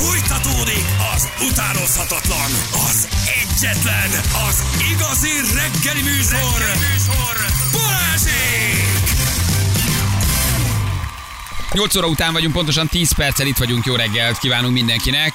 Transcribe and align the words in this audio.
Fújtatódik 0.00 0.84
az 1.14 1.28
utánozhatatlan, 1.50 2.50
az 2.88 3.08
egyetlen, 3.42 4.10
az 4.48 4.64
igazi 4.92 5.28
reggeli 5.54 6.02
műsor, 6.02 6.58
reggeli 6.58 6.78
műsor. 6.92 7.36
Balázsék! 7.72 8.90
8 11.72 11.96
óra 11.96 12.06
után 12.06 12.32
vagyunk, 12.32 12.52
pontosan 12.52 12.88
10 12.88 13.12
perccel 13.12 13.46
itt 13.46 13.56
vagyunk, 13.56 13.84
jó 13.84 13.94
reggelt 13.94 14.38
kívánunk 14.38 14.74
mindenkinek. 14.74 15.32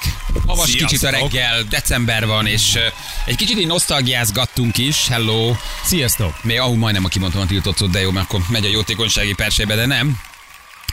Havas 0.47 0.70
Sziasztok. 0.70 0.90
kicsit 0.90 1.04
a 1.04 1.10
reggel, 1.10 1.63
december 1.63 2.26
van, 2.26 2.46
és 2.46 2.78
egy 3.26 3.36
kicsit 3.36 3.58
így 3.60 3.68
nosztalgiázgattunk 3.68 4.78
is, 4.78 5.08
hello. 5.08 5.56
Sziasztok! 5.84 6.44
Még 6.44 6.60
ahú 6.60 6.74
majdnem, 6.74 7.06
aki 7.06 7.20
mondtam 7.20 7.42
a 7.42 7.46
tiltott 7.46 7.78
szót, 7.78 7.92
de 7.92 8.00
jó, 8.02 8.12
mert 8.12 8.26
akkor 8.26 8.42
megy 8.50 8.66
a 8.66 8.70
jótékonysági 8.70 9.34
persébe, 9.34 9.76
de 9.76 9.86
nem. 9.86 10.20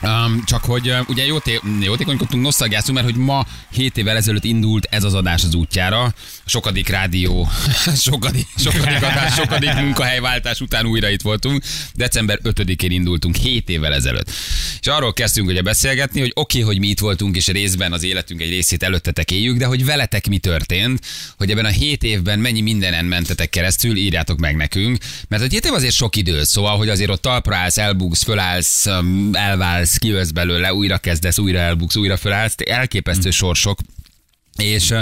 Um, 0.03 0.45
csak 0.45 0.65
hogy 0.65 0.89
uh, 0.89 1.09
ugye 1.09 1.25
jóté- 1.25 1.63
jótékonykodtunk, 1.81 2.43
nosztalgiáztunk, 2.43 2.99
mert 2.99 3.11
hogy 3.11 3.21
ma 3.25 3.47
7 3.71 3.97
évvel 3.97 4.17
ezelőtt 4.17 4.45
indult 4.45 4.87
ez 4.91 5.05
az 5.05 5.15
adás 5.15 5.45
az 5.45 5.55
útjára. 5.55 6.15
Sokadik 6.45 6.89
rádió, 6.89 7.49
sokadik, 8.07 8.47
sokadik 8.57 8.97
adás, 8.97 9.35
sokadik 9.35 9.75
munkahelyváltás 9.75 10.61
után 10.61 10.87
újra 10.87 11.09
itt 11.09 11.21
voltunk. 11.21 11.63
December 11.95 12.41
5-én 12.45 12.91
indultunk 12.91 13.37
7 13.37 13.69
évvel 13.69 13.95
ezelőtt. 13.95 14.31
És 14.81 14.87
arról 14.87 15.13
kezdtünk 15.13 15.49
ugye 15.49 15.63
beszélgetni, 15.63 16.21
hogy 16.21 16.33
oké, 16.35 16.61
okay, 16.61 16.73
hogy 16.73 16.81
mi 16.81 16.89
itt 16.89 16.99
voltunk, 16.99 17.37
és 17.37 17.47
részben 17.47 17.93
az 17.93 18.03
életünk 18.03 18.41
egy 18.41 18.49
részét 18.49 18.83
előttetek 18.83 19.31
éljük, 19.31 19.59
de 19.59 19.67
hogy 19.67 19.85
veletek 19.85 20.29
mi 20.29 20.39
történt, 20.39 21.07
hogy 21.37 21.51
ebben 21.51 21.65
a 21.65 21.69
7 21.69 22.03
évben 22.03 22.39
mennyi 22.39 22.61
mindenen 22.61 23.05
mentetek 23.05 23.51
keresztül, 23.51 23.97
írjátok 23.97 24.39
meg 24.39 24.57
nekünk. 24.57 24.99
Mert 25.29 25.43
a 25.43 25.47
7 25.47 25.65
év 25.65 25.73
azért 25.73 25.95
sok 25.95 26.17
idő, 26.17 26.45
szóval, 26.45 26.77
hogy 26.77 26.89
azért 26.89 27.11
ott 27.11 27.23
talpra 27.23 27.57
állsz, 27.57 27.79
elbugsz, 27.79 28.23
fölállsz, 28.23 28.87
elválsz, 29.33 29.92
kijössz 29.99 30.31
belőle, 30.31 30.75
újra 30.75 30.99
kezdesz, 30.99 31.39
újra 31.39 31.59
elbuksz, 31.59 31.97
újra 31.97 32.17
fölállsz, 32.17 32.55
elképesztő 32.67 33.31
sorsok. 33.31 33.79
És 34.57 34.95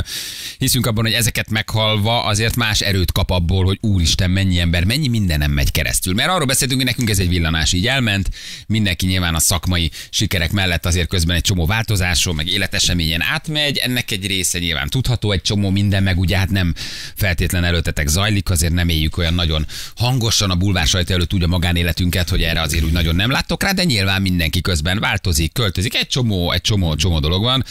hiszünk 0.58 0.86
abban, 0.86 1.04
hogy 1.04 1.12
ezeket 1.12 1.50
meghalva 1.50 2.24
azért 2.24 2.56
más 2.56 2.80
erőt 2.80 3.12
kap 3.12 3.30
abból, 3.30 3.64
hogy 3.64 3.78
úristen, 3.80 4.30
mennyi 4.30 4.58
ember, 4.58 4.84
mennyi 4.84 5.08
mindenem 5.08 5.50
megy 5.50 5.70
keresztül. 5.70 6.14
Mert 6.14 6.28
arról 6.28 6.46
beszéltünk, 6.46 6.80
hogy 6.80 6.90
nekünk 6.90 7.10
ez 7.10 7.18
egy 7.18 7.28
villanás 7.28 7.72
így 7.72 7.86
elment, 7.86 8.30
mindenki 8.66 9.06
nyilván 9.06 9.34
a 9.34 9.38
szakmai 9.38 9.90
sikerek 10.10 10.52
mellett 10.52 10.86
azért 10.86 11.08
közben 11.08 11.36
egy 11.36 11.42
csomó 11.42 11.66
változáson, 11.66 12.34
meg 12.34 12.48
életeseményen 12.48 13.22
átmegy, 13.22 13.76
ennek 13.76 14.10
egy 14.10 14.26
része 14.26 14.58
nyilván 14.58 14.88
tudható, 14.88 15.32
egy 15.32 15.42
csomó 15.42 15.70
minden, 15.70 16.02
meg 16.02 16.18
ugye 16.18 16.36
hát 16.36 16.50
nem 16.50 16.74
feltétlen 17.14 17.64
előttetek 17.64 18.08
zajlik, 18.08 18.50
azért 18.50 18.72
nem 18.72 18.88
éljük 18.88 19.16
olyan 19.16 19.34
nagyon 19.34 19.66
hangosan 19.96 20.50
a 20.50 20.54
bulvár 20.54 20.86
sajtó 20.86 21.14
előtt 21.14 21.34
úgy 21.34 21.42
a 21.42 21.46
magánéletünket, 21.46 22.28
hogy 22.28 22.42
erre 22.42 22.60
azért 22.60 22.84
úgy 22.84 22.92
nagyon 22.92 23.14
nem 23.14 23.30
láttok 23.30 23.62
rá, 23.62 23.72
de 23.72 23.84
nyilván 23.84 24.22
mindenki 24.22 24.60
közben 24.60 24.98
változik, 24.98 25.52
költözik, 25.52 25.94
egy 25.94 26.06
csomó, 26.06 26.52
egy 26.52 26.60
csomó, 26.60 26.96
csomó 26.96 27.18
dolog 27.18 27.42
van. 27.42 27.64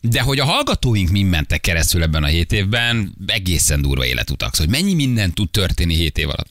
De 0.00 0.20
hogy 0.20 0.38
a 0.38 0.44
hallgatóink 0.44 1.10
mind 1.24 1.36
mentek 1.36 1.60
keresztül 1.60 2.02
ebben 2.02 2.22
a 2.22 2.26
hét 2.26 2.52
évben, 2.52 3.14
egészen 3.26 3.82
durva 3.82 4.06
életutak. 4.06 4.54
Szóval 4.54 4.72
hogy 4.72 4.82
mennyi 4.82 4.94
minden 4.94 5.32
tud 5.32 5.50
történni 5.50 5.94
hét 5.94 6.18
év 6.18 6.28
alatt. 6.28 6.50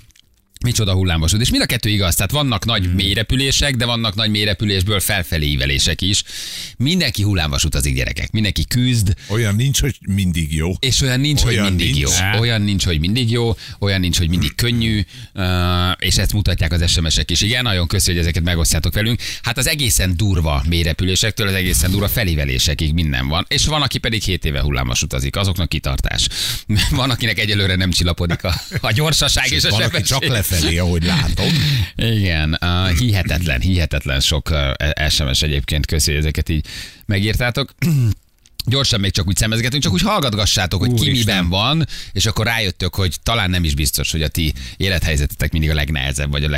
Micsoda 0.64 0.94
hullámvasút. 0.94 1.42
És 1.42 1.50
mind 1.50 1.61
a 1.61 1.66
kettő 1.66 1.89
igaz. 1.89 2.16
Tehát 2.16 2.31
vannak 2.31 2.66
nagy 2.66 2.83
Hmm. 2.83 2.94
mélyrepülések, 2.94 3.75
de 3.75 3.86
vannak 3.86 4.16
nagy 4.16 4.30
mélyrepülésből 4.30 5.00
felfelé 5.00 5.45
ívelések 5.45 6.02
is. 6.02 6.23
Mindenki 6.78 7.22
hullámvasút 7.23 7.75
az 7.75 7.92
gyerekek. 7.94 8.31
Mindenki 8.31 8.66
küzd, 8.67 9.14
Olyan 9.28 9.55
nincs, 9.55 9.80
hogy 9.81 9.95
mindig 10.08 10.55
jó. 10.55 10.72
és 10.80 11.02
olyan 11.02 11.20
nincs, 11.20 11.44
olyan 11.44 11.64
hogy 11.64 11.70
mindig 11.75 11.94
nincs. 11.95 12.09
jó. 12.33 12.39
Olyan 12.39 12.61
nincs, 12.61 12.86
hogy 12.86 13.00
mindig 13.00 13.31
jó, 13.31 13.55
olyan 13.80 14.00
nincs, 14.00 14.17
hogy 14.17 14.30
mindig 14.30 14.55
könnyű, 14.55 15.02
uh, 15.33 15.45
és 16.00 16.17
ezt 16.17 16.33
mutatják 16.33 16.72
az 16.72 16.92
SMS-ek 16.92 17.31
is. 17.31 17.42
Igen, 17.42 17.64
nagyon 17.64 17.88
köszi, 17.88 18.11
hogy 18.11 18.20
ezeket 18.20 18.44
megosztjátok 18.44 18.94
velünk. 18.94 19.20
Hát 19.42 19.58
az 19.58 19.67
egészen 19.67 20.17
durva 20.17 20.64
mélyrepülésektől 20.67 21.48
az 21.48 21.53
egészen 21.53 21.92
durva 21.92 22.08
felívelésekig 22.08 22.94
minden 22.94 23.27
van. 23.27 23.45
És 23.50 23.66
van, 23.66 23.81
aki 23.81 23.98
pedig 23.98 24.22
7 24.22 24.45
éve 24.45 24.61
hullámos 24.61 25.02
utazik, 25.02 25.36
azoknak 25.36 25.70
kitartás. 25.70 26.27
Van, 26.92 27.09
akinek 27.09 27.39
egyelőre 27.39 27.75
nem 27.75 27.92
csillapodik 27.92 28.44
a, 28.44 28.53
a 28.81 28.92
gyorsaság 28.92 29.52
és 29.52 29.64
a 29.64 29.70
Van, 29.70 29.81
aki 29.81 29.89
sebesség. 29.92 30.08
csak 30.08 30.23
lefelé, 30.53 30.77
ahogy 30.77 31.03
látom. 31.03 31.47
Igen, 31.95 32.58
uh, 32.61 32.97
hihetetlen, 32.97 33.61
hihetetlen 33.61 34.19
sok 34.19 34.49
uh, 34.49 35.09
SMS 35.09 35.41
egyébként, 35.41 35.86
köszi, 35.86 36.11
hogy 36.11 36.19
ezeket 36.19 36.49
így 36.49 36.65
megírtátok. 37.05 37.75
Gyorsan 38.65 38.99
még 38.99 39.11
csak 39.11 39.27
úgy 39.27 39.37
szemezgetünk, 39.37 39.83
csak 39.83 39.93
úgy 39.93 40.02
hallgatgassátok, 40.02 40.80
hogy 40.80 40.93
ki 40.93 41.02
Úristen. 41.02 41.36
miben 41.36 41.49
van, 41.49 41.87
és 42.11 42.25
akkor 42.25 42.45
rájöttök, 42.45 42.95
hogy 42.95 43.15
talán 43.23 43.49
nem 43.49 43.63
is 43.63 43.75
biztos, 43.75 44.11
hogy 44.11 44.21
a 44.21 44.27
ti 44.27 44.53
élethelyzetetek 44.77 45.52
mindig 45.52 45.69
a 45.69 45.73
legnehezebb, 45.73 46.31
vagy 46.31 46.43
a 46.43 46.49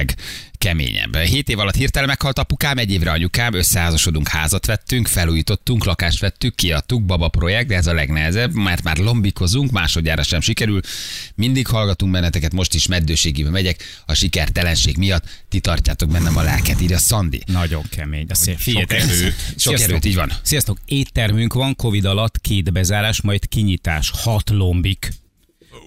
legkeményebb. 0.66 1.16
Hét 1.16 1.50
év 1.50 1.60
alatt 1.60 1.76
hirtelen 1.76 2.08
meghalt 2.08 2.40
apukám, 2.40 2.78
egy 2.78 2.92
évre 2.92 3.12
anyukám, 3.12 3.54
összeházasodunk, 3.54 4.28
házat 4.28 4.66
vettünk, 4.66 5.08
felújítottunk, 5.08 5.86
lakást 5.86 6.20
vettük, 6.20 6.56
kiadtuk, 6.56 7.04
baba 7.04 7.28
projekt, 7.28 7.68
de 7.68 7.76
ez 7.76 7.88
a 7.88 7.94
legnehezebb, 7.94 8.54
mert 8.54 8.84
már 8.84 8.98
lombikozunk, 8.98 9.72
másodjára 9.72 10.24
sem 10.24 10.42
sikerül. 10.42 10.80
Mindig 11.36 11.68
hallgatunk 11.68 12.12
benneteket, 12.12 12.54
most 12.54 12.74
is 12.74 12.88
meddőségében 12.88 13.52
megyek, 13.52 13.84
a 14.06 14.14
sikertelenség 14.14 14.98
miatt 14.98 15.24
ti 15.50 15.60
tartjátok 15.60 16.10
bennem 16.10 16.38
a 16.38 16.42
lelket, 16.42 16.82
írja 16.82 16.98
Szandi. 16.98 17.42
Nagyon 17.46 17.84
kemény. 17.90 18.26
De 18.26 18.34
szép. 18.34 18.54
Sok 18.54 18.64
Figyeljetek. 18.64 19.00
erő. 19.00 19.36
Sok 19.58 19.80
erőt, 19.80 20.06
így 20.06 20.16
van. 20.16 20.32
Sziasztok, 20.42 20.78
éttermünk 20.86 21.54
van, 21.54 21.76
Covid 21.76 22.06
alatt 22.06 22.42
két 22.42 22.72
bezárás, 22.72 23.22
majd 23.22 23.48
kinyitás, 23.48 24.12
hat 24.14 24.50
lombik. 24.50 25.10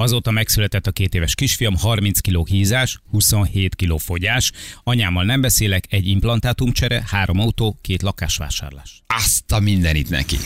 Azóta 0.00 0.30
megszületett 0.30 0.86
a 0.86 0.90
két 0.90 1.14
éves 1.14 1.34
kisfiam, 1.34 1.76
30 1.76 2.20
kg 2.20 2.48
hízás, 2.48 2.98
27 3.10 3.74
kg 3.74 4.00
fogyás. 4.00 4.52
Anyámmal 4.84 5.24
nem 5.24 5.40
beszélek, 5.40 5.84
egy 5.88 6.06
implantátumcsere, 6.06 7.04
három 7.06 7.40
autó, 7.40 7.78
két 7.80 8.02
lakásvásárlás. 8.02 9.02
Azt 9.06 9.52
a 9.52 9.60
mindenit 9.60 10.10
neki. 10.10 10.36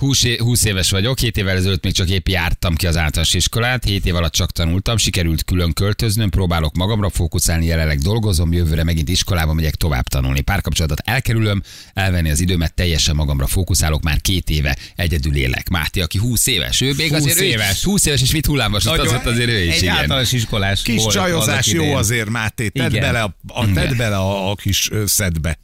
20, 0.00 0.24
é- 0.24 0.38
20 0.40 0.64
éves 0.64 0.90
vagyok, 0.90 1.18
7 1.18 1.36
évvel 1.36 1.56
ezelőtt 1.56 1.84
még 1.84 1.92
csak 1.92 2.08
épp 2.10 2.28
jártam 2.28 2.74
ki 2.74 2.86
az 2.86 2.96
általános 2.96 3.34
iskolát, 3.34 3.84
7 3.84 4.06
év 4.06 4.14
alatt 4.14 4.32
csak 4.32 4.52
tanultam, 4.52 4.96
sikerült 4.96 5.44
külön 5.44 5.72
költöznöm, 5.72 6.30
próbálok 6.30 6.74
magamra 6.76 7.10
fókuszálni, 7.10 7.66
jelenleg 7.66 7.98
dolgozom, 7.98 8.52
jövőre 8.52 8.84
megint 8.84 9.08
iskolába 9.08 9.52
megyek 9.52 9.74
tovább 9.74 10.08
tanulni. 10.08 10.40
Párkapcsolatot 10.40 10.98
elkerülöm, 11.04 11.62
elvenni 11.94 12.30
az 12.30 12.40
időmet, 12.40 12.74
teljesen 12.74 13.14
magamra 13.14 13.46
fókuszálok, 13.46 14.02
már 14.02 14.20
két 14.20 14.50
éve 14.50 14.76
egyedül 14.96 15.34
élek. 15.36 15.68
Máté, 15.68 16.00
aki 16.00 16.18
20 16.18 16.46
éves, 16.46 16.80
ő 16.80 16.92
még 16.96 17.10
20 17.10 17.18
azért 17.18 17.40
ő 17.40 17.44
is- 17.44 17.52
éves. 17.52 17.84
20 17.84 18.06
éves 18.06 18.22
és 18.22 18.32
mit 18.32 18.46
hullámos, 18.46 18.86
az 18.86 18.98
azért 19.24 19.50
ő 19.50 19.62
is, 19.64 19.74
Egy 19.74 19.82
igen. 19.82 19.94
általános 19.96 20.32
iskolás 20.32 20.82
Kis 20.82 21.02
volt 21.02 21.14
csajozás 21.14 21.66
jó 21.66 21.80
idején. 21.80 21.96
azért, 21.96 22.28
Máté. 22.28 22.68
Tedd 22.68 22.90
Igen. 22.90 23.00
bele, 23.00 23.22
a, 23.22 23.34
a, 23.46 23.72
tedd 23.72 23.96
bele 23.96 24.16
a, 24.16 24.50
a 24.50 24.54
kis 24.54 24.90
szedbe. 25.06 25.58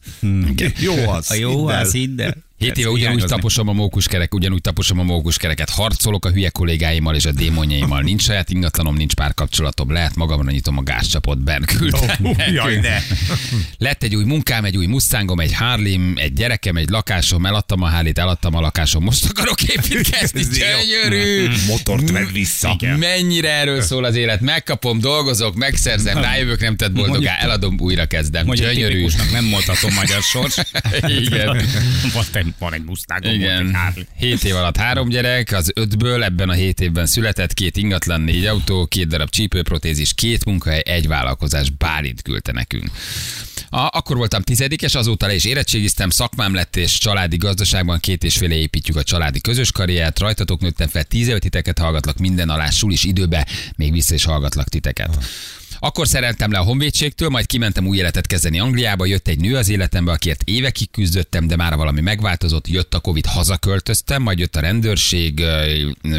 Jó 0.79 1.09
az. 1.11 1.31
A 1.31 1.35
jó, 1.35 1.69
hidd 1.69 1.77
az 1.77 1.93
hidd 1.93 2.21
el. 2.21 2.45
Hét 2.59 2.77
éve 2.77 2.89
ugyanúgy 2.89 3.01
hiányozni. 3.01 3.29
taposom 3.29 3.69
a 3.69 3.73
mókuskerek, 3.73 4.35
ugyanúgy 4.35 4.61
taposom 4.61 4.99
a 4.99 5.03
mókuskereket, 5.03 5.71
harcolok 5.71 6.25
a 6.25 6.31
hülye 6.31 6.49
kollégáimmal 6.51 7.15
és 7.15 7.25
a 7.25 7.33
démonjaimmal, 7.33 8.03
nincs 8.03 8.23
saját 8.23 8.51
ingatlanom, 8.51 8.97
nincs 8.97 9.15
párkapcsolatom, 9.15 9.93
lehet 9.93 10.15
magamra 10.15 10.51
nyitom 10.51 10.79
a 10.79 10.83
gázcsapot, 10.83 11.45
Ben 11.45 11.63
küldte. 11.77 12.19
Ó, 12.25 12.31
Jaj, 12.53 12.77
ne. 12.77 12.99
Lett 13.79 14.03
egy 14.03 14.15
új 14.17 14.25
munkám, 14.25 14.65
egy 14.65 14.77
új 14.77 14.87
Mustangom, 14.87 15.41
egy 15.41 15.53
Harley, 15.55 16.13
egy 16.15 16.33
gyerekem, 16.33 16.77
egy 16.77 16.89
lakásom, 16.89 17.47
eladtam 17.47 17.83
a 17.83 17.89
Harley-t, 17.89 18.19
eladtam 18.19 18.55
a 18.55 18.61
lakásom, 18.61 19.03
most 19.05 19.25
akarok 19.25 19.63
építkezni, 19.63 20.43
gyönyörű. 20.59 21.49
Motort 21.67 22.11
vedd 22.11 22.33
vissza. 22.33 22.77
Mennyire 22.99 23.51
erről 23.51 23.81
szól 23.81 24.05
az 24.05 24.17
élet? 24.17 24.41
Megkapom, 24.41 25.01
dolgozok, 25.01 25.55
megszerzem, 25.55 26.19
rájövök, 26.19 26.61
nem 26.61 26.77
tett 26.77 26.93
boldogá, 26.93 27.37
eladom, 27.41 27.77
újra 27.79 28.07
kezdem. 28.07 28.51
Gyönyörű. 28.51 29.07
nem 29.33 29.45
mondhatom 29.45 29.95
magyar 29.95 30.23
sors. 30.23 30.57
Igen. 31.25 31.65
Van, 32.13 32.46
egy- 32.47 32.55
van 32.59 32.73
egy 32.73 32.85
Mustangom, 32.85 33.31
egy 33.31 33.37
Igen. 33.37 33.75
Harley. 33.75 34.05
Hét 34.17 34.45
év 34.45 34.55
alatt 34.57 34.77
három 34.77 35.09
gyerek, 35.09 35.53
az 35.53 35.71
ötből 35.75 36.25
ebben 36.25 36.49
a 36.49 36.53
hét 36.53 36.81
évben 36.81 37.07
született, 37.07 37.55
két 37.55 37.77
ingatlan, 37.77 38.21
négy 38.21 38.47
autó, 38.47 38.87
két 38.87 39.09
darab 39.09 39.29
csípőprotézis, 39.31 40.15
két 40.15 40.45
munkahely, 40.45 40.83
egy 40.85 41.07
vállalkozás. 41.07 41.71
Bálint 41.71 42.23
küldte 42.23 42.53
nekünk. 42.53 42.91
A, 43.71 43.79
akkor 43.93 44.17
voltam 44.17 44.43
tizedikes, 44.43 44.95
azóta 44.95 45.27
le 45.27 45.35
is 45.35 45.45
érettségiztem, 45.45 46.11
szakmám 46.11 46.55
lett, 46.55 46.77
és 46.77 46.99
családi 46.99 47.37
gazdaságban 47.37 47.99
két 48.01 48.25
és 48.25 48.37
fél 48.37 48.51
építjük 48.51 48.97
a 48.97 49.03
családi 49.03 49.41
közös 49.41 49.73
karriert, 49.73 50.19
rajtatok 50.19 50.61
nőttem 50.61 50.89
fel, 50.89 51.05
tíz 51.05 51.29
éve 51.29 51.39
titeket 51.39 51.79
hallgatlak 51.79 52.19
minden 52.19 52.49
alá, 52.49 52.71
sulis 52.71 53.05
időbe, 53.05 53.47
még 53.77 53.93
vissza 53.93 54.15
is 54.15 54.25
hallgatlak 54.25 54.69
titeket. 54.69 55.19
Akkor 55.79 56.07
szereltem 56.07 56.51
le 56.51 56.59
a 56.59 56.63
honvédségtől, 56.63 57.29
majd 57.29 57.47
kimentem 57.47 57.87
új 57.87 57.97
életet 57.97 58.27
kezdeni 58.27 58.61
Angliába, 58.61 59.07
jött 59.07 59.29
egy 59.29 59.41
nő 59.41 59.57
az 59.57 59.69
életembe, 59.69 60.13
akiért 60.13 60.43
évekig 60.45 60.91
küzdöttem, 60.91 61.47
de 61.47 61.57
már 61.57 61.77
valami 61.77 62.01
megváltozott, 62.01 62.69
jött 62.69 62.95
a 62.95 63.01
Covid, 63.01 63.27
hazaköltöztem, 63.27 64.23
majd 64.23 64.39
jött 64.39 64.57
a 64.57 64.61
rendőrség, 64.61 65.43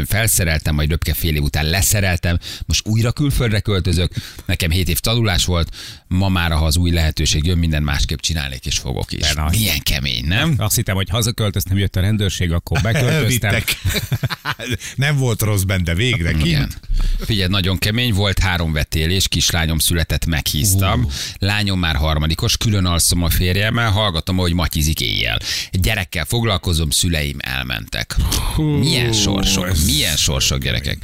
felszereltem, 0.06 0.74
majd 0.74 0.90
röpke 0.90 1.14
fél 1.14 1.34
év 1.34 1.42
után 1.42 1.66
leszereltem, 1.66 2.38
most 2.66 2.88
újra 2.88 3.12
külföldre 3.12 3.60
költözök, 3.60 4.12
nekem 4.44 4.70
7 4.70 4.88
év 4.88 4.98
tanulás 4.98 5.44
volt, 5.44 5.68
ma 6.06 6.28
már, 6.28 6.50
ha 6.50 6.64
az 6.64 6.76
új 6.76 6.90
lehetőség 6.90 7.44
jön, 7.44 7.58
minden 7.58 7.82
másképp 7.82 8.18
csinálnék 8.18 8.66
és 8.66 8.78
fogok 8.78 9.12
is. 9.12 9.32
Nagy. 9.32 9.50
Milyen 9.50 9.80
kemény, 9.80 10.24
nem? 10.24 10.54
Azt 10.58 10.76
hittem, 10.76 10.94
hogy 10.94 11.08
hazaköltöztem, 11.08 11.78
jött 11.78 11.96
a 11.96 12.00
rendőrség, 12.00 12.52
akkor 12.52 12.80
beköltöztem. 12.80 13.54
Nem 14.96 15.16
volt 15.16 15.42
rossz 15.42 15.62
benne, 15.62 15.94
végre 15.94 16.30
Igen. 16.30 16.42
kint. 16.42 16.80
Figyelj, 17.18 17.48
nagyon 17.48 17.78
kemény 17.78 18.12
volt, 18.12 18.38
három 18.38 18.72
vetélés, 18.72 19.28
kislányom 19.58 19.78
született, 19.78 20.26
meghíztam. 20.26 21.04
Uh. 21.04 21.12
Lányom 21.38 21.78
már 21.78 21.96
harmadikos, 21.96 22.56
külön 22.56 22.84
alszom 22.84 23.22
a 23.22 23.30
férjemmel, 23.30 23.90
hallgatom, 23.90 24.36
hogy 24.36 24.52
matyizik 24.52 25.00
éjjel. 25.00 25.38
Gyerekkel 25.72 26.24
foglalkozom, 26.24 26.90
szüleim 26.90 27.36
elmentek. 27.40 28.16
Milyen 28.56 29.12
sorsok, 29.12 29.76
milyen 29.84 30.16
sorsok, 30.16 30.58
gyerekek. 30.58 30.98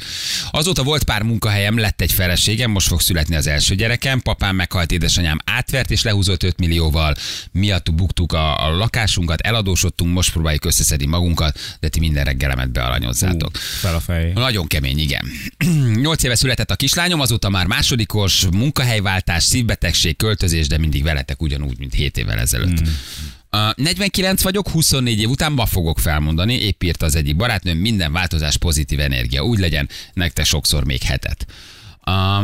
Azóta 0.51 0.83
volt 0.83 1.03
pár 1.03 1.21
munkahelyem, 1.21 1.77
lett 1.77 2.01
egy 2.01 2.11
feleségem, 2.11 2.71
most 2.71 2.87
fog 2.87 3.01
születni 3.01 3.35
az 3.35 3.47
első 3.47 3.75
gyerekem, 3.75 4.21
papám 4.21 4.55
meghalt, 4.55 4.91
édesanyám 4.91 5.37
átvert 5.45 5.91
és 5.91 6.03
lehúzott 6.03 6.43
5 6.43 6.59
millióval. 6.59 7.15
Miattuk 7.51 7.95
buktuk 7.95 8.33
a, 8.33 8.65
a 8.65 8.77
lakásunkat, 8.77 9.41
eladósodtunk, 9.41 10.13
most 10.13 10.31
próbáljuk 10.31 10.65
összeszedni 10.65 11.05
magunkat, 11.05 11.59
de 11.79 11.87
ti 11.87 11.99
minden 11.99 12.23
reggelemet 12.23 12.71
bealanyozzátok. 12.71 13.57
Fel 13.57 13.95
a 13.95 13.99
fej. 13.99 14.31
Nagyon 14.33 14.67
kemény, 14.67 14.99
igen. 14.99 15.25
8 16.01 16.23
éve 16.23 16.35
született 16.35 16.71
a 16.71 16.75
kislányom, 16.75 17.19
azóta 17.19 17.49
már 17.49 17.65
másodikos, 17.65 18.34
munkahelyváltás, 18.43 19.43
szívbetegség, 19.43 20.17
költözés, 20.17 20.67
de 20.67 20.77
mindig 20.77 21.03
veletek 21.03 21.41
ugyanúgy, 21.41 21.79
mint 21.79 21.93
7 21.93 22.17
évvel 22.17 22.39
ezelőtt. 22.39 22.81
Uh, 23.51 23.73
49 23.75 24.41
vagyok, 24.41 24.69
24 24.69 25.19
év 25.19 25.29
után 25.29 25.51
ma 25.51 25.65
fogok 25.65 25.99
felmondani, 25.99 26.53
épp 26.53 26.83
írta 26.83 27.05
az 27.05 27.15
egyik 27.15 27.35
barátnőm, 27.35 27.77
minden 27.77 28.11
változás 28.11 28.57
pozitív 28.57 28.99
energia, 28.99 29.43
úgy 29.43 29.59
legyen, 29.59 29.89
nektek 30.13 30.45
sokszor 30.45 30.85
még 30.85 31.01
hetet. 31.01 31.45
Uh, 32.05 32.43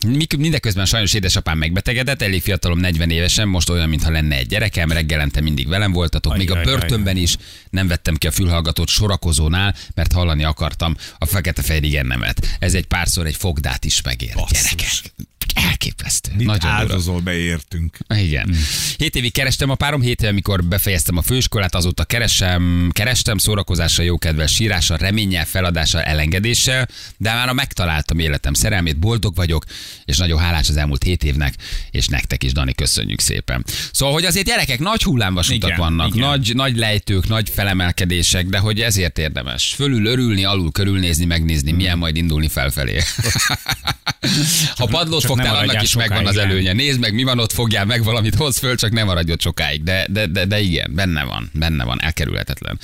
mindeközben 0.38 0.86
sajnos 0.86 1.12
édesapám 1.12 1.58
megbetegedett, 1.58 2.22
elég 2.22 2.42
fiatalom, 2.42 2.78
40 2.78 3.10
évesen, 3.10 3.48
most 3.48 3.68
olyan, 3.68 3.88
mintha 3.88 4.10
lenne 4.10 4.36
egy 4.36 4.46
gyerekem, 4.46 4.92
reggelente 4.92 5.40
mindig 5.40 5.68
velem 5.68 5.92
voltatok, 5.92 6.36
még 6.36 6.50
a 6.50 6.56
Ajjaj, 6.56 6.74
börtönben 6.74 7.16
is 7.16 7.36
nem 7.70 7.88
vettem 7.88 8.16
ki 8.16 8.26
a 8.26 8.30
fülhallgatót 8.30 8.88
sorakozónál, 8.88 9.74
mert 9.94 10.12
hallani 10.12 10.44
akartam 10.44 10.96
a 11.18 11.26
fekete 11.26 11.62
fejrigennemet. 11.62 12.56
Ez 12.58 12.74
egy 12.74 12.86
párszor 12.86 13.26
egy 13.26 13.36
fogdát 13.36 13.84
is 13.84 14.02
megér. 14.02 14.34
Basszus. 14.34 14.62
Gyerekek. 14.62 15.27
Elképesztő. 15.58 16.30
Mit 16.36 16.46
Nagyon 16.46 16.70
áldozol, 16.70 17.20
beértünk. 17.20 17.96
Igen. 18.14 18.54
Hét 18.96 19.16
évig 19.16 19.32
kerestem 19.32 19.70
a 19.70 19.74
párom, 19.74 20.00
hét 20.00 20.20
éve, 20.20 20.30
amikor 20.30 20.64
befejeztem 20.64 21.16
a 21.16 21.22
főiskolát, 21.22 21.74
azóta 21.74 22.04
keresem, 22.04 22.90
kerestem 22.92 23.38
szórakozással, 23.38 24.04
jókedvel, 24.04 24.46
sírással, 24.46 24.96
reménnyel, 24.96 25.44
feladással, 25.44 26.00
elengedéssel, 26.00 26.88
de 27.16 27.32
már 27.32 27.52
megtaláltam 27.52 28.18
életem 28.18 28.52
szerelmét, 28.52 28.98
boldog 28.98 29.34
vagyok, 29.34 29.64
és 30.04 30.16
nagyon 30.16 30.38
hálás 30.38 30.68
az 30.68 30.76
elmúlt 30.76 31.02
hét 31.02 31.24
évnek, 31.24 31.54
és 31.90 32.06
nektek 32.06 32.42
is, 32.42 32.52
Dani, 32.52 32.74
köszönjük 32.74 33.20
szépen. 33.20 33.64
Szóval, 33.92 34.14
hogy 34.14 34.24
azért 34.24 34.46
gyerekek, 34.46 34.78
nagy 34.78 35.02
hullámvasutak 35.02 35.68
Igen, 35.68 35.80
vannak, 35.80 36.14
igen. 36.14 36.28
nagy, 36.28 36.54
nagy 36.54 36.76
lejtők, 36.76 37.28
nagy 37.28 37.50
felemelkedések, 37.50 38.46
de 38.46 38.58
hogy 38.58 38.80
ezért 38.80 39.18
érdemes. 39.18 39.74
Fölül 39.76 40.06
örülni, 40.06 40.44
alul 40.44 40.72
körülnézni, 40.72 41.24
megnézni, 41.24 41.72
milyen 41.72 41.98
majd 41.98 42.16
indulni 42.16 42.48
felfelé. 42.48 43.00
ha 44.76 44.86
padlót 44.86 45.20
csak 45.20 45.30
fogtál, 45.48 45.64
annak 45.64 45.66
maradjál 45.66 45.82
is 45.82 45.94
megvan 45.94 46.26
az 46.26 46.36
előnye. 46.36 46.72
Nézd 46.72 47.00
meg, 47.00 47.14
mi 47.14 47.22
van 47.22 47.38
ott, 47.38 47.52
fogjál 47.52 47.84
meg 47.84 48.04
valamit, 48.04 48.34
hoz 48.34 48.58
föl, 48.58 48.76
csak 48.76 48.90
ne 48.92 49.04
maradj 49.04 49.32
sokáig. 49.38 49.82
De, 49.82 50.06
de, 50.10 50.26
de, 50.26 50.44
de 50.44 50.60
igen, 50.60 50.94
benne 50.94 51.24
van, 51.24 51.50
benne 51.52 51.84
van, 51.84 52.02
elkerülhetetlen. 52.02 52.78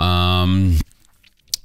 Um, 0.00 0.76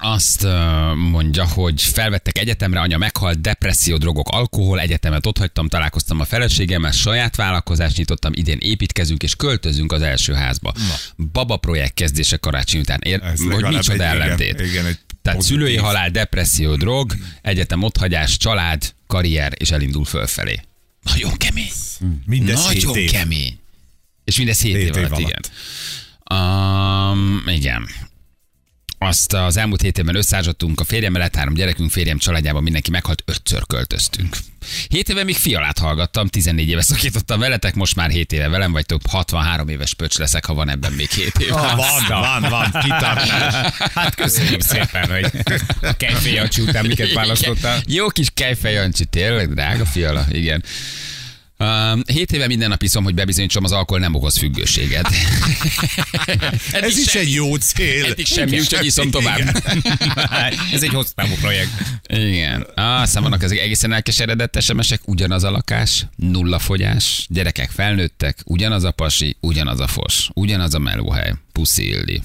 azt 0.03 0.47
mondja, 0.95 1.47
hogy 1.47 1.81
felvettek 1.81 2.37
egyetemre, 2.37 2.79
anya 2.79 2.97
meghalt, 2.97 3.41
depresszió, 3.41 3.97
drogok, 3.97 4.29
alkohol, 4.29 4.79
egyetemet 4.79 5.25
ott 5.25 5.37
hagytam, 5.37 5.67
találkoztam 5.67 6.19
a 6.19 6.25
feleségemmel, 6.25 6.91
saját 6.91 7.35
vállalkozást 7.35 7.97
nyitottam, 7.97 8.31
idén 8.35 8.57
építkezünk 8.61 9.23
és 9.23 9.35
költözünk 9.35 9.91
az 9.91 10.01
első 10.01 10.33
házba. 10.33 10.73
Baba 11.31 11.57
projekt 11.57 11.93
kezdése 11.93 12.37
karácsony 12.37 12.79
után. 12.79 12.99
Ér, 13.03 13.19
Ez 13.23 13.39
hogy 13.43 13.63
micsoda 13.63 13.77
egy- 14.03 14.11
igen, 14.11 14.21
ellentét. 14.21 14.59
igen, 14.59 14.85
egy 14.85 14.99
Tehát 15.21 15.39
pozitív. 15.39 15.57
szülői 15.59 15.77
halál, 15.77 16.09
depresszió, 16.09 16.75
drog, 16.75 17.13
egyetem 17.41 17.83
otthagyás, 17.83 18.37
család, 18.37 18.93
karrier, 19.07 19.53
és 19.57 19.71
elindul 19.71 20.05
fölfelé. 20.05 20.59
Nagyon 21.03 21.37
kemény. 21.37 21.71
Mindez 22.25 22.67
hét 22.67 22.81
Nagyon 22.83 22.97
év. 22.97 23.11
kemény. 23.11 23.59
És 24.23 24.37
mindez 24.37 24.61
7 24.61 24.75
Hét 24.75 24.81
év 24.81 24.87
év 24.87 24.95
alatt, 24.97 25.11
alatt. 25.11 25.21
igen. 25.29 25.41
Um, 26.39 27.43
igen. 27.47 27.87
Azt 29.03 29.33
az 29.33 29.57
elmúlt 29.57 29.81
hét 29.81 29.97
évben 29.97 30.15
összeázsottunk, 30.15 30.79
a 30.79 30.83
férjemmel 30.83 31.21
lett 31.21 31.35
három 31.35 31.53
gyerekünk, 31.53 31.91
férjem 31.91 32.17
családjában 32.17 32.63
mindenki 32.63 32.91
meghalt, 32.91 33.23
ötször 33.25 33.61
költöztünk. 33.67 34.37
Hét 34.87 35.09
éve 35.09 35.23
még 35.23 35.35
fialát 35.35 35.77
hallgattam, 35.77 36.27
14 36.27 36.69
éve 36.69 36.81
szakítottam 36.81 37.39
veletek, 37.39 37.75
most 37.75 37.95
már 37.95 38.09
7 38.09 38.31
éve 38.31 38.47
velem 38.47 38.71
vagytok, 38.71 39.01
63 39.09 39.67
éves 39.67 39.93
pöcs 39.93 40.17
leszek, 40.17 40.45
ha 40.45 40.53
van 40.53 40.69
ebben 40.69 40.91
még 40.91 41.09
7 41.09 41.39
év. 41.39 41.49
Van, 41.49 41.75
van, 42.07 42.41
van, 42.49 42.81
kitartás. 42.81 43.53
Hát 43.93 44.15
köszönjük 44.15 44.61
szépen, 44.61 45.09
hogy 45.09 45.31
a 45.81 46.27
Jancsi 46.33 46.61
után 46.61 46.85
miket 46.85 47.13
választottál. 47.13 47.81
Jó 47.87 48.07
kis 48.07 48.29
kejfej 48.33 48.89
tényleg, 49.09 49.53
drága 49.53 49.85
fiala, 49.85 50.25
igen. 50.31 50.63
Um, 51.61 52.01
hét 52.05 52.31
éve 52.31 52.47
minden 52.47 52.69
nap 52.69 52.83
iszom, 52.83 53.03
hogy 53.03 53.13
bebizonyítsam, 53.13 53.63
az 53.63 53.71
alkohol 53.71 53.99
nem 54.01 54.13
okoz 54.15 54.37
függőséget. 54.37 55.07
Ez 56.71 56.97
is 56.97 57.09
sem- 57.09 57.21
egy 57.21 57.33
jó 57.33 57.55
cél. 57.55 58.05
Eddig 58.05 58.25
semmi, 58.25 58.59
úgyhogy 58.59 58.85
iszom 58.85 59.11
tovább. 59.11 59.39
Ez 60.73 60.83
egy 60.83 60.89
hosszú 60.89 61.11
távú 61.15 61.33
projekt. 61.33 61.71
Igen. 62.07 62.67
Ah, 62.75 63.01
aztán 63.01 63.23
vannak 63.23 63.43
ezek 63.43 63.57
egészen 63.57 63.93
elkeseredett 63.93 64.61
SMS-ek, 64.61 65.01
ugyanaz 65.05 65.43
a 65.43 65.51
lakás, 65.51 66.05
nulla 66.15 66.59
fogyás, 66.59 67.25
gyerekek 67.29 67.69
felnőttek, 67.69 68.37
ugyanaz 68.45 68.83
a 68.83 68.91
pasi, 68.91 69.37
ugyanaz 69.39 69.79
a 69.79 69.87
fos, 69.87 70.29
ugyanaz 70.33 70.73
a 70.73 70.79
melóhely, 70.79 71.33
puszi 71.51 71.87
Ildi. 71.87 72.21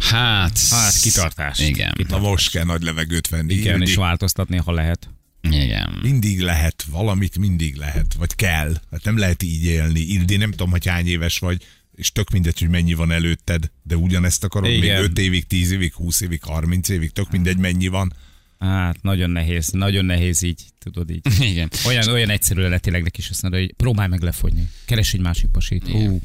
Hát, 0.00 0.58
Hát, 0.70 1.00
kitartás. 1.00 1.58
Igen. 1.58 1.92
Na 2.08 2.18
most 2.18 2.50
kell 2.50 2.64
nagy 2.64 2.82
levegőt 2.82 3.28
venni. 3.28 3.54
Igen, 3.54 3.78
Ildi. 3.78 3.90
és 3.90 3.96
változtatni, 3.96 4.56
ha 4.56 4.72
lehet. 4.72 5.08
Igen. 5.52 5.98
Mindig 6.02 6.40
lehet, 6.40 6.84
valamit 6.90 7.38
mindig 7.38 7.74
lehet, 7.76 8.14
vagy 8.14 8.34
kell. 8.34 8.74
Hát 8.90 9.04
nem 9.04 9.18
lehet 9.18 9.42
így 9.42 9.64
élni. 9.64 10.00
Ildi, 10.00 10.36
nem 10.36 10.50
tudom, 10.50 10.70
hogy 10.70 10.86
hány 10.86 11.06
éves 11.06 11.38
vagy, 11.38 11.62
és 11.94 12.12
tök 12.12 12.30
mindegy, 12.30 12.58
hogy 12.58 12.68
mennyi 12.68 12.94
van 12.94 13.10
előtted, 13.10 13.70
de 13.82 13.96
ugyanezt 13.96 14.44
akarod 14.44 14.70
Igen. 14.70 15.00
még 15.00 15.10
5 15.10 15.18
évig, 15.18 15.46
10 15.46 15.70
évig, 15.70 15.92
20 15.94 16.20
évig, 16.20 16.42
30 16.42 16.88
évig, 16.88 17.10
tök 17.10 17.30
mindegy, 17.30 17.58
mennyi 17.58 17.88
van. 17.88 18.12
Hát, 18.58 19.02
nagyon 19.02 19.30
nehéz, 19.30 19.68
nagyon 19.68 20.04
nehéz 20.04 20.42
így, 20.42 20.64
tudod 20.78 21.10
így. 21.10 21.20
Igen. 21.40 21.70
Olyan, 21.86 22.08
olyan 22.08 22.30
egyszerű 22.30 22.60
lenne 22.60 22.78
tényleg 22.78 23.02
neki 23.02 23.20
is 23.20 23.30
azt 23.30 23.42
mondani, 23.42 23.62
hogy 23.62 23.74
próbálj 23.74 24.08
meg 24.08 24.22
lefogyni. 24.22 24.68
Keres 24.84 25.14
egy 25.14 25.20
másik 25.20 25.50
pasit. 25.50 25.88
Hú, 25.88 26.20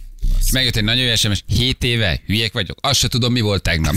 És 0.45 0.51
megjött 0.51 0.75
egy 0.75 0.83
nagyon 0.83 1.05
jó 1.05 1.15
SMS, 1.15 1.43
7 1.47 1.83
éve, 1.83 2.21
hülyek 2.25 2.53
vagyok, 2.53 2.77
azt 2.81 2.99
se 2.99 3.07
tudom, 3.07 3.31
mi 3.31 3.41
volt 3.41 3.61
tegnap. 3.61 3.93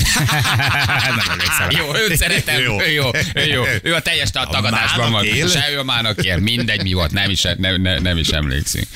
jó, 1.78 1.94
őt 1.94 2.16
szeretem, 2.16 2.62
Jó. 2.62 2.80
ő 2.80 2.90
jó, 2.90 3.10
ő 3.34 3.44
jó. 3.44 3.64
Ő 3.82 3.94
a 3.94 4.00
teljes 4.00 4.30
ta- 4.30 4.50
tagadásban 4.50 5.12
van. 5.12 5.24
él? 5.24 5.48
Se 5.48 5.70
ő 5.70 5.78
a 5.78 5.84
mának 5.84 6.24
ér, 6.24 6.38
mindegy 6.38 6.82
mi 6.82 6.92
volt, 6.92 7.10
nem 7.12 7.30
is, 7.30 7.42
nem, 7.42 7.82
nem, 7.82 8.02
nem 8.02 8.16
is 8.18 8.28
emlékszünk. 8.28 8.86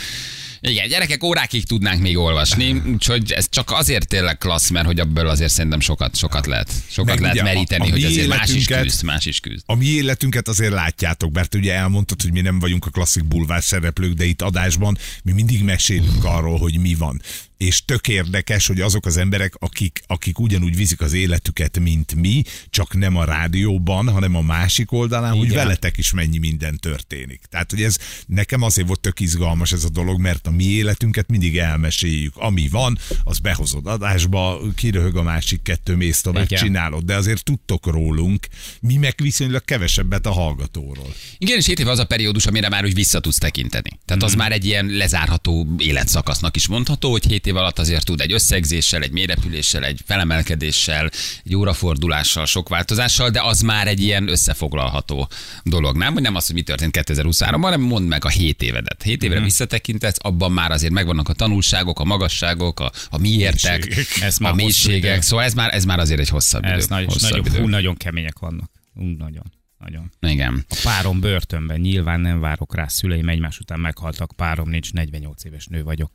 Igen, 0.61 0.89
gyerekek, 0.89 1.23
órákig 1.25 1.67
tudnánk 1.67 2.01
még 2.01 2.17
olvasni, 2.17 2.83
úgyhogy 2.87 3.33
ez 3.33 3.47
csak 3.51 3.71
azért 3.71 4.09
tényleg 4.09 4.39
klassz, 4.39 4.71
mert 4.71 4.87
hogy 4.87 5.01
abból 5.01 5.29
azért 5.29 5.53
szerintem 5.53 5.81
sokat, 5.81 6.17
sokat 6.17 6.47
lehet, 6.47 6.73
sokat 6.91 7.11
Meg 7.11 7.21
lehet 7.21 7.35
ugye 7.35 7.43
a- 7.51 7.53
meríteni, 7.55 7.87
a 7.89 7.91
hogy 7.91 8.01
mi 8.01 8.07
azért 8.07 8.29
más 8.29 8.51
is 8.51 8.67
küzd, 8.67 9.03
más 9.03 9.27
is 9.27 9.41
küzd. 9.41 9.63
A 9.67 9.75
mi 9.75 9.87
életünket 9.87 10.49
azért 10.49 10.73
látjátok, 10.73 11.33
mert 11.33 11.55
ugye 11.55 11.75
elmondtad, 11.75 12.23
hogy 12.23 12.33
mi 12.33 12.41
nem 12.41 12.59
vagyunk 12.59 12.87
a 12.87 12.91
klasszik 12.91 13.25
bulvár 13.25 13.63
szereplők, 13.63 14.13
de 14.13 14.25
itt 14.25 14.43
adásban 14.43 14.99
mi 15.23 15.33
mindig 15.33 15.63
mesélünk 15.63 16.25
arról, 16.25 16.59
hogy 16.59 16.79
mi 16.79 16.95
van. 16.95 17.23
És 17.59 17.85
tök 17.85 18.09
érdekes, 18.09 18.67
hogy 18.67 18.81
azok 18.81 19.07
az 19.07 19.17
emberek, 19.17 19.55
akik, 19.59 20.03
akik 20.07 20.39
ugyanúgy 20.39 20.77
viszik 20.77 21.01
az 21.01 21.13
életüket, 21.13 21.79
mint 21.79 22.15
mi, 22.15 22.43
csak 22.71 22.95
nem 22.95 23.17
a 23.17 23.25
rádióban, 23.25 24.09
hanem 24.09 24.35
a 24.35 24.41
másik 24.41 24.93
oldalán, 24.93 25.37
hogy 25.37 25.45
Igen. 25.45 25.57
veletek 25.57 25.97
is 25.97 26.13
mennyi 26.13 26.39
minden 26.39 26.79
történik. 26.79 27.41
Tehát, 27.51 27.71
hogy 27.71 27.83
ez 27.83 27.99
nekem 28.27 28.63
azért 28.63 28.87
volt 28.87 29.01
tök 29.01 29.21
izgalmas 29.21 29.73
ez 29.73 29.85
a 29.85 29.89
dolog, 29.89 30.21
mert 30.21 30.47
a 30.47 30.51
mi 30.51 30.65
életünket 30.65 31.29
mindig 31.29 31.59
elmeséljük. 31.59 32.37
Ami 32.37 32.69
van, 32.69 32.99
az 33.25 33.39
behozod 33.39 33.87
adásba, 33.87 34.61
kiröhög 34.75 35.17
a 35.17 35.23
másik 35.23 35.63
kettő, 35.63 35.95
mész 35.95 36.21
tovább, 36.21 36.45
Igen. 36.45 36.63
csinálod. 36.63 37.05
De 37.05 37.15
azért 37.15 37.45
tudtok 37.45 37.87
rólunk, 37.87 38.47
mi 38.81 38.97
meg 38.97 39.15
viszonylag 39.23 39.65
kevesebbet 39.65 40.27
a 40.27 40.33
hallgatóról. 40.33 41.15
Igen, 41.39 41.57
és 41.59 41.67
7 41.67 41.79
év 41.79 41.89
az 41.89 41.99
a 41.99 42.07
periódus, 42.07 42.47
amire 42.47 42.69
már 42.69 42.85
úgy 42.85 42.95
vissza 42.95 43.21
tudsz 43.21 43.39
tekinteni. 43.39 43.91
Tehát 44.05 44.23
az 44.23 44.35
már 44.35 44.53
egy 44.53 44.65
ilyen 44.65 44.87
lezárható 44.87 45.75
életszakasznak 45.79 46.57
is 46.57 46.67
mondható, 46.67 47.11
hogy 47.11 47.27
7 47.27 47.47
év 47.49 47.57
alatt 47.57 47.79
azért 47.79 48.05
tud 48.05 48.21
egy 48.21 48.33
összegzéssel, 48.33 49.03
egy 49.03 49.13
mérepüléssel, 49.13 49.85
egy 49.85 50.01
felemelkedéssel, 50.07 51.11
egy 51.45 51.55
órafordulással, 51.55 52.47
sok 52.47 52.69
változással, 52.69 53.31
de 53.31 53.43
az 53.43 53.61
már 53.61 53.87
egy 53.87 54.01
ilyen 54.03 54.29
összefoglalható 54.29 55.29
dolog. 55.63 55.97
Nem, 55.97 56.13
hogy 56.13 56.23
nem 56.23 56.35
az, 56.35 56.47
hogy 56.47 56.55
mi 56.55 56.63
történt 56.63 56.93
2023 56.93 57.63
hanem 57.63 57.81
mondd 57.81 58.05
meg 58.05 58.25
a 58.25 58.29
7 58.29 58.63
évedet. 58.63 59.03
7 59.03 59.23
évre 59.23 59.41
visszatekintetsz, 59.41 60.19
abban 60.21 60.53
már 60.53 60.71
azért 60.71 60.93
megvannak 60.93 61.29
a 61.29 61.33
tanulságok, 61.33 62.01
a 62.01 62.05
magasságok, 62.05 62.81
a, 62.81 62.93
a 63.11 63.19
miértek, 63.19 63.85
Mélységek. 63.85 64.23
Ez 64.23 64.37
a 64.41 64.55
mélységek. 64.55 65.13
idő. 65.13 65.21
Szóval 65.21 65.45
ez 65.45 65.55
már, 65.55 65.75
ez 65.75 65.85
már 65.85 65.99
azért 65.99 66.21
egy 66.21 66.29
hosszabb 66.29 66.65
idő. 66.65 66.75
Ez 66.75 66.87
nagy, 66.87 67.05
hosszabb 67.05 67.31
nagyon, 67.31 67.47
idő. 67.47 67.61
hú, 67.61 67.69
nagyon 67.69 67.97
kemények 67.97 68.39
vannak. 68.39 68.71
Hú, 68.95 69.05
nagyon. 69.05 69.57
Nagyon. 69.79 70.11
Igen. 70.21 70.65
A 70.69 70.77
párom 70.83 71.21
börtönben, 71.21 71.81
nyilván 71.81 72.21
nem 72.21 72.41
várok 72.41 72.75
rá, 72.75 72.87
szüleim 72.87 73.29
egymás 73.29 73.59
után 73.59 73.81
meghaltak, 73.81 74.33
párom 74.37 74.69
nincs, 74.69 74.93
48 74.93 75.45
éves 75.45 75.67
nő 75.67 75.83
vagyok. 75.83 76.11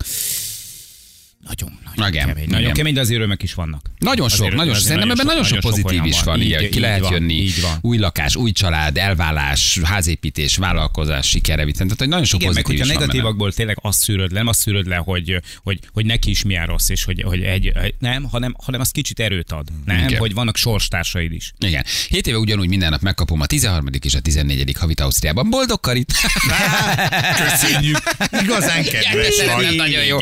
Nagyon, 1.47 1.79
nagyon 1.95 2.11
Igen, 2.13 2.27
kemény. 2.27 2.43
igen. 2.43 2.55
Nagyon 2.59 2.73
kemény, 2.73 2.93
de 2.93 2.99
azért 2.99 3.17
örömök 3.19 3.43
is 3.43 3.53
vannak. 3.53 3.85
Nagyon 3.99 4.29
sok, 4.29 4.39
Azért- 4.39 4.55
nagyon 4.55 4.73
sok. 4.73 4.83
Szerintem 4.83 5.09
ebben 5.11 5.25
nagyon 5.25 5.43
sok 5.43 5.59
pozitív 5.59 6.05
is 6.05 6.23
van. 6.23 6.41
Igen, 6.41 6.61
Így- 6.63 6.69
ki 6.69 6.79
lehet 6.79 7.09
jönni. 7.09 7.49
Új 7.81 7.97
lakás, 7.97 8.35
új 8.35 8.51
család, 8.51 8.97
elvállás, 8.97 9.79
házépítés, 9.83 10.57
vállalkozás, 10.57 11.27
sikere. 11.29 11.65
Tehát 11.71 11.93
hogy 11.97 12.07
nagyon 12.07 12.25
sok 12.25 12.41
Igen, 12.41 12.53
meg 12.53 12.63
pozitív 12.63 12.79
hogyha 12.79 12.99
van 12.99 13.07
benne. 13.07 13.13
negatívakból 13.13 13.53
tényleg 13.53 13.77
azt 13.81 13.99
szűröd 13.99 14.31
le, 14.31 14.37
nem 14.37 14.47
azt 14.47 14.59
szűröd 14.59 14.87
le, 14.87 14.95
hogy, 14.95 15.41
hogy, 15.63 15.79
hogy 15.93 16.05
neki 16.05 16.29
is 16.29 16.43
milyen 16.43 16.65
rossz, 16.65 16.89
és 16.89 17.03
hogy, 17.03 17.21
hogy 17.21 17.41
egy, 17.43 17.71
nem, 17.99 18.23
hanem, 18.23 18.55
hanem 18.63 18.81
az 18.81 18.89
kicsit 18.89 19.19
erőt 19.19 19.51
ad. 19.51 19.67
Nem, 19.85 20.07
Igen. 20.07 20.19
hogy 20.19 20.33
vannak 20.33 20.57
sorstársaid 20.57 21.31
is. 21.31 21.53
Igen. 21.59 21.85
Hét 22.09 22.27
éve 22.27 22.37
ugyanúgy 22.37 22.67
minden 22.67 22.89
nap 22.89 23.01
megkapom 23.01 23.41
a 23.41 23.45
13. 23.45 23.87
és 24.01 24.15
a 24.15 24.19
14. 24.19 24.75
havit 24.79 24.99
Ausztriában. 24.99 25.49
Boldog 25.49 25.79
Karit! 25.79 26.13
Köszönjük. 27.49 27.97
Igazán 28.41 28.83
kedves 28.83 29.37
Igen, 29.37 29.55
vagy. 29.55 29.75
Nagyon 29.75 30.03
jó. 30.03 30.17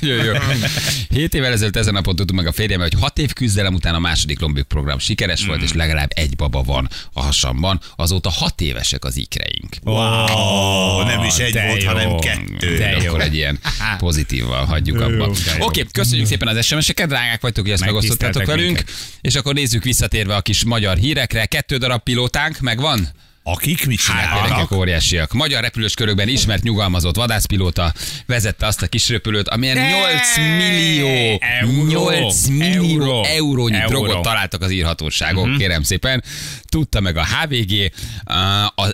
jó, 0.00 0.14
jó. 0.14 0.32
Hét 1.08 1.34
évvel 1.34 1.52
ezelőtt 1.52 1.76
ezen 1.76 1.92
napon 1.92 2.16
tudtuk 2.16 2.36
meg 2.36 2.46
a 2.46 2.52
férjem, 2.52 2.80
hogy 2.80 2.94
hat 3.00 3.18
év 3.18 3.32
küzdelem 3.32 3.74
után 3.74 3.94
a 3.94 3.98
második 3.98 4.40
Lombik 4.40 4.64
program 4.64 4.98
sikeres 4.98 5.46
volt, 5.46 5.62
és 5.62 5.72
legalább 5.72 6.10
egy 6.14 6.36
baba 6.36 6.62
van 6.62 6.88
a 7.12 7.22
hasamban. 7.22 7.80
Azóta 7.96 8.30
hat 8.30 8.60
évesek 8.60 9.04
az 9.04 9.16
ikreink. 9.16 9.76
Wow, 9.82 11.02
nem 11.02 11.24
is 11.24 11.36
egy 11.36 11.58
volt, 11.66 11.82
jó. 11.82 11.88
hanem 11.88 12.18
kettő. 12.18 12.76
De 12.76 12.90
jó. 12.90 13.08
Akkor 13.08 13.20
egy 13.20 13.34
ilyen 13.34 13.58
pozitívval 13.98 14.64
hagyjuk 14.64 15.00
abba. 15.00 15.24
Oké, 15.24 15.38
okay, 15.58 15.86
köszönjük 15.92 16.26
szépen 16.26 16.48
az 16.48 16.64
SMS-eket, 16.64 17.08
drágák 17.08 17.40
vagytok, 17.40 17.64
hogy 17.64 17.72
ezt 17.72 17.84
megosztottátok 17.84 18.44
velünk. 18.44 18.66
minket. 18.66 18.90
És 19.20 19.34
akkor 19.34 19.54
nézzük 19.54 19.84
visszatérve 19.84 20.36
a 20.36 20.40
kis 20.40 20.64
magyar 20.64 20.96
hírekre. 20.96 21.46
Kettő 21.46 21.76
darab 21.76 22.02
pilótánk 22.02 22.60
megvan? 22.60 23.08
Akik 23.42 23.86
mit 23.86 24.00
Hát, 24.00 24.22
csinálnak? 24.22 24.48
gyerekek 24.48 24.70
óriásiak. 24.78 25.32
Magyar 25.32 25.62
repülős 25.62 25.94
körökben 25.94 26.28
ismert 26.28 26.62
nyugalmazott 26.62 27.16
vadászpilóta 27.16 27.92
vezette 28.26 28.66
azt 28.66 28.82
a 28.82 28.86
kis 28.86 29.08
repülőt, 29.08 29.48
amilyen 29.48 29.76
8 29.76 30.36
millió, 30.36 31.38
Euró. 31.60 31.86
8 31.86 32.46
millió 32.46 32.92
Euró. 32.92 33.24
eurónyi 33.24 33.76
Euró. 33.76 33.88
drogot 33.88 34.22
találtak 34.22 34.62
az 34.62 34.70
írhatóságok, 34.70 35.44
uh-huh. 35.44 35.58
kérem 35.58 35.82
szépen. 35.82 36.24
Tudta 36.64 37.00
meg 37.00 37.16
a 37.16 37.24
HVG. 37.24 37.92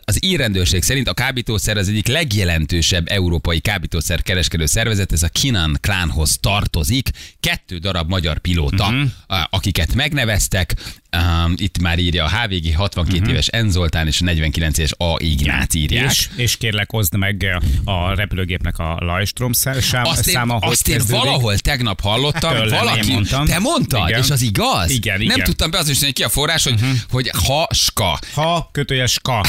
Az 0.05 0.25
írrendőrség 0.25 0.83
szerint 0.83 1.09
a 1.09 1.15
kábítószer 1.15 1.76
az 1.76 1.88
egyik 1.88 2.07
legjelentősebb 2.07 3.09
európai 3.09 3.61
kábítószer 3.61 4.23
kereskedő 4.23 4.67
szervezet, 4.67 5.12
ez 5.12 5.23
a 5.23 5.29
Kinan 5.29 5.79
klánhoz 5.81 6.38
tartozik. 6.41 7.11
Kettő 7.41 7.79
darab 7.79 8.09
magyar 8.09 8.38
pilóta, 8.38 8.85
uh-huh. 8.85 9.11
akiket 9.50 9.95
megneveztek. 9.95 10.75
Um, 11.17 11.55
itt 11.57 11.79
már 11.79 11.99
írja 11.99 12.25
a 12.25 12.29
HVG, 12.29 12.75
62 12.75 13.19
uh-huh. 13.19 13.33
éves 13.33 13.49
N. 13.49 13.69
Zoltán 13.69 14.07
és 14.07 14.21
a 14.21 14.25
49 14.37 14.78
éves 14.78 14.93
A. 14.97 15.16
Ignác 15.19 15.75
írják. 15.75 16.11
És, 16.11 16.28
és 16.37 16.57
kérlek, 16.57 16.90
hozd 16.90 17.16
meg 17.16 17.61
a 17.85 18.14
repülőgépnek 18.14 18.78
a 18.78 18.97
Lajstrom 19.00 19.52
szám, 19.52 19.76
Azt 20.02 20.26
én, 20.26 20.35
száma, 20.35 20.55
hogy 20.55 20.73
azt 20.73 20.88
én 20.88 21.00
valahol 21.09 21.59
tegnap 21.59 22.00
hallottam, 22.00 22.52
Tőlem, 22.55 22.78
valaki, 22.85 23.12
mondtam. 23.12 23.47
te 23.47 23.59
mondtad, 23.59 24.09
Igen. 24.09 24.23
és 24.23 24.31
az 24.31 24.43
igaz? 24.43 24.90
Igen, 24.90 25.16
Nem 25.19 25.25
igen. 25.26 25.45
tudtam 25.45 25.71
beazonosítani, 25.71 26.12
ki 26.12 26.23
a 26.23 26.28
forrás, 26.28 26.64
hogy, 26.64 26.73
uh-huh. 26.73 26.90
hogy 27.11 27.31
haska. 27.45 28.19
Ha, 28.35 28.69
kötőjes 28.73 29.19
ka. 29.23 29.40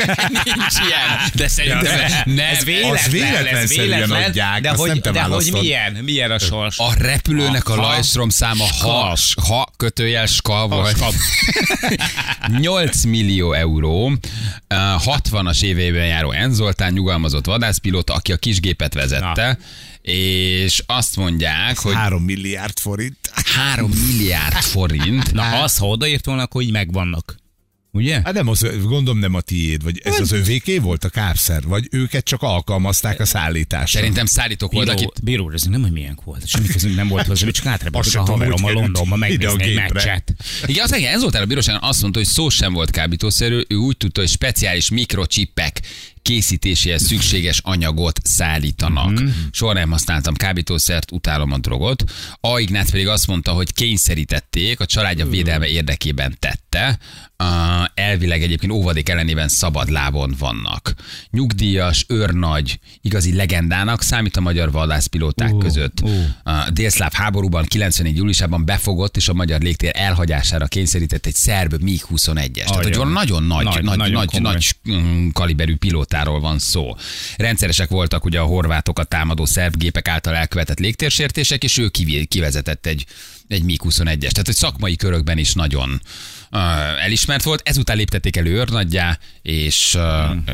Nincs 0.44 0.74
ilyen, 0.86 1.30
de 1.34 1.48
szerintem 1.48 1.94
nem. 2.24 2.38
ez 2.38 2.64
véletlen, 2.64 2.92
az 3.04 3.10
véletlen 3.10 3.56
ez 3.56 3.76
véletlen, 3.76 4.22
adják, 4.22 4.60
de 4.60 4.70
hogy, 4.70 5.00
nem 5.02 5.12
de 5.12 5.22
hogy 5.22 5.48
milyen, 5.52 5.92
milyen 5.92 6.30
a 6.30 6.38
sors? 6.38 6.78
A 6.78 6.94
repülőnek 6.98 7.68
a, 7.68 7.74
Ha- 7.74 7.82
Lajstrom 7.82 8.28
száma 8.28 8.64
ha, 8.80 9.16
ha 9.46 9.68
kötőjel 9.76 10.26
ska 10.26 10.66
volt. 10.68 10.96
ska. 10.96 11.08
8 12.58 13.04
millió 13.04 13.52
euró, 13.52 14.12
60-as 15.06 15.62
évében 15.62 16.06
járó 16.06 16.30
Enzoltán 16.30 16.92
nyugalmazott 16.92 17.46
vadászpilóta, 17.46 18.14
aki 18.14 18.32
a 18.32 18.36
kisgépet 18.36 18.94
vezette, 18.94 19.58
és 20.02 20.82
azt 20.86 21.16
mondják, 21.16 21.78
hogy 21.78 21.94
Három 21.94 22.22
milliárd 22.22 22.78
forint. 22.78 23.16
3 23.54 23.90
milliárd 23.90 24.54
forint. 24.54 25.32
Na, 25.32 25.62
az, 25.62 25.76
ha 25.76 25.86
odaírt 25.86 26.24
volna, 26.26 26.42
akkor 26.42 26.62
így 26.62 26.70
megvannak. 26.70 27.36
Ugye? 27.96 28.20
Hát 28.24 28.32
nem 28.32 28.48
az, 28.48 28.66
gondolom 28.82 29.18
nem 29.18 29.34
a 29.34 29.40
tiéd, 29.40 29.82
vagy 29.82 30.00
ez 30.04 30.20
az 30.20 30.32
övéké 30.32 30.78
volt 30.78 31.04
a 31.04 31.08
kápszer, 31.08 31.62
vagy 31.62 31.88
őket 31.90 32.24
csak 32.24 32.42
alkalmazták 32.42 33.20
a 33.20 33.24
szállításra. 33.24 33.98
Szerintem 33.98 34.26
szállítók 34.26 34.72
voltak 34.72 34.94
Bíró, 34.96 35.12
itt. 35.16 35.24
bíró, 35.24 35.50
ez 35.50 35.62
nem, 35.62 35.82
hogy 35.82 35.92
milyen 35.92 36.18
volt. 36.24 36.48
Semmi 36.48 36.66
közünk 36.66 36.96
nem 36.96 37.08
volt 37.08 37.26
hozzá, 37.26 37.50
csak 37.50 37.64
sem 38.02 38.22
a 38.22 38.24
haverommal 38.24 38.72
hogy 38.72 38.82
Londonba 38.82 39.14
a 39.14 39.18
megnézni 39.18 39.62
egy 39.62 39.74
meccset. 39.74 40.34
Igen, 40.66 40.84
az 40.84 40.96
igen, 40.96 41.12
ez 41.12 41.22
volt 41.22 41.34
el 41.34 41.42
a 41.42 41.46
bíróságon, 41.46 41.80
azt 41.82 42.00
mondta, 42.00 42.18
hogy 42.18 42.28
szó 42.28 42.48
sem 42.48 42.72
volt 42.72 42.90
kábítószerű, 42.90 43.62
ő 43.68 43.76
úgy 43.76 43.96
tudta, 43.96 44.20
hogy 44.20 44.30
speciális 44.30 44.90
mikrocsippek 44.90 45.80
készítéséhez 46.26 47.02
szükséges 47.02 47.60
anyagot 47.64 48.20
szállítanak. 48.24 49.10
Mhm. 49.10 49.22
Mm. 49.22 49.28
Soha 49.50 49.72
nem 49.72 49.90
használtam 49.90 50.34
kábítószert, 50.34 51.12
utálom 51.12 51.52
a 51.52 51.58
drogot. 51.58 52.04
A 52.40 52.58
Ignác 52.58 52.90
pedig 52.90 53.08
azt 53.08 53.26
mondta, 53.26 53.52
hogy 53.52 53.72
kényszerítették, 53.72 54.80
a 54.80 54.86
családja 54.86 55.26
védelme 55.26 55.66
érdekében 55.66 56.36
tette. 56.38 56.98
Uh, 57.38 57.46
elvileg 57.94 58.42
egyébként 58.42 58.72
óvadék 58.72 59.08
ellenében 59.08 59.48
szabad 59.48 59.90
lábon 59.90 60.34
vannak. 60.38 60.94
Nyugdíjas, 61.30 62.04
őrnagy, 62.08 62.78
igazi 63.00 63.34
legendának 63.34 64.02
számít 64.02 64.36
a 64.36 64.40
magyar 64.40 64.70
vadászpilóták 64.70 65.52
Ó, 65.52 65.58
között. 65.58 66.02
ó. 66.04 66.08
A 66.42 66.70
délszláv 66.70 67.12
háborúban 67.12 67.64
94. 67.64 68.16
júliusában 68.16 68.64
befogott 68.64 69.16
és 69.16 69.28
a 69.28 69.32
magyar 69.32 69.60
légtér 69.60 69.90
elhagyására 69.94 70.66
kényszerített 70.66 71.26
egy 71.26 71.34
szerb 71.34 71.82
MiG-21-es. 71.82 72.64
Tehát, 72.64 72.96
hogy 72.96 73.06
nagyon 73.12 73.42
nagy, 73.42 73.64
Nagy, 73.64 73.82
nagy, 73.82 73.98
nagy, 73.98 74.12
nagy, 74.12 74.30
komoly. 74.30 74.52
nagy 74.52 74.76
pilótáról 76.16 76.40
van 76.40 76.58
szó. 76.58 76.94
Rendszeresek 77.36 77.88
voltak 77.88 78.24
ugye 78.24 78.40
a 78.40 78.44
horvátokat 78.44 79.08
támadó 79.08 79.44
szerb 79.44 79.76
gépek 79.76 80.08
által 80.08 80.34
elkövetett 80.34 80.78
légtérsértések, 80.78 81.64
és 81.64 81.78
ő 81.78 81.88
kivezetett 82.28 82.86
egy, 82.86 83.06
egy 83.48 83.62
MiG-21-es. 83.62 84.30
Tehát, 84.30 84.46
hogy 84.46 84.54
szakmai 84.54 84.96
körökben 84.96 85.38
is 85.38 85.52
nagyon 85.52 86.00
uh, 86.50 87.04
elismert 87.04 87.42
volt. 87.42 87.68
Ezután 87.68 87.96
léptették 87.96 88.36
elő 88.36 88.50
őrnaggyá, 88.50 89.18
és 89.42 89.94
uh, 89.94 90.04
Hmm. 90.26 90.44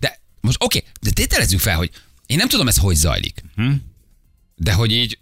de 0.00 0.20
most 0.40 0.62
oké, 0.62 0.78
okay, 0.78 0.90
de 1.00 1.10
tételezzük 1.10 1.60
fel, 1.60 1.76
hogy 1.76 1.90
én 2.26 2.36
nem 2.36 2.48
tudom 2.48 2.68
ez 2.68 2.76
hogy 2.76 2.96
zajlik. 2.96 3.42
Hmm. 3.54 3.82
De 4.54 4.72
hogy 4.72 4.92
így 4.92 5.18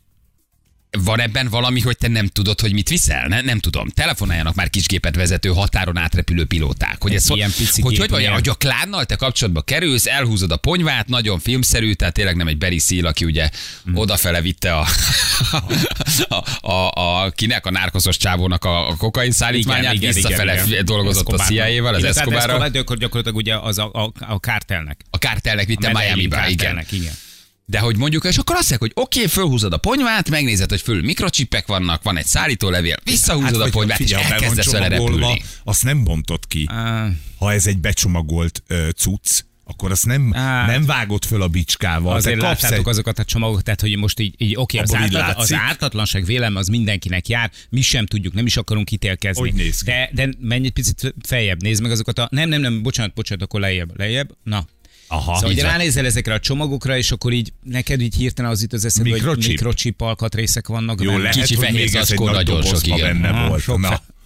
van 1.04 1.20
ebben 1.20 1.48
valami, 1.48 1.80
hogy 1.80 1.96
te 1.96 2.08
nem 2.08 2.26
tudod, 2.26 2.60
hogy 2.60 2.72
mit 2.72 2.88
viszel? 2.88 3.26
Ne, 3.26 3.40
nem 3.40 3.58
tudom. 3.58 3.88
Telefonáljanak 3.88 4.54
már 4.54 4.70
kisgépet 4.70 5.14
vezető, 5.14 5.48
határon 5.48 5.96
átrepülő 5.96 6.44
pilóták. 6.44 6.96
Hogy, 7.02 7.14
ez, 7.14 7.30
Ilyen 7.30 7.52
pici 7.56 7.82
hogy, 7.82 7.98
hogy, 7.98 8.10
vagy, 8.10 8.26
hogy 8.26 8.48
a 8.48 8.54
klánnal 8.54 9.04
te 9.04 9.16
kapcsolatba 9.16 9.62
kerülsz, 9.62 10.06
elhúzod 10.06 10.52
a 10.52 10.56
ponyvát, 10.56 11.08
nagyon 11.08 11.38
filmszerű, 11.38 11.92
tehát 11.92 12.14
tényleg 12.14 12.36
nem 12.36 12.46
egy 12.46 12.58
Barry 12.58 12.78
Seal, 12.78 13.06
aki 13.06 13.24
ugye 13.24 13.50
Hmm. 13.84 13.96
odafele 13.96 14.40
vitte 14.40 14.74
a, 14.74 14.86
a, 16.28 16.70
a, 16.70 16.90
a, 16.90 17.30
kinek 17.30 17.66
a 17.66 17.70
nárkoszos 17.70 18.16
csávónak 18.16 18.64
a, 18.64 18.88
a 18.88 18.96
kokain 18.96 19.32
szállítmányát, 19.32 19.98
visszafele 19.98 20.62
dolgozott 20.82 21.28
a 21.28 21.36
CIA-val, 21.36 21.94
az 21.94 22.04
hát 22.04 22.16
Escobarral. 22.16 22.62
Escobar, 22.64 22.98
gyakorlatilag 22.98 23.36
ugye 23.36 23.56
az 23.56 23.78
a, 23.78 23.90
a, 23.92 24.12
a 24.20 24.40
kártelnek. 24.40 25.00
A 25.10 25.18
kártelnek 25.18 25.66
vitte 25.66 25.92
Miami-ba, 25.92 26.48
igen. 26.48 26.84
igen. 26.90 27.12
De 27.68 27.78
hogy 27.78 27.96
mondjuk, 27.96 28.24
és 28.24 28.36
akkor 28.36 28.56
azt 28.56 28.70
mondják, 28.70 28.80
hogy 28.80 29.04
oké, 29.04 29.18
okay, 29.18 29.30
fölhúzod 29.30 29.72
a 29.72 29.76
ponyvát, 29.76 30.30
megnézed, 30.30 30.70
hogy 30.70 30.80
föl 30.80 31.02
mikrocsipek 31.02 31.66
vannak, 31.66 32.02
van 32.02 32.16
egy 32.16 32.26
szállítólevél, 32.26 32.96
visszahúzod 33.04 33.54
a 33.54 33.58
vagy 33.58 33.70
ponyvát, 33.70 34.00
és 34.00 34.10
be 34.10 34.16
van 34.16 34.32
elkezdesz 34.32 34.70
vele 34.70 34.88
repülni. 34.88 35.42
Azt 35.64 35.84
nem 35.84 36.04
bontott 36.04 36.46
ki. 36.46 36.66
Á, 36.68 37.08
Ha 37.38 37.52
ez 37.52 37.66
egy 37.66 37.78
becsomagolt 37.78 38.62
ö, 38.66 38.88
cucc, 38.96 39.42
akkor 39.68 39.90
azt 39.90 40.06
nem, 40.06 40.32
Hát. 40.32 40.66
nem 40.66 40.84
vágod 40.84 41.24
föl 41.24 41.42
a 41.42 41.48
bicskával. 41.48 42.14
Azért 42.14 42.40
láttátok 42.40 42.78
egy, 42.78 42.88
azokat 42.88 43.18
a 43.18 43.24
csomagokat, 43.24 43.64
tehát 43.64 43.80
hogy 43.80 43.96
most 43.96 44.20
így, 44.20 44.34
így 44.38 44.56
oké, 44.56 44.78
az, 44.78 44.90
Abból 44.90 45.06
így 45.06 45.16
ártat, 45.16 45.42
az 45.42 45.52
ártatlanság 45.52 46.24
vélem 46.24 46.56
az 46.56 46.68
mindenkinek 46.68 47.28
jár, 47.28 47.50
mi 47.70 47.80
sem 47.80 48.06
tudjuk, 48.06 48.34
nem 48.34 48.46
is 48.46 48.56
akarunk 48.56 48.90
ítélkezni. 48.90 49.70
De, 49.84 50.10
de 50.12 50.28
menj 50.40 50.66
egy 50.66 50.72
picit 50.72 51.14
feljebb, 51.22 51.62
nézd 51.62 51.82
meg 51.82 51.90
azokat 51.90 52.18
a... 52.18 52.28
Nem, 52.30 52.48
nem, 52.48 52.60
nem, 52.60 52.82
bocsánat, 52.82 53.14
bocsánat, 53.14 53.44
akkor 53.44 53.60
lejjebb, 53.60 53.98
lejjebb. 53.98 54.36
Na, 54.42 54.66
Aha, 55.08 55.34
Szóval, 55.34 55.50
hogy 55.50 55.60
ránézel 55.60 56.04
ezekre 56.04 56.34
a 56.34 56.38
csomagokra, 56.38 56.96
és 56.96 57.10
akkor 57.10 57.32
így 57.32 57.52
neked 57.62 58.00
így 58.00 58.14
hirtelen 58.14 58.50
az 58.50 58.62
itt 58.62 58.72
az 58.72 58.84
eszedbe, 58.84 59.20
hogy 59.20 59.46
mikrochip 59.48 60.00
alkatrészek 60.00 60.66
vannak. 60.66 61.02
Jó, 61.02 61.18
lehet, 61.18 61.34
Kicsi 61.34 61.54
hogy 61.54 61.64
fehér 61.64 61.88
zacskó, 61.88 62.24
nagy 62.24 62.34
nagyon 62.34 62.62
sok, 62.62 62.86
igen. 62.86 63.20
benne 63.20 63.48
volt. 63.48 63.62
sok 63.62 63.78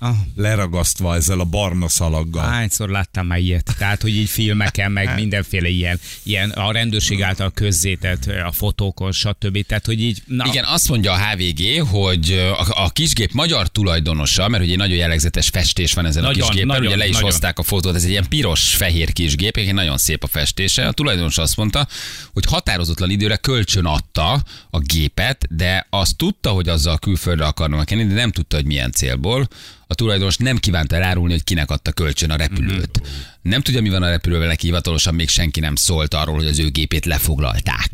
Ah. 0.02 0.14
leragasztva 0.36 1.14
ezzel 1.14 1.40
a 1.40 1.44
barna 1.44 1.88
szalaggal. 1.88 2.48
Hányszor 2.48 2.88
láttam 2.88 3.26
már 3.26 3.38
ilyet? 3.38 3.74
Tehát, 3.78 4.02
hogy 4.02 4.16
így 4.16 4.28
filmeken, 4.28 4.92
meg 4.92 5.14
mindenféle 5.20 5.68
ilyen, 5.68 6.00
ilyen 6.22 6.50
a 6.50 6.72
rendőrség 6.72 7.22
által 7.22 7.50
közzétett 7.50 8.26
a 8.26 8.52
fotókon, 8.52 9.12
stb. 9.12 9.66
Tehát, 9.66 9.86
hogy 9.86 10.00
így... 10.02 10.22
Na, 10.26 10.44
Igen, 10.46 10.64
azt 10.64 10.88
mondja 10.88 11.12
a 11.12 11.18
HVG, 11.18 11.88
hogy 11.88 12.30
a, 12.58 12.84
a 12.84 12.90
kisgép 12.90 13.32
magyar 13.32 13.68
tulajdonosa, 13.68 14.48
mert 14.48 14.62
ugye 14.62 14.72
egy 14.72 14.78
nagyon 14.78 14.96
jellegzetes 14.96 15.48
festés 15.48 15.92
van 15.92 16.06
ezen 16.06 16.22
Nagyon, 16.22 16.42
a 16.42 16.46
kisgépen, 16.46 16.66
nagyon, 16.66 16.86
ugye 16.86 16.96
le 16.96 17.06
is 17.06 17.12
nagyon. 17.12 17.30
hozták 17.30 17.58
a 17.58 17.62
fotót, 17.62 17.94
ez 17.94 18.04
egy 18.04 18.10
ilyen 18.10 18.28
piros-fehér 18.28 19.12
kisgép, 19.12 19.56
egyébként 19.56 19.76
nagyon 19.76 19.98
szép 19.98 20.22
a 20.22 20.26
festése. 20.26 20.86
A 20.86 20.92
tulajdonos 20.92 21.38
azt 21.38 21.56
mondta, 21.56 21.88
hogy 22.32 22.44
határozatlan 22.48 23.10
időre 23.10 23.36
kölcsön 23.36 23.84
adta 23.84 24.42
a 24.70 24.78
gépet, 24.78 25.46
de 25.56 25.86
azt 25.90 26.16
tudta, 26.16 26.50
hogy 26.50 26.68
azzal 26.68 26.98
külföldre 26.98 27.46
akarnak 27.46 27.84
kenni, 27.84 28.06
de 28.06 28.14
nem 28.14 28.30
tudta, 28.30 28.56
hogy 28.56 28.66
milyen 28.66 28.92
célból. 28.92 29.48
A 29.90 29.94
tulajdonos 29.94 30.36
nem 30.36 30.56
kívánta 30.56 30.96
elárulni, 30.96 31.32
hogy 31.32 31.44
kinek 31.44 31.70
adta 31.70 31.92
kölcsön 31.92 32.30
a 32.30 32.36
repülőt. 32.36 33.00
Nem 33.42 33.60
tudja, 33.60 33.80
mi 33.80 33.88
van 33.88 34.02
a 34.02 34.08
repülővel, 34.08 34.46
neki 34.46 34.66
hivatalosan 34.66 35.14
még 35.14 35.28
senki 35.28 35.60
nem 35.60 35.74
szólt 35.74 36.14
arról, 36.14 36.34
hogy 36.34 36.46
az 36.46 36.58
ő 36.58 36.68
gépét 36.68 37.04
lefoglalták. 37.04 37.90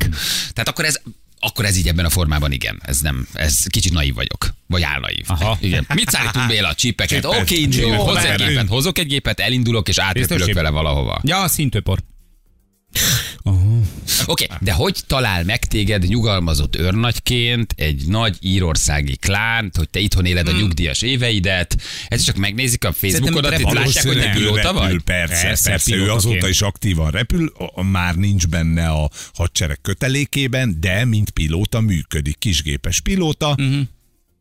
Tehát 0.53 0.69
akkor 0.69 0.85
ez 0.85 1.01
akkor 1.39 1.65
ez 1.65 1.77
így 1.77 1.89
ebben 1.89 2.05
a 2.05 2.11
formában 2.11 2.53
igen. 2.53 2.81
Ez 2.85 3.01
nem, 3.01 3.27
ez 3.33 3.63
kicsit 3.67 3.93
naív 3.93 4.15
vagyok. 4.15 4.55
Vagy 4.67 4.83
álnaív. 4.83 5.25
Aha. 5.27 5.59
Igen. 5.61 5.87
Mit 5.95 6.11
szállítunk 6.11 6.47
Béla? 6.47 6.75
Csipeket. 6.75 7.23
Csipet. 7.23 7.41
Oké, 7.41 7.65
gépet, 7.65 8.69
hozok 8.69 8.99
egy 8.99 9.07
gépet, 9.07 9.41
elindulok, 9.41 9.89
és 9.89 9.99
átrepülök 9.99 10.53
vele 10.53 10.69
valahova. 10.69 11.21
Ja, 11.23 11.49
szintőpor. 11.49 11.99
Oké, 14.27 14.47
de 14.61 14.73
hogy 14.73 15.01
talál 15.07 15.45
meg 15.45 15.65
téged 15.65 16.03
nyugalmazott 16.03 16.77
őrnagyként 16.77 17.75
egy 17.77 18.03
nagy 18.07 18.37
írországi 18.41 19.17
klánt, 19.17 19.77
hogy 19.77 19.91
te 19.91 19.99
itthon 19.99 20.25
éled 20.25 20.49
a 20.49 20.53
nyugdíjas 20.53 21.03
éveidet, 21.03 21.77
ez 22.09 22.23
csak 22.23 22.37
megnézik 22.37 22.85
a 22.85 22.93
Facebookodat, 22.93 23.51
Szerintem 23.51 23.77
és 23.77 23.95
látják, 23.95 24.07
hogy 24.07 24.23
te 24.23 24.31
pilóta 24.31 24.63
repül, 24.63 24.73
vagy? 24.73 25.03
Persze, 25.03 25.43
Persze, 25.43 25.71
persze, 25.71 25.95
ő 25.95 26.13
azóta 26.13 26.49
is 26.49 26.61
aktívan 26.61 27.11
repül, 27.11 27.53
már 27.91 28.15
nincs 28.15 28.47
benne 28.47 28.89
a 28.89 29.11
hadsereg 29.35 29.79
kötelékében, 29.83 30.77
de 30.81 31.05
mint 31.05 31.31
pilóta 31.31 31.81
működik, 31.81 32.39
kisgépes 32.39 33.01
pilóta. 33.01 33.55
Mhm. 33.57 33.81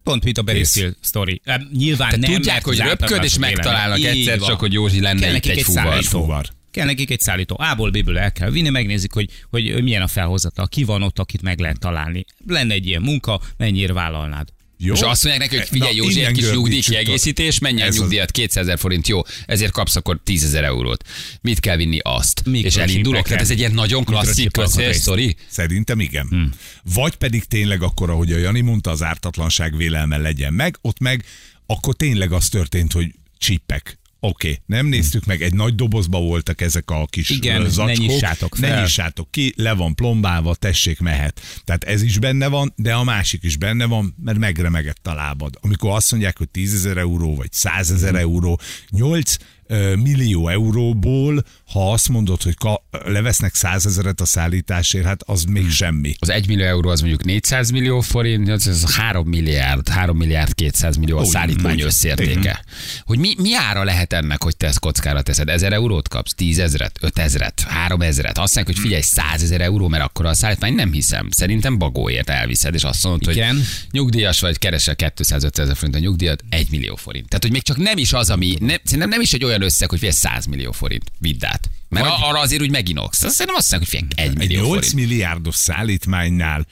Pont, 0.04 0.24
mint 0.24 0.38
a 0.38 0.42
Berészil 0.42 0.96
sztori. 1.02 1.42
Nyilván 1.72 2.10
Te 2.10 2.18
nem, 2.18 2.32
tudják, 2.32 2.66
mert 2.66 2.78
hogy 2.78 2.88
röpköd, 2.88 3.24
és 3.24 3.38
megtalálnak 3.38 3.98
egyszer 3.98 4.16
Így 4.16 4.40
van. 4.40 4.50
csak, 4.50 4.60
hogy 4.60 4.74
Józsi 4.74 5.02
lenne 5.02 5.20
Kell 5.20 5.36
itt 5.36 5.46
egy 5.46 5.58
egy 5.58 5.64
szállító. 5.64 6.34
Kell 6.76 6.86
nekik 6.86 7.12
egy 7.12 7.20
szállító. 7.20 7.58
A-ból 7.60 7.90
B-ből 7.90 8.18
el 8.18 8.32
kell 8.32 8.50
vinni, 8.50 8.70
megnézik, 8.70 9.14
hogy, 9.14 9.30
hogy, 9.50 9.84
milyen 9.84 10.02
a 10.02 10.08
felhozata, 10.08 10.66
ki 10.66 10.84
van 10.84 11.04
ott, 11.04 11.20
akit 11.20 11.42
meg 11.42 11.60
lehet 11.60 11.80
találni. 11.80 12.26
Lenne 12.48 12.74
egy 12.74 12.88
ilyen 12.88 13.02
munka, 13.02 13.42
mennyire 13.58 13.94
vállalnád? 13.94 14.48
Jó? 14.78 14.94
És 14.94 15.02
azt 15.02 15.24
mondják 15.24 15.44
neki, 15.44 15.58
hogy 15.62 15.68
figyelj, 15.70 15.98
Na, 15.98 16.04
Józsi, 16.04 16.24
egy 16.24 16.32
kis 16.32 16.44
gördítsük 16.44 16.56
nyugdíj 16.56 16.82
tovább. 16.82 17.04
kiegészítés, 17.04 17.60
menj 17.60 17.82
el 17.82 17.90
nyugdíjat, 17.90 18.32
200 18.32 18.64
ezer 18.64 18.80
forint, 18.80 19.08
jó, 19.08 19.22
ezért 19.46 19.72
kapsz 19.72 19.96
akkor 19.96 20.20
10 20.24 20.44
ezer 20.44 20.64
eurót. 20.64 21.04
Mit 21.42 21.60
kell 21.60 21.76
vinni 21.76 22.00
azt? 22.02 22.40
És 22.40 22.52
Mikrocsipeket. 22.52 22.90
elindulok, 22.90 23.28
tehát 23.28 23.42
ez 23.42 23.50
egy 23.50 23.60
ilyen 23.60 23.74
nagyon 23.74 24.04
klasszik 24.04 24.58
alkatrészt. 24.58 25.02
sztori. 25.02 25.36
Szerintem 25.50 26.00
igen. 26.00 26.28
Hmm. 26.28 26.50
Vagy 26.94 27.16
pedig 27.16 27.44
tényleg 27.44 27.82
akkor, 27.82 28.10
ahogy 28.10 28.32
a 28.32 28.38
Jani 28.38 28.62
mondta, 28.62 28.92
az 28.92 29.04
ártatlanság 29.04 29.78
vélelme 29.78 30.18
legyen 30.18 30.54
meg, 30.54 30.78
ott 30.82 31.00
meg 31.00 31.26
akkor 31.66 31.96
tényleg 31.96 32.32
az 32.32 32.50
történt, 32.50 32.92
hogy 32.92 33.12
csipek. 33.38 33.98
Oké, 34.28 34.48
okay. 34.50 34.62
nem 34.66 34.86
néztük 34.86 35.26
meg, 35.26 35.42
egy 35.42 35.54
nagy 35.54 35.76
dobozba 35.76 36.20
voltak 36.20 36.62
ezek 36.62 36.90
a 36.92 37.06
kis 37.06 37.30
Igen, 37.30 37.60
ö, 37.60 37.64
ne 37.64 37.70
zacskók. 37.70 37.98
nyissátok 38.08 38.60
Ne 38.60 38.68
fel. 38.68 38.82
nyissátok 38.82 39.32
ki, 39.32 39.54
le 39.56 39.74
van 39.74 39.96
plombálva, 39.96 40.56
tessék, 40.56 41.00
mehet. 41.00 41.42
Tehát 41.64 41.84
ez 41.84 42.02
is 42.02 42.18
benne 42.20 42.48
van, 42.48 42.74
de 42.76 42.94
a 42.94 43.04
másik 43.04 43.44
is 43.44 43.58
benne 43.58 43.86
van, 43.86 44.16
mert 44.24 44.38
megremegett 44.38 45.08
a 45.08 45.14
lábad. 45.14 45.58
Amikor 45.62 45.92
azt 45.96 46.12
mondják, 46.12 46.38
hogy 46.38 46.50
10 46.50 46.74
ezer 46.74 46.98
euró, 46.98 47.36
vagy 47.36 47.52
100 47.52 47.92
ezer 47.92 48.12
Mhm. 48.12 48.22
euró, 48.22 48.60
8 48.90 49.36
ö, 49.40 49.44
millió 50.04 50.48
euróból, 50.50 51.44
ha 51.72 51.92
azt 51.92 52.10
mondod, 52.10 52.42
hogy 52.42 52.56
ka- 52.56 52.82
levesznek 53.06 53.56
100 53.56 53.86
ezeret 53.86 54.22
a 54.22 54.26
szállításért, 54.26 55.06
hát 55.06 55.22
az 55.26 55.44
még 55.44 55.70
semmi. 55.70 56.16
Az 56.20 56.30
1 56.30 56.48
millió 56.48 56.66
euró 56.66 56.90
az 56.90 57.00
mondjuk 57.00 57.24
400 57.24 57.70
millió 57.70 58.02
forint, 58.02 58.50
az- 58.50 58.68
ez 58.68 58.96
3 58.96 59.28
milliárd, 59.28 59.90
3 59.90 60.18
milliárd 60.18 60.54
200 60.56 60.96
millió 60.96 61.18
a 61.18 61.22
Úgy, 61.22 61.28
szállítmány 61.28 61.74
úgy. 61.76 61.82
összértéke. 61.82 62.64
Hogy 63.06 63.20
mi, 63.20 63.34
mi 63.38 63.56
ára 63.56 63.84
lehet 63.84 64.14
ennek, 64.14 64.44
hogy 64.44 64.58
te 64.58 64.68
ezt 64.68 64.80
kockára 64.80 65.22
teszed? 65.22 65.50
1000 65.50 65.74
eurót 65.74 66.08
kapsz? 66.08 66.34
10 66.34 66.60
ezeret? 66.60 66.98
5 67.02 67.18
ezeret? 67.20 67.62
3 67.68 68.02
ezeret? 68.02 68.38
Azt 68.38 68.56
mondják, 68.56 68.76
hogy 68.76 68.86
figyelj, 68.86 69.02
100 69.02 69.44
ezer 69.44 69.62
euró, 69.62 69.88
mert 69.88 70.04
akkor 70.04 70.26
a 70.26 70.34
szállítmány 70.34 70.74
nem 70.74 70.92
hiszem. 70.92 71.28
Szerintem 71.32 71.78
bagóért 71.78 72.30
elviszed, 72.30 72.74
és 72.74 72.84
azt 72.84 73.04
mondod, 73.04 73.36
Igen. 73.36 73.56
hogy 73.56 73.66
nyugdíjas 73.92 74.40
vagy, 74.40 74.58
keresel 74.58 74.96
250 74.96 75.64
ezer 75.66 75.76
forint 75.76 75.96
a 75.96 76.00
nyugdíjat, 76.00 76.44
1 76.50 76.68
millió 76.70 76.96
forint. 76.96 77.28
Tehát, 77.28 77.44
hogy 77.44 77.52
még 77.54 77.62
csak 77.64 77.78
nem 77.78 77.98
is 77.98 78.14
az, 78.14 78.30
ami, 78.30 78.56
nem, 78.60 78.78
szerintem 78.84 79.10
nem 79.10 79.22
is 79.22 79.34
egy 79.34 79.44
olyan 79.44 79.55
összeg, 79.62 79.90
hogy 79.90 80.00
figyelj, 80.00 80.18
100 80.18 80.46
millió 80.46 80.72
forint, 80.72 81.12
vidd 81.20 81.46
át. 81.46 81.70
Mert 81.90 82.06
Vagy- 82.08 82.16
arra 82.22 82.40
azért 82.40 82.62
úgy 82.62 82.70
meginoksz. 82.72 83.24
Azt 83.24 83.34
Szerintem 83.34 83.56
azt 83.56 83.72
mondják, 83.72 83.92
hogy 83.92 84.08
figyelj, 84.10 84.30
1 84.30 84.42
Egy 84.42 84.48
millió 84.48 84.66
8 84.66 84.88
forint. 84.90 85.10
milliárdos 85.10 85.56
szállítmánynál 85.56 86.66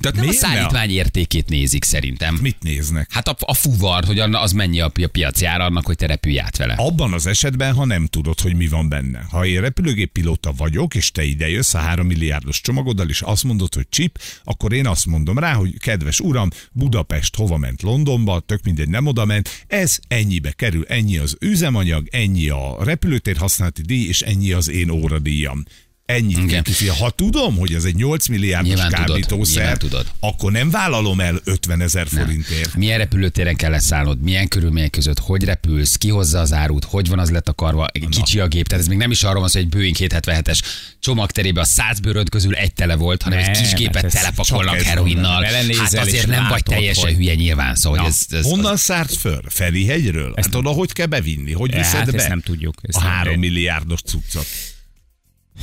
Tehát 0.00 0.16
nem 0.16 0.24
a 0.24 0.28
Miért 0.28 0.42
ne? 0.42 0.48
szállítmány 0.48 0.90
értékét 0.90 1.48
nézik 1.48 1.84
szerintem. 1.84 2.34
mit 2.34 2.56
néznek? 2.62 3.12
Hát 3.12 3.28
a, 3.28 3.36
a 3.38 3.54
fuvar, 3.54 4.04
hogy 4.04 4.18
az 4.18 4.52
mennyi 4.52 4.80
a, 4.80 4.88
pi- 4.88 5.04
a 5.04 5.08
piaci 5.08 5.44
ára 5.44 5.64
annak, 5.64 5.86
hogy 5.86 5.96
te 5.96 6.06
repülj 6.06 6.40
át 6.40 6.56
vele. 6.56 6.74
Abban 6.76 7.12
az 7.12 7.26
esetben, 7.26 7.74
ha 7.74 7.84
nem 7.84 8.06
tudod, 8.06 8.40
hogy 8.40 8.54
mi 8.56 8.68
van 8.68 8.88
benne. 8.88 9.26
Ha 9.30 9.46
én 9.46 9.60
repülőgép 9.60 10.12
pilóta 10.12 10.52
vagyok, 10.56 10.94
és 10.94 11.10
te 11.10 11.24
ide 11.24 11.48
jössz 11.48 11.74
a 11.74 11.78
3 11.78 12.06
milliárdos 12.06 12.60
csomagoddal, 12.60 13.08
és 13.08 13.20
azt 13.20 13.44
mondod, 13.44 13.74
hogy 13.74 13.86
chip, 13.88 14.18
akkor 14.44 14.72
én 14.72 14.86
azt 14.86 15.06
mondom 15.06 15.38
rá, 15.38 15.52
hogy 15.52 15.78
kedves 15.78 16.20
uram, 16.20 16.48
Budapest 16.72 17.36
hova 17.36 17.56
ment 17.56 17.82
Londonba, 17.82 18.40
tök 18.40 18.62
mindegy, 18.62 18.88
nem 18.88 19.06
oda 19.06 19.24
ment, 19.24 19.64
ez 19.66 19.98
ennyibe 20.08 20.50
kerül, 20.52 20.84
ennyi 20.88 21.16
az 21.18 21.36
üzemanyag, 21.40 22.08
ennyi 22.10 22.48
a 22.48 22.76
repülőtér 22.84 23.36
használati 23.36 23.82
díj, 23.82 24.08
és 24.08 24.20
ennyi 24.22 24.52
az 24.52 24.68
én 24.70 24.90
óradíjam. 24.90 25.64
Ennyit 26.08 26.38
Igen. 26.38 26.62
kifizetni. 26.62 27.00
Ha 27.00 27.10
tudom, 27.10 27.56
hogy 27.56 27.74
ez 27.74 27.84
egy 27.84 27.94
8 27.94 28.26
milliárdos 28.26 28.68
Nyilván 28.68 28.90
tudod, 28.90 29.06
kábítószer, 29.06 29.56
nyilván 29.56 29.78
tudod. 29.78 30.06
akkor 30.20 30.52
nem 30.52 30.70
vállalom 30.70 31.20
el 31.20 31.40
50 31.44 31.80
ezer 31.80 32.06
forintért. 32.06 32.74
Milyen 32.74 32.98
repülőtéren 32.98 33.56
kell 33.56 33.70
leszállnod, 33.70 34.20
milyen 34.22 34.48
körülmények 34.48 34.90
között, 34.90 35.18
hogy 35.18 35.44
repülsz, 35.44 35.96
ki 35.96 36.08
hozza 36.08 36.38
az 36.40 36.52
árut, 36.52 36.84
hogy 36.84 37.08
van 37.08 37.18
az 37.18 37.30
letakarva, 37.30 37.86
kicsi 38.10 38.40
a 38.40 38.46
gép. 38.48 38.66
Tehát 38.68 38.82
ez 38.82 38.88
még 38.88 38.98
nem 38.98 39.10
is 39.10 39.22
arról 39.22 39.40
van 39.40 39.48
szó, 39.48 39.58
hogy 39.58 39.68
egy 39.68 39.74
Boeing 39.76 39.96
777-es 39.98 40.60
csomagterébe 41.00 41.60
a 41.60 41.64
100 41.64 42.00
bőröd 42.00 42.28
közül 42.28 42.54
egy 42.54 42.72
tele 42.72 42.94
volt, 42.96 43.22
hanem 43.22 43.38
egy 43.38 43.44
Nem, 43.44 43.54
kis 43.54 43.68
hát 43.68 43.78
gépet 43.78 44.04
ez 44.04 44.12
telepakolnak 44.12 44.80
heroinnal. 44.80 45.42
Hát 45.42 45.94
azért 45.98 46.26
nem 46.26 46.46
vagy 46.48 46.62
teljesen 46.62 47.04
hogy- 47.04 47.14
hülye 47.16 47.34
nyilván, 47.34 47.74
szóval 47.74 47.98
Na, 47.98 48.06
ez, 48.06 48.18
ez, 48.30 48.44
Honnan 48.44 48.76
szársz 48.76 49.16
föl? 49.16 49.40
Ferihegyről? 49.48 50.32
Ezt 50.36 50.50
tudod, 50.50 50.74
hogy 50.74 50.92
kell 50.92 51.06
bevinni? 51.06 51.52
Hogy 51.52 51.74
Hát 51.74 51.82
viszed 51.92 52.10
be? 52.10 52.18
ezt 52.18 52.28
nem 52.28 52.40
tudjuk, 52.40 52.74
ezt 52.82 52.96
a 52.98 53.00
három 53.00 53.38
milliárdos 53.38 54.00
cuccot. 54.00 54.46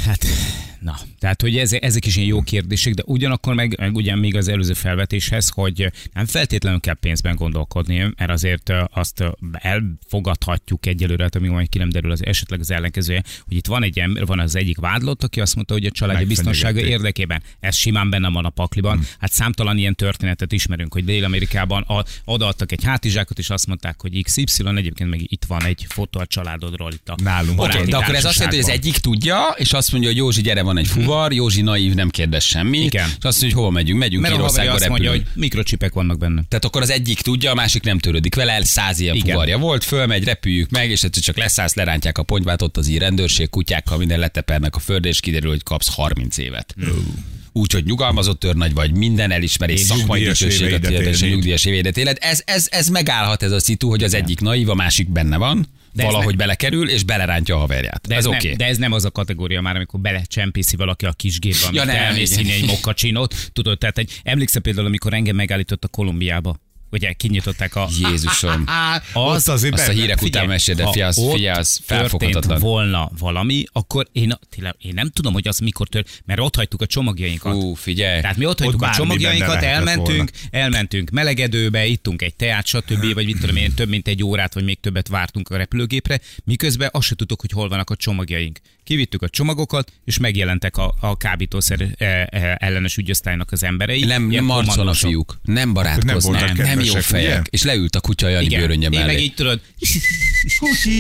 Hát, 0.04 0.26
na, 0.86 0.98
tehát, 1.20 1.42
hogy 1.42 1.58
ez, 1.58 1.74
ezek 1.74 2.06
is 2.06 2.16
ilyen 2.16 2.28
jó 2.28 2.42
kérdések, 2.42 2.94
de 2.94 3.04
ugyanakkor 3.06 3.54
meg, 3.54 3.76
meg 3.80 3.96
ugyan 3.96 4.18
még 4.18 4.36
az 4.36 4.48
előző 4.48 4.74
felvetéshez, 4.74 5.50
hogy 5.50 5.92
nem 6.14 6.26
feltétlenül 6.26 6.80
kell 6.80 6.94
pénzben 6.94 7.36
gondolkodni, 7.36 8.14
mert 8.18 8.32
azért 8.32 8.72
azt 8.94 9.24
elfogadhatjuk 9.52 10.86
egyelőre, 10.86 11.24
hát 11.24 11.36
amíg 11.36 11.50
majd 11.50 11.70
ki 11.70 11.78
nem 11.78 11.90
derül 11.90 12.12
az 12.12 12.26
esetleg 12.26 12.60
az 12.60 12.72
ellenkezője, 12.72 13.24
hogy 13.46 13.58
itt 13.58 13.68
van 13.68 13.84
egy 13.84 14.00
ember, 14.00 14.26
van 14.26 14.40
az 14.40 14.56
egyik 14.56 14.78
vádlott, 14.78 15.24
aki 15.24 15.42
azt 15.42 15.56
mondta, 15.56 15.74
hogy 15.74 15.86
a 15.86 15.92
családi 15.92 16.26
biztonsága 16.26 16.80
érdekében. 16.80 17.44
Ez 17.60 17.76
simán 17.76 18.10
benne 18.10 18.30
van 18.30 18.46
a 18.46 18.50
pakliban. 18.50 18.96
Hmm. 18.96 19.08
Hát 19.20 19.32
számtalan 19.32 19.78
ilyen 19.78 19.96
történetet 19.96 20.52
ismerünk, 20.52 20.94
hogy 20.94 21.06
Dél-Amerikában 21.06 21.82
a, 21.82 22.04
odaadtak 22.26 22.72
egy 22.72 22.84
hátizsákot, 22.84 23.40
és 23.40 23.50
azt 23.50 23.68
mondták, 23.68 24.02
hogy 24.02 24.24
XY, 24.24 24.64
egyébként 24.76 25.10
meg 25.10 25.32
itt 25.32 25.46
van 25.46 25.64
egy 25.64 25.86
fotó 25.90 26.20
a 26.20 26.26
családodról 26.26 26.92
itt 26.92 27.10
a 27.10 27.16
Nálunk. 27.24 27.60
Oké, 27.62 27.72
baráti 27.72 27.90
de 27.90 27.98
akkor 27.98 28.16
ez 28.16 28.26
azt 28.26 28.36
jelenti, 28.36 28.62
hogy 28.62 28.66
az 28.66 28.72
egyik 28.72 28.98
tudja, 28.98 29.56
és 29.58 29.74
azt 29.74 29.85
mondja, 29.92 30.10
hogy 30.10 30.18
Józsi, 30.18 30.42
gyere, 30.42 30.62
van 30.62 30.78
egy 30.78 30.88
fuvar, 30.88 31.34
Józsi 31.34 31.62
naív, 31.62 31.94
nem 31.94 32.10
kérdez 32.10 32.44
semmit. 32.44 32.84
Igen. 32.84 33.08
És 33.08 33.14
azt 33.24 33.42
mondja, 33.42 33.44
hogy 33.48 33.54
hova 33.54 33.70
megyünk, 33.70 34.00
megyünk 34.00 34.22
Mert 34.22 34.34
Írországba 34.34 34.74
azt 34.74 34.88
mondja, 34.90 35.10
repülünk. 35.12 35.32
hogy 35.34 35.42
mikrocsipek 35.42 35.94
vannak 35.94 36.18
benne. 36.18 36.44
Tehát 36.50 36.66
akkor 36.66 36.82
az 36.82 36.90
egyik 36.90 37.22
tudja, 37.22 37.52
a 37.52 37.56
másik 37.56 37.84
nem 37.84 38.00
törődik 38.00 38.36
vele, 38.36 38.64
száz 38.64 39.00
ilyen 39.00 39.16
Igen. 39.16 39.30
fuvarja 39.30 39.58
volt, 39.58 39.84
fölmegy, 39.84 40.24
repüljük 40.24 40.70
meg, 40.70 40.90
és 40.90 41.04
egyszer 41.04 41.24
csak 41.24 41.38
leszállsz, 41.38 41.74
lerántják 41.76 42.18
a 42.18 42.24
pontyvát, 42.24 42.62
ott 42.62 42.78
az 42.78 42.88
ír 42.88 43.00
rendőrség, 43.02 43.50
kutyákkal 43.50 43.98
minden 43.98 44.20
letepernek 44.20 44.76
a 44.76 44.80
földre, 44.80 45.10
és 45.10 45.20
kiderül, 45.20 45.50
hogy 45.50 45.64
kapsz 45.64 45.96
30 45.96 46.38
évet. 46.38 46.76
Úgyhogy 47.52 47.86
nyugalmazott 47.86 48.44
őrnagy 48.44 48.74
vagy, 48.74 48.92
minden 48.92 49.32
elismerés, 49.32 49.80
És 49.80 49.86
szakmai 49.86 50.24
dicsőséget 50.24 50.90
élni. 50.90 51.28
nyugdíjas 51.30 51.66
évédet 51.66 51.98
élet. 51.98 52.18
Ez, 52.22 52.42
ez, 52.46 52.68
ez 52.72 52.88
megállhat 52.88 53.44
ez 53.44 53.52
a 53.52 53.60
szitu, 53.60 53.90
hogy 53.90 54.04
az 54.04 54.14
egyik 54.14 54.40
naív, 54.40 54.70
a 54.70 54.74
másik 54.76 55.12
benne 55.12 55.38
van, 55.38 55.68
De 55.96 56.04
valahogy 56.04 56.32
ne- 56.32 56.38
belekerül, 56.38 56.90
és 56.90 57.04
belerántja 57.04 57.56
a 57.56 57.60
haverját. 57.60 58.08
De 58.08 58.16
ez 58.16 58.26
ez, 58.26 58.32
oké. 58.32 58.48
nem, 58.48 58.58
de 58.58 58.66
ez 58.66 58.78
nem 58.78 58.92
az 58.92 59.06
a 59.06 59.12
kategória 59.12 59.62
már, 59.62 59.76
amikor 59.76 60.00
belecsempészi 60.00 60.76
valaki 60.76 61.06
a 61.06 61.12
kis 61.12 61.40
gépbe, 61.40 61.66
amit 61.66 61.76
Ja, 61.76 61.84
nem, 61.84 61.96
elmész 61.96 62.38
egy 62.38 62.66
mokkacsinót. 62.66 63.36
Tudod, 63.54 63.78
tehát 63.78 63.98
egy, 63.98 64.22
emlékszel 64.24 64.62
például, 64.62 64.86
amikor 64.86 65.14
engem 65.14 65.36
megállított 65.36 65.84
a 65.84 65.88
Kolumbiába, 65.88 66.58
ugye 66.92 67.14
kinyitották 67.14 67.76
a... 67.76 67.90
Jézusom. 68.00 68.64
Az 69.14 69.50
azért 69.50 69.74
Azt 69.74 69.88
a 69.88 69.92
hírek 69.92 70.22
után 70.22 70.48
mesél, 70.48 70.76
de 70.76 70.84
ha 70.84 70.92
fia, 70.92 71.08
az, 71.08 71.18
ott 71.18 71.36
fia, 71.36 71.54
az 71.54 71.82
történt 71.86 72.10
felfoghatatlan. 72.10 72.60
volna 72.60 73.12
valami, 73.20 73.64
akkor 73.72 74.08
én, 74.12 74.34
tényleg, 74.50 74.76
én 74.80 74.94
nem 74.94 75.10
tudom, 75.10 75.34
hogy 75.34 75.48
az 75.48 75.60
mikor 75.60 75.88
tört, 75.88 76.22
mert 76.26 76.40
ott 76.40 76.56
hagytuk 76.56 76.82
a 76.82 76.86
csomagjainkat. 76.86 77.54
Ú, 77.54 77.74
figyelj. 77.74 78.22
Tehát 78.22 78.38
mi 78.38 78.46
ott 78.46 78.60
hagytuk 78.60 78.82
a 78.82 78.86
bármi 78.86 78.98
csomagjainkat, 78.98 79.64
elmentünk, 79.64 80.32
elmentünk 80.50 81.10
melegedőbe, 81.10 81.86
ittunk 81.86 82.22
egy 82.22 82.36
teát, 82.36 82.66
stb. 82.66 83.14
vagy 83.14 83.26
mit 83.26 83.40
tudom 83.40 83.56
én, 83.56 83.74
több 83.74 83.90
mint 83.90 84.08
egy 84.08 84.24
órát, 84.24 84.54
vagy 84.54 84.64
még 84.64 84.80
többet 84.80 85.08
vártunk 85.08 85.50
a 85.50 85.58
repülőgépre, 85.58 86.20
miközben 86.44 86.90
azt 86.92 87.08
se 87.08 87.16
tudtuk, 87.16 87.42
hogy 87.42 87.52
hol 87.52 87.70
vannak 87.70 87.90
a 87.90 87.96
csomagjaink. 87.96 88.60
Kivittük 88.86 89.22
a 89.22 89.30
csomagokat, 89.30 89.92
és 90.04 90.18
megjelentek 90.18 90.78
a, 90.78 90.96
a 91.00 91.18
kábítószer 91.18 91.82
eh, 91.98 92.24
eh, 92.30 92.56
ellenes 92.58 92.98
ügyosztálynak 92.98 93.52
az 93.52 93.64
emberei. 93.64 94.04
Nem, 94.04 94.28
nem 94.28 94.44
marcon 94.46 94.88
a 94.88 94.94
fiúk, 94.94 95.40
nem 95.44 95.74
barátkoznak, 95.74 96.54
nem, 96.54 96.66
nem 96.66 96.80
jó 96.80 96.94
fejek. 96.94 97.40
ugye? 97.40 97.42
És 97.50 97.64
leült 97.64 97.96
a 97.96 98.00
kutya 98.00 98.28
a 98.28 98.30
Jani 98.30 98.46
Igen, 98.46 98.60
bőrönje 98.60 98.90
én 98.90 98.98
meg 98.98 99.06
mellé. 99.06 99.22
így 99.22 99.34
tudod, 99.34 99.62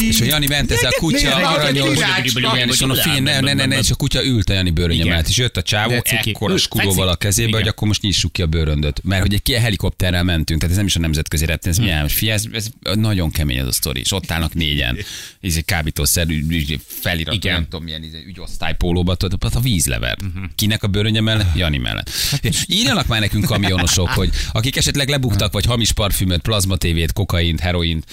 És 0.09 0.21
a 0.21 0.25
Jani 0.25 0.47
ment 0.47 0.71
ezzel 0.71 0.91
a 0.95 0.99
kutya, 0.99 1.35
aranyos, 1.35 1.99
és 2.23 2.33
mondom, 2.79 2.99
figyelj, 3.01 3.19
ne, 3.19 3.39
ne, 3.39 3.53
ne, 3.53 3.65
ne, 3.65 3.77
és 3.77 3.91
a 3.91 3.95
kutya 3.95 4.25
ült 4.25 4.49
a 4.49 4.53
Jani 4.53 4.69
bőrönye 4.69 4.93
Igen. 4.95 5.07
mellett, 5.07 5.27
és 5.27 5.37
jött 5.37 5.57
a 5.57 5.61
csávó, 5.61 5.93
ekkora 6.03 6.51
Ül, 6.51 6.59
skudóval 6.59 7.07
a 7.07 7.15
kezébe, 7.15 7.57
hogy 7.57 7.67
akkor 7.67 7.87
most 7.87 8.01
nyissuk 8.01 8.33
ki 8.33 8.41
a 8.41 8.47
bőröndöt. 8.47 9.03
Mert 9.03 9.21
hogy 9.21 9.33
egy 9.33 9.59
helikopterrel 9.59 10.23
mentünk, 10.23 10.59
tehát 10.59 10.71
ez 10.71 10.77
nem 10.77 10.85
is 10.85 10.95
a 10.95 10.99
nemzetközi 10.99 11.45
reptér, 11.45 11.71
ez 11.71 11.77
milyen, 11.77 12.07
fi, 12.07 12.29
ez, 12.29 12.43
ez, 12.51 12.69
nagyon 12.93 13.31
kemény 13.31 13.57
ez 13.57 13.67
a 13.67 13.71
sztori, 13.71 13.99
és 13.99 14.11
ott 14.11 14.31
állnak 14.31 14.53
négyen, 14.53 14.97
egy 15.53 15.65
kábítószer 15.65 16.27
felirat, 16.87 17.33
Igen. 17.33 17.53
nem 17.53 17.63
tudom, 17.63 17.83
milyen 17.83 18.03
izé, 18.03 18.23
ügyosztálypólóba, 18.27 19.15
tudod, 19.15 19.43
ott 19.43 19.55
a 19.55 19.59
vízlever. 19.59 20.17
Kinek 20.55 20.83
a 20.83 20.87
bőrönye 20.87 21.21
mellett? 21.21 21.55
Jani 21.55 21.77
mellett. 21.77 22.09
Írjanak 22.67 23.07
már 23.07 23.19
nekünk 23.19 23.45
kamionosok, 23.45 24.09
hogy 24.09 24.29
akik 24.51 24.75
esetleg 24.75 25.09
lebuktak, 25.09 25.53
vagy 25.53 25.65
hamis 25.65 25.91
parfümöt, 25.91 26.41
plazmatévét, 26.41 27.13
kokaint, 27.13 27.59
heroint, 27.59 28.05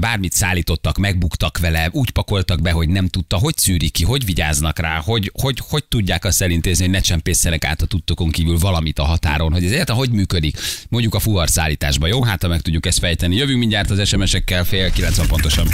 bármit 0.00 0.32
szállítottak, 0.32 0.98
megbuktak 0.98 1.58
vele, 1.58 1.88
úgy 1.92 2.10
pakoltak 2.10 2.60
be, 2.60 2.70
hogy 2.70 2.88
nem 2.88 3.08
tudta, 3.08 3.36
hogy 3.36 3.56
szűrik 3.56 3.92
ki, 3.92 4.04
hogy 4.04 4.24
vigyáznak 4.24 4.78
rá, 4.78 4.96
hogy, 4.96 5.32
hogy, 5.40 5.58
hogy 5.68 5.84
tudják 5.84 6.24
azt 6.24 6.42
elintézni, 6.42 6.84
hogy 6.84 6.92
ne 6.92 7.00
csempészzenek 7.00 7.64
át 7.64 7.82
a 7.82 7.86
tudtokon 7.86 8.30
kívül 8.30 8.58
valamit 8.58 8.98
a 8.98 9.04
határon, 9.04 9.52
hogy 9.52 9.64
ez 9.64 9.70
egyáltalán 9.70 10.00
hogy 10.00 10.10
működik, 10.10 10.58
mondjuk 10.88 11.14
a 11.14 11.18
fuvarszállításban. 11.18 12.08
Jó, 12.08 12.22
hát 12.22 12.42
ha 12.42 12.48
meg 12.48 12.60
tudjuk 12.60 12.86
ezt 12.86 12.98
fejteni. 12.98 13.36
Jövünk 13.36 13.58
mindjárt 13.58 13.90
az 13.90 14.08
SMS-ekkel, 14.08 14.64
fél 14.64 14.90
90 14.90 15.26
pontosan. 15.26 15.68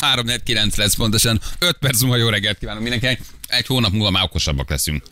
3-9 0.00 0.76
lesz 0.76 0.94
pontosan. 0.94 1.40
5 1.58 1.76
perc 1.80 2.00
múlva 2.00 2.16
jó 2.16 2.28
reggelt 2.28 2.58
kívánok 2.58 2.82
mindenkinek. 2.82 3.20
Egy 3.48 3.66
hónap 3.66 3.92
múlva 3.92 4.10
már 4.10 4.24
okosabbak 4.24 4.70
leszünk. 4.70 5.02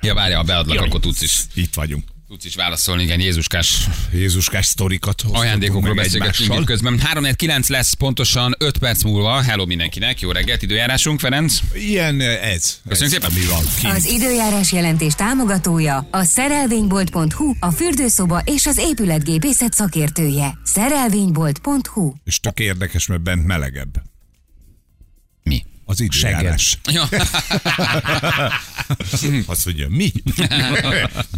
Ja, 0.00 0.14
várja, 0.14 0.36
ha 0.36 0.42
beadlak, 0.42 0.80
akkor 0.80 1.00
tudsz 1.00 1.20
is, 1.20 1.40
Itt 1.54 1.74
vagyunk. 1.74 2.04
Tudsz 2.30 2.44
is 2.44 2.54
válaszolni, 2.54 3.02
igen, 3.02 3.20
Jézuskás 3.20 3.88
Jézuskás 4.12 4.66
sztorikat 4.66 5.22
ajándékokról 5.32 5.94
meg 5.94 6.04
beszélgetünk 6.04 6.64
közben. 6.64 7.00
3-9 7.14 7.68
lesz 7.68 7.92
pontosan 7.92 8.54
5 8.58 8.78
perc 8.78 9.02
múlva. 9.02 9.42
Hello 9.42 9.66
mindenkinek, 9.66 10.20
jó 10.20 10.30
reggelt, 10.30 10.62
időjárásunk, 10.62 11.20
Ferenc. 11.20 11.58
Ilyen 11.74 12.20
ez. 12.20 12.80
Köszönjük 12.88 13.22
ez, 13.22 13.30
szépen. 13.30 13.30
Mi 13.32 13.46
van? 13.46 13.64
Kint. 13.78 13.92
Az 13.92 14.04
időjárás 14.04 14.72
jelentés 14.72 15.14
támogatója 15.14 16.08
a 16.10 16.22
szerelvénybolt.hu, 16.22 17.52
a 17.60 17.70
fürdőszoba 17.70 18.42
és 18.44 18.66
az 18.66 18.78
épületgépészet 18.78 19.72
szakértője. 19.72 20.58
Szerelvénybolt.hu 20.64 22.12
És 22.24 22.40
tök 22.40 22.58
érdekes, 22.58 23.06
mert 23.06 23.22
bent 23.22 23.46
melegebb. 23.46 24.09
Mi? 25.90 25.96
Az 25.96 26.00
időjárás. 26.00 26.78
Ja. 26.92 27.08
Azt 29.46 29.64
mondja, 29.66 29.86
mi? 29.88 30.12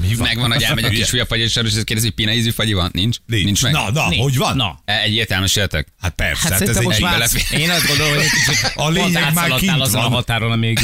mi 0.01 0.15
Megvan, 0.19 0.53
hogy 0.53 0.63
elmegy 0.63 0.85
a 0.85 0.89
kisfia 0.89 1.27
fagyésára, 1.27 1.67
és 1.67 1.75
ezt 1.75 1.85
kérdezi, 1.85 2.07
hogy 2.07 2.17
pina 2.17 2.33
ízű 2.33 2.51
fagyi 2.51 2.73
van? 2.73 2.91
Nincs? 2.93 3.17
Nincs. 3.27 3.45
Nincs 3.45 3.63
meg? 3.63 3.73
Na, 3.73 3.91
na, 3.91 4.09
Nincs. 4.09 4.23
hogy 4.23 4.37
van? 4.37 4.57
Na. 4.57 4.83
E- 4.85 5.01
Egy 5.01 5.15
értelmesítetek? 5.15 5.87
Hát 6.01 6.13
persze, 6.15 6.43
Hát 6.49 6.53
hát, 6.59 6.69
ez 6.69 6.77
most 6.79 6.97
egy 6.97 7.03
már, 7.03 7.19
lefér. 7.19 7.61
én 7.61 7.71
azt 7.71 7.87
gondolom, 7.87 8.13
hogy 8.15 8.23
egy 8.23 8.31
kicsit 8.31 8.73
A 8.75 8.89
lényeg 8.89 9.33
már 9.35 9.51
kint 9.55 9.81
azon 9.81 10.01
a 10.01 10.03
van. 10.03 10.13
határon, 10.13 10.53
amíg... 10.53 10.79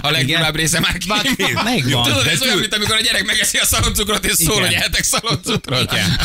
A 0.00 0.10
legdurább 0.10 0.56
része 0.56 0.80
már 0.80 0.96
Már 1.06 1.22
ki 1.22 1.36
ki- 1.36 1.52
Megvan. 1.64 2.02
Tudod, 2.02 2.24
De 2.24 2.30
ez 2.30 2.42
olyan, 2.42 2.58
mint 2.58 2.74
amikor 2.74 2.96
a 2.96 3.00
gyerek 3.00 3.24
megeszi 3.24 3.58
a 3.58 3.64
szaloncukrot, 3.64 4.24
és 4.24 4.32
szól, 4.32 4.60
hogy 4.60 4.72
ehetek 4.72 5.02
szaloncukrot. 5.04 5.92
Igen. 5.92 6.20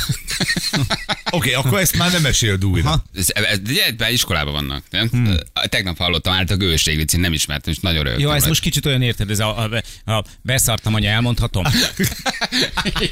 Oké, 1.32 1.54
akkor 1.54 1.80
ezt 1.80 1.97
már 1.97 2.12
nem 2.12 2.21
meséld 2.21 2.65
újra. 2.65 3.04
Ez, 3.15 3.26
ez, 3.28 3.43
ez, 3.43 3.60
be 3.97 4.12
iskolában 4.12 4.54
vannak. 4.54 4.84
Nem? 5.10 5.26
Hmm. 5.26 5.36
Tegnap 5.70 5.98
hallottam, 5.98 6.34
állt 6.34 6.52
a 6.52 6.56
gőség 6.56 6.96
vicin, 6.96 7.20
nem 7.20 7.34
ismertem, 7.34 7.74
és 7.74 7.80
nagyon 7.80 8.04
rögtön. 8.04 8.22
Jó, 8.22 8.32
ez 8.32 8.46
most 8.46 8.62
kicsit 8.62 8.86
olyan 8.86 9.02
érted, 9.02 9.30
ez 9.30 9.40
a, 9.40 9.60
a, 10.06 10.12
a 10.12 10.24
beszartam, 10.42 10.94
anya, 10.94 11.10
elmondhatom. 11.10 11.64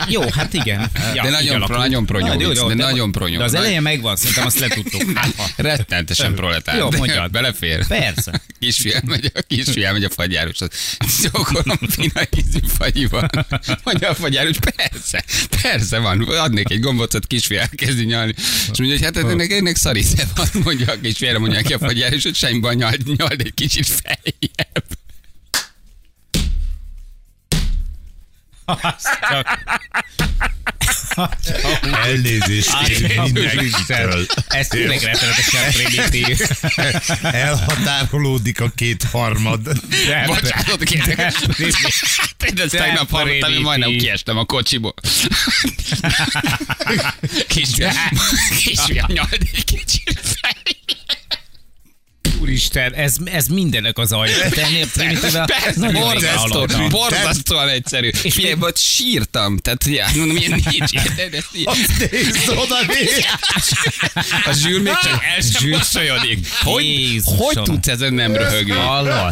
Jó, 0.08 0.22
hát 0.30 0.54
igen. 0.54 0.90
Ja, 1.16 1.24
De 1.24 1.30
nagyon, 1.30 1.56
alakult. 1.56 1.80
nagyon 1.80 2.06
pronyó 2.06 2.28
Na, 2.28 2.34
jó, 2.42 2.48
vicc, 2.48 2.58
jó, 2.58 2.68
de 2.68 2.74
de- 2.76 2.84
nagyon 2.84 3.12
pronyó. 3.12 3.38
De 3.38 3.44
az 3.44 3.54
elején 3.54 3.82
megvan, 3.82 4.16
szerintem 4.16 4.46
azt 4.46 4.60
letudtuk. 4.60 4.98
Hát, 5.20 5.34
ha. 5.38 5.46
Rettentesen 5.56 6.34
proletár. 6.36 6.78
Jó, 6.78 6.92
mondjad. 6.92 7.32
Belefér. 7.32 7.88
Persze. 7.88 8.42
Kisfiam 8.60 9.02
megy, 9.06 9.32
a 9.34 9.42
kisfiam 9.48 9.94
megy 9.94 10.04
a 10.04 10.10
fagyároshoz. 10.10 10.70
Csókolom 11.22 11.78
fina 11.90 12.22
ízű 12.38 12.60
fagyival. 12.78 13.30
Mondja 13.84 14.10
a 14.10 14.16
fagyáros, 14.16 14.58
persze, 14.76 15.24
persze 15.62 15.98
van. 16.00 16.22
Adnék 16.22 16.70
egy 16.72 16.80
gombócot, 16.80 17.28
kisfiam 17.28 17.62
elkezdi 17.62 18.06
nyalni. 18.06 18.34
És 18.72 18.78
mondja, 18.78 18.98
hogy 18.98 19.04
hát 19.04 19.18
ennek, 19.18 19.52
ennek 19.52 19.76
szaríze 19.76 20.28
van. 20.36 20.48
Mondja 20.64 20.92
a 20.92 21.00
kisfiamra, 21.02 21.40
mondja 21.40 21.62
ki 21.62 21.74
a 21.74 21.79
fagyáros, 21.80 22.24
hogy 22.24 22.36
semmi 22.36 22.60
baj, 22.60 22.76
nyald, 22.76 23.18
nyald 23.18 23.42
egy 23.42 23.54
kicsit 23.54 23.88
feljebb. 23.88 24.98
Elnézést 32.04 32.84
kér 32.84 33.20
mindenkitől. 33.22 34.26
Ez 34.48 34.68
tényleg 34.68 35.02
rettenetesen 35.02 35.72
primitív. 35.72 36.40
Elhatárolódik 37.22 38.62
a 38.62 38.70
két 38.76 39.04
harmad. 39.04 39.62
Kérek. 40.84 41.34
Én 42.46 42.54
ezt 42.56 42.76
tegnap 42.76 43.10
hallottam, 43.10 43.52
én 43.52 43.62
majdnem 43.62 43.90
kiestem 43.90 44.38
a 44.38 44.46
kocsiból. 44.46 44.94
Kisfiam, 47.48 47.94
kisfiam, 48.64 49.12
nyald 49.12 49.38
egy 49.54 49.64
kicsit 49.64 50.20
feljebb. 50.24 51.19
Úristen, 52.42 52.94
ez, 52.94 53.16
ez 53.26 53.48
mindennek 53.48 53.98
az 53.98 54.12
alja. 54.12 54.50
Te 54.50 54.62
ennél 54.64 54.88
primitíve 54.94 55.46
Persze, 55.46 55.74
nagyon 55.80 55.94
régen 55.94 56.02
borzasztó, 56.04 56.40
hallottam. 56.40 56.90
borzasztóan 56.90 57.68
egyszerű. 57.70 58.10
És 58.24 58.34
figyelj, 58.34 58.56
ott 58.60 58.78
sírtam, 58.78 59.58
tehát 59.58 59.84
ja, 59.86 60.06
mondom, 60.16 60.38
ilyen 60.38 60.62
nincs, 60.70 60.92
érted? 60.92 61.44
Így- 61.54 61.68
Nézd 62.12 62.50
oda, 62.50 62.76
nézd! 62.88 63.26
A 64.46 64.52
zsűr 64.54 64.82
még 64.82 64.94
csak 65.04 65.24
el 65.36 65.42
sem 65.42 65.70
mosolyodik. 65.70 66.48
Hogy, 66.62 67.20
hogy 67.24 67.62
tudsz 67.62 67.88
ezen 67.88 68.14
nem 68.14 68.36
röhögni? 68.36 68.74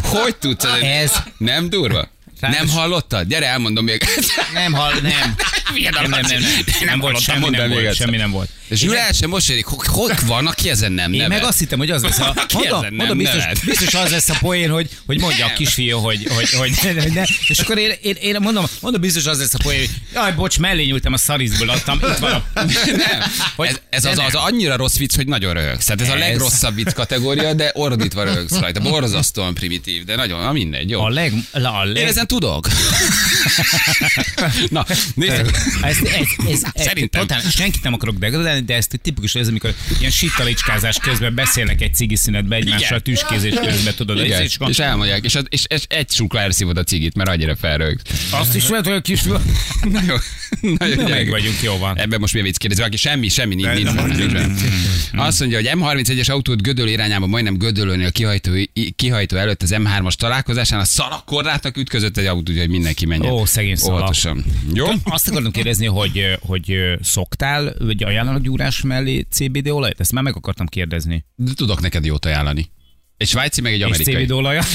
Hogy 0.02 0.36
tudsz 0.36 0.64
ezen? 0.64 0.82
Ez- 0.82 1.22
Nem 1.38 1.68
durva? 1.70 2.08
Ráadásul- 2.40 2.66
Nem 2.66 2.76
hallottad? 2.76 3.26
Gyere, 3.28 3.46
elmondom 3.46 3.84
még. 3.84 4.02
Nem, 4.52 4.72
hall, 4.72 4.92
nem. 5.02 5.34
Milyen 5.74 5.92
Nem, 6.00 6.10
nem, 6.10 6.20
nem, 6.20 6.40
nem. 6.40 6.64
Nem 6.84 6.98
volt, 7.00 7.20
semmi 7.20 7.48
nem 7.48 7.60
még 7.60 7.70
volt, 7.70 7.86
egyszer. 7.86 7.94
semmi 8.06 8.16
nem 8.16 8.30
volt. 8.30 8.48
És 8.68 8.78
Zsűr 8.78 8.94
el 8.96 9.12
sem 9.12 9.30
mosolyodik. 9.30 9.66
Hogy, 9.66 10.12
van, 10.26 10.46
aki 10.46 10.70
ezen 10.70 10.92
nem 10.92 11.12
Én 11.12 11.20
nevet? 11.20 11.38
meg 11.38 11.48
azt 11.48 11.58
hittem, 11.58 11.78
hogy 11.78 11.90
az 11.90 12.02
lesz 12.02 12.18
a... 12.18 12.34
Mondom, 12.52 12.80
nem 12.80 12.94
mondom 12.94 13.18
biztos, 13.18 13.42
biztos 13.64 13.94
az 13.94 14.10
lesz 14.10 14.28
a 14.28 14.34
poén, 14.40 14.70
hogy, 14.70 14.88
hogy 15.06 15.20
mondja 15.20 15.44
a 15.44 15.48
Nem. 15.48 15.56
kisfiú, 15.56 15.98
hogy, 15.98 16.26
hogy, 16.36 16.50
hogy 16.50 16.70
ne, 16.82 16.92
ne. 16.92 17.22
És 17.46 17.58
akkor 17.58 17.78
én, 17.78 17.92
én, 18.02 18.14
én 18.20 18.36
mondom, 18.40 18.64
mondom, 18.80 19.00
biztos 19.00 19.26
az 19.26 19.38
lesz 19.38 19.54
a 19.54 19.58
poén, 19.62 19.78
hogy 19.78 19.90
jaj, 20.14 20.32
bocs, 20.32 20.58
mellé 20.58 20.84
nyúltam, 20.84 21.12
a 21.12 21.16
szarizból 21.16 21.68
adtam, 21.68 21.98
itt 22.02 22.16
van 22.18 22.32
a... 22.32 22.44
Nem. 22.54 22.68
Hogy- 23.56 23.68
ez, 23.68 23.78
ez 23.90 24.04
az, 24.04 24.16
nem. 24.16 24.26
az 24.26 24.34
annyira 24.34 24.76
rossz 24.76 24.96
vicc, 24.96 25.16
hogy 25.16 25.26
nagyon 25.26 25.52
röhögsz. 25.54 25.84
Tehát 25.84 26.00
ez, 26.00 26.08
a 26.08 26.12
Ez- 26.12 26.18
legrosszabb 26.18 26.74
vicc 26.74 26.92
kategória, 26.92 27.52
de 27.54 27.70
ordítva 27.74 28.22
röhögsz 28.22 28.58
rajta. 28.58 28.80
Borzasztóan 28.80 29.54
primitív, 29.54 30.04
de 30.04 30.16
nagyon, 30.16 30.40
na 30.40 30.52
mindegy, 30.52 30.90
jó. 30.90 31.00
A 31.00 31.08
leg... 31.08 31.32
A 31.52 31.58
leg... 31.84 31.96
Én 31.96 32.06
ezen 32.06 32.26
tudok. 32.28 32.68
Na, 34.70 34.86
nézd. 35.14 35.32
Ez, 35.32 35.96
ez, 36.02 36.26
ez, 36.48 36.62
ez, 36.74 36.84
Szerintem. 36.86 37.20
Totál, 37.20 37.40
senkit 37.50 37.82
nem 37.82 37.92
akarok 37.92 38.18
degradálni, 38.18 38.60
de 38.64 38.74
ez 38.74 38.86
tipikus, 39.02 39.34
ez 39.34 39.48
amikor 39.48 39.74
ilyen 39.98 40.10
sitalicskázás 40.10 40.98
közben 40.98 41.34
beszélnek 41.34 41.80
egy 41.80 41.94
cigiszünetbe 41.94 42.56
egymással, 42.56 42.98
Igen. 42.98 43.02
tüskézés 43.02 43.54
közben, 43.54 43.94
tudod, 43.94 44.18
Igen, 44.18 44.42
és, 44.42 44.56
és 44.68 44.78
elmondják, 44.78 45.24
és, 45.24 45.38
és, 45.48 45.64
és 45.68 45.82
egy 45.88 46.06
csukla 46.06 46.40
elszívod 46.40 46.76
a 46.78 46.82
cigit, 46.82 47.14
mert 47.14 47.28
annyira 47.28 47.56
felrögt. 47.56 48.12
azt 48.30 48.54
is 48.54 48.68
lehet, 48.68 48.86
hogy 48.86 48.94
a 48.94 49.00
kisfiú... 49.00 49.32
Nagyon, 49.82 50.20
nagyon 50.60 50.96
Na, 50.96 51.02
meg 51.02 51.16
gyenge. 51.16 51.30
vagyunk, 51.30 51.62
jó 51.62 51.78
van. 51.78 51.98
Ebben 51.98 52.20
most 52.20 52.34
mi 52.34 52.40
a 52.40 52.42
vicc 52.42 52.56
kérdezi? 52.56 52.80
Valaki 52.80 53.00
semmi, 53.00 53.28
semmi 53.28 53.54
nincs. 53.54 53.72
nincs, 53.72 54.16
nincs. 54.16 54.60
Azt 55.12 55.40
mondja, 55.40 55.58
hogy 55.58 55.70
M31-es 55.72 56.30
autót 56.30 56.62
Gödöl 56.62 56.88
irányába 56.88 57.26
majdnem 57.26 57.56
Gödölőnél 57.56 58.12
kihajtó, 58.12 58.50
kihajtó 58.96 59.36
előtt 59.36 59.62
az 59.62 59.74
M3-as 59.76 60.12
találkozásán 60.12 60.80
a 60.80 60.84
szalakorlátnak 60.84 61.76
ütközött 61.76 62.16
egy 62.18 62.26
autó, 62.26 62.52
úgyhogy 62.52 62.68
mindenki 62.68 63.06
menjen. 63.06 63.32
Ó, 63.32 63.44
szegény 63.44 63.76
szala. 63.76 63.96
Óvatosan. 63.96 64.44
Jó? 64.74 64.86
Azt 65.04 65.28
akartam 65.28 65.52
kérdezni, 65.52 65.86
hogy, 65.86 66.38
hogy 66.40 66.74
szoktál, 67.02 67.74
vagy 67.78 68.02
ajánlanak 68.02 68.42
gyúrás 68.42 68.80
mellé 68.80 69.26
CBD 69.30 69.68
olajat? 69.68 70.00
Ezt 70.00 70.12
már 70.12 70.22
meg 70.22 70.36
akartam 70.36 70.66
kérdezni. 70.66 71.24
De 71.34 71.50
tudok 71.54 71.80
neked 71.80 72.04
jót 72.04 72.24
ajánlani. 72.24 72.70
Egy 73.16 73.28
svájci, 73.28 73.60
meg 73.60 73.72
egy 73.72 73.78
És 73.78 73.84
amerikai. 73.84 74.14
CBD 74.24 74.30
olajat? 74.30 74.66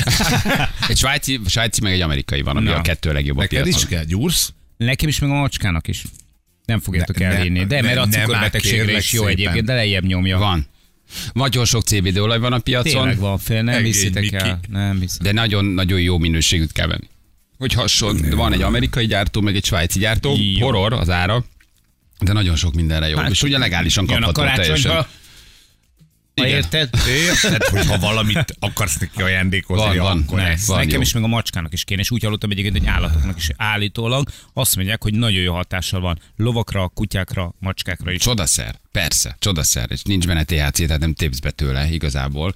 Egy 0.90 0.98
svájci, 0.98 1.40
svájci, 1.48 1.82
meg 1.82 1.94
egy 1.94 2.02
amerikai 2.02 2.42
van, 2.42 2.58
ami 2.58 2.66
Na. 2.68 2.76
a 2.76 2.82
kettő 2.82 3.12
legjobb 3.14 3.38
a 3.38 3.42
Neked 3.42 3.66
is 3.68 3.74
piacon. 3.74 3.90
kell, 3.90 4.04
gyúrsz? 4.04 4.54
Nekem 4.78 5.10
is, 5.10 5.20
meg 5.20 5.30
a 5.30 5.34
macskának 5.34 5.88
is. 5.88 6.04
Nem 6.66 6.80
fogjátok 6.80 7.18
Ne- 7.20 7.28
ne- 7.28 7.34
elhinni. 7.36 7.66
De 7.66 7.76
ne- 7.76 7.82
mert 7.82 7.98
a 7.98 8.06
ne 8.06 8.18
már 8.18 8.26
cukorbetegségre 8.26 8.98
is 8.98 9.14
jó 9.14 9.20
szépen. 9.20 9.34
egyébként, 9.38 9.66
de 9.66 9.74
lejjebb 9.74 10.06
nyomja. 10.06 10.38
Van. 10.38 10.68
Nagyon 11.34 11.66
sok 11.66 11.84
CBD 11.84 12.18
olaj 12.18 12.40
van 12.40 12.54
a 12.54 12.60
piacon, 12.60 12.92
Tényleg 12.92 13.18
van 13.18 13.38
fél, 13.38 13.62
nem 13.62 13.74
Egény 13.74 13.86
hiszitek 13.86 14.22
Miki. 14.24 14.36
el. 14.36 14.60
Nem 14.70 15.00
hiszitek. 15.00 15.26
de 15.26 15.32
nagyon-nagyon 15.42 16.00
jó 16.02 16.18
minőségűt 16.18 16.72
kell 16.72 16.88
venni. 16.88 17.08
Hogy 17.64 17.74
hasonló, 17.74 18.36
van 18.36 18.54
egy 18.54 18.62
amerikai 18.62 19.06
gyártó, 19.06 19.42
meg 19.42 19.56
egy 19.56 19.66
svájci 19.66 20.00
gyártó, 20.00 20.36
Jó. 20.38 20.66
horror 20.66 20.94
az 20.94 21.10
ára, 21.10 21.44
de 22.20 22.34
nagyon 22.34 22.56
sok 22.56 22.74
mindenre 22.74 23.08
jó. 23.08 23.18
Hát, 23.18 23.30
és 23.30 23.44
ugye 23.44 23.58
legálisan 23.58 24.06
kapható 24.06 24.32
teljesen. 24.32 24.66
karácsonyba. 24.66 25.08
Ha 26.36 26.46
Igen. 26.46 26.58
érted? 26.58 26.90
Érted, 27.08 27.64
hogy 27.64 27.86
ha 27.86 27.98
valamit 27.98 28.56
akarsz 28.60 28.98
neki 28.98 29.22
ajándékozni, 29.22 29.86
Van, 29.86 29.98
van, 29.98 30.22
akkor 30.28 30.38
ne. 30.38 30.48
ez. 30.48 30.68
Van 30.68 30.78
Nekem 30.78 30.94
jó. 30.94 31.02
is, 31.02 31.14
meg 31.14 31.24
a 31.24 31.28
macskának 31.28 31.74
is 31.74 31.84
kéne, 31.84 32.02
és 32.02 32.12
úgy 32.12 32.24
hallottam 32.24 32.52
egyébként, 32.52 32.78
hogy 32.78 32.88
állatoknak 32.88 33.38
is 33.38 33.50
állítólag 33.58 34.28
azt 34.54 34.76
mondják, 34.76 35.04
hogy 35.04 35.14
nagyon 35.14 35.42
jó 35.42 35.54
hatással 35.54 36.00
van 36.00 36.20
lovakra, 36.36 36.88
kutyákra, 36.88 37.54
macskákra 37.60 38.12
is. 38.12 38.22
Csodaszer, 38.22 38.76
persze, 38.92 39.36
csodaszer, 39.40 39.92
és 39.92 40.02
nincs 40.04 40.28
benne 40.28 40.44
THC, 40.44 40.86
tehát 40.86 41.00
nem 41.00 41.14
tépsz 41.14 41.40
be 41.40 41.52
tőle 41.52 41.88
igazából. 41.92 42.54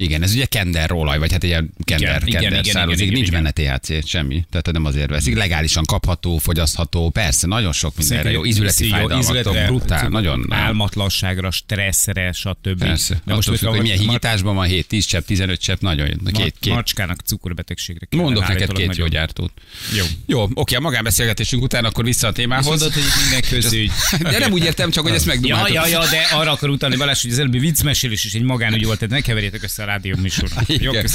Igen, 0.00 0.22
ez 0.22 0.32
ugye 0.32 0.44
kender 0.44 0.92
olaj, 0.92 1.18
vagy 1.18 1.32
hát 1.32 1.42
ilyen 1.42 1.70
kender, 1.84 2.22
Igen, 2.26 2.40
kender 2.40 2.60
igen, 2.60 2.72
származik, 2.72 3.00
igen, 3.00 3.14
nincs 3.14 3.28
igen. 3.28 3.42
benne 3.42 3.78
THC, 3.78 4.08
semmi, 4.08 4.44
tehát 4.50 4.72
nem 4.72 4.84
azért 4.84 5.10
veszik. 5.10 5.36
Legálisan 5.36 5.84
kapható, 5.84 6.38
fogyasztható, 6.38 7.10
persze, 7.10 7.46
nagyon 7.46 7.72
sok 7.72 7.96
mindenre 7.96 8.30
jó, 8.30 8.42
fájdalmatok, 8.42 9.18
ízületre, 9.18 9.66
brutál, 9.66 10.08
nagyon 10.08 10.44
nem. 10.48 10.58
álmatlanságra, 10.58 11.50
stresszre, 11.50 12.32
stb. 12.32 12.78
Persze, 12.78 13.20
De 13.24 13.34
most 13.34 13.48
függ, 13.56 13.68
hogy 13.68 13.80
milyen 13.80 13.98
higításban 13.98 14.54
van, 14.54 14.66
7, 14.66 14.86
10 14.86 15.04
csepp, 15.06 15.26
15 15.26 15.60
csepp, 15.60 15.80
nagyon 15.80 16.08
Két, 16.32 16.54
két. 16.60 16.74
macskának 16.74 17.20
cukorbetegségre 17.20 18.06
kéne 18.06 18.22
Mondok 18.22 18.48
neked 18.48 18.72
két 18.72 18.80
jó 18.80 18.86
nagyon. 18.86 19.08
gyártót. 19.08 19.52
Jó. 19.96 20.04
Jó, 20.26 20.48
oké, 20.54 20.74
a 20.74 20.80
magánbeszélgetésünk 20.80 21.62
után 21.62 21.84
akkor 21.84 22.04
vissza 22.04 22.26
a 22.26 22.32
témához. 22.32 22.66
mondod, 22.66 22.92
hogy 22.92 23.02
minden 23.22 23.50
közügy. 23.50 23.90
De 24.30 24.38
nem 24.38 24.52
úgy 24.52 24.64
értem, 24.64 24.90
csak 24.90 25.04
hogy 25.04 25.14
ezt 25.14 25.26
Ja, 25.26 25.32
megdumáltuk. 25.32 25.74
ja, 25.74 25.86
ja, 25.86 26.00
de 26.10 26.20
arra 26.32 26.50
akar 26.50 26.68
utalni 26.70 26.96
Balázs, 26.96 27.22
hogy 27.22 27.30
az 27.30 27.38
előbbi 27.38 27.58
viccmesélés 27.58 28.24
is 28.24 28.34
egy 28.34 28.42
magánügy 28.42 28.84
volt, 28.84 28.98
tehát 28.98 29.14
ne 29.14 29.20
keverjétek 29.20 29.62
össze 29.62 29.84
rádió 29.90 30.16
műsorban. 30.20 30.64
Jó, 30.86 30.90
Igen. 30.90 31.06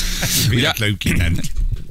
Véletlenül 0.49 0.97
kiment. 0.97 1.41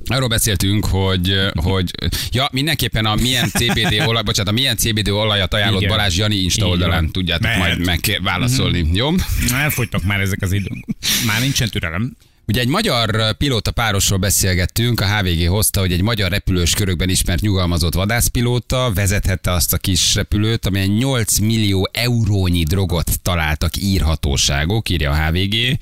Arról 0.07 0.29
beszéltünk, 0.29 0.87
hogy, 0.87 1.35
hogy 1.55 1.91
ja, 2.31 2.49
mindenképpen 2.53 3.05
a 3.07 3.15
milyen 3.15 3.49
CBD 3.49 4.03
olaj, 4.07 4.23
bocsánat, 4.23 4.53
a 4.53 4.55
milyen 4.55 4.77
CBD 4.77 5.09
olajat 5.09 5.55
ajánlott 5.55 5.81
Igen. 5.81 5.97
Balázs 5.97 6.17
Jani 6.17 6.37
Insta 6.37 6.65
Így 6.65 6.71
oldalán, 6.71 7.11
tudjátok 7.11 7.43
Mehet. 7.45 7.59
majd 7.59 7.85
meg 7.85 8.21
válaszolni, 8.23 8.91
jó? 8.93 9.11
Elfogytak 9.53 10.03
már 10.03 10.21
ezek 10.21 10.43
az 10.43 10.53
idők. 10.53 10.85
Már 11.27 11.41
nincsen 11.41 11.69
türelem. 11.69 12.17
Ugye 12.47 12.61
egy 12.61 12.69
magyar 12.69 13.33
pilóta 13.37 13.71
párosról 13.71 14.19
beszélgettünk, 14.19 15.01
a 15.01 15.17
HVG 15.17 15.49
hozta, 15.49 15.81
hogy 15.81 15.93
egy 15.93 16.03
magyar 16.03 16.31
repülős 16.31 16.75
körökben 16.75 17.09
ismert 17.09 17.41
nyugalmazott 17.41 17.95
vadászpilóta 17.95 18.93
vezethette 18.95 19.53
azt 19.53 19.73
a 19.73 19.77
kis 19.77 20.15
repülőt, 20.15 20.67
amelyen 20.67 20.89
8 20.89 21.39
millió 21.39 21.89
eurónyi 21.93 22.63
drogot 22.63 23.21
találtak 23.23 23.77
írhatóságok, 23.77 24.89
írja 24.89 25.11
a 25.11 25.15
HVG, 25.15 25.79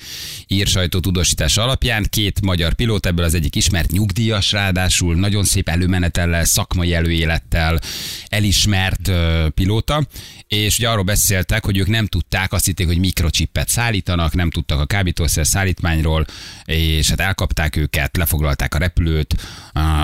ír 0.47 0.67
sajtó 0.67 1.01
tudósítása 1.01 1.63
alapján. 1.63 2.07
Két 2.11 2.41
magyar 2.41 2.73
pilóta, 2.73 3.09
ebből 3.09 3.25
az 3.25 3.35
egyik 3.35 3.57
ismert 3.57 3.91
nyugdíjas, 3.91 4.53
ráadásul 4.53 5.15
nagyon 5.15 5.45
szép 5.45 5.69
előmenetellel, 5.69 6.45
szakmai 6.45 6.95
előélettel 6.95 7.81
elismert 8.27 9.09
ö, 9.09 9.47
pilóta, 9.55 10.07
és 10.49 10.79
ugye 10.79 10.89
arról 10.89 11.05
beszéltek, 11.05 11.65
hogy 11.65 11.79
ők 11.79 11.89
nem 11.89 12.07
tudták, 12.07 12.53
azt 12.53 12.65
hitték, 12.65 12.87
hogy 12.87 12.99
mikrochippet 12.99 13.69
szállítanak, 13.69 14.35
nem 14.35 14.51
tudtak 14.51 14.81
a 14.81 14.87
kábítószer 14.87 15.47
szállítmányról, 15.47 16.27
és 16.73 17.09
hát 17.09 17.21
elkapták 17.21 17.77
őket, 17.77 18.17
lefoglalták 18.17 18.75
a 18.75 18.79
repülőt, 18.79 19.35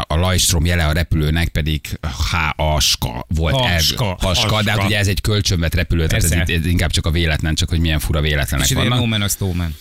a 0.02 0.16
Lajstrom 0.16 0.64
jele 0.64 0.86
a 0.86 0.92
repülőnek 0.92 1.48
pedig 1.48 1.98
H-aska 2.00 3.26
volt. 3.28 3.54
Haska, 3.54 4.04
el, 4.04 4.16
haska, 4.20 4.62
de 4.62 4.70
hát 4.70 4.78
haska. 4.78 4.86
ugye 4.86 4.98
ez 4.98 5.08
egy 5.08 5.20
kölcsönvet 5.20 5.74
repülő, 5.74 6.06
tehát 6.06 6.24
ez, 6.24 6.30
ez 6.30 6.66
inkább 6.66 6.90
csak 6.90 7.06
a 7.06 7.10
véletlen, 7.10 7.54
csak 7.54 7.68
hogy 7.68 7.80
milyen 7.80 7.98
fura 7.98 8.20
véletlenek 8.20 8.68
És 8.68 8.74
vannak. 8.74 9.22
az 9.22 9.36
man. 9.38 9.74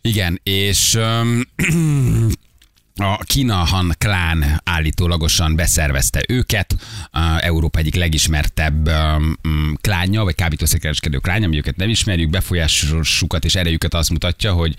Igen, 0.00 0.40
és 0.42 0.94
öm, 0.94 1.46
a 3.00 3.16
Kinahan 3.24 3.94
klán 3.98 4.60
állítólagosan 4.64 5.56
beszervezte 5.56 6.22
őket, 6.28 6.76
Európa 7.38 7.78
egyik 7.78 7.94
legismertebb 7.94 8.90
mm, 9.48 9.72
klánja, 9.80 10.22
vagy 10.22 10.34
kábítószerkereskedő 10.34 11.18
klánja, 11.18 11.48
mi 11.48 11.56
őket 11.56 11.76
nem 11.76 11.88
ismerjük, 11.88 12.30
befolyásukat 12.30 13.44
és 13.44 13.54
erejüket 13.54 13.94
azt 13.94 14.10
mutatja, 14.10 14.52
hogy 14.52 14.74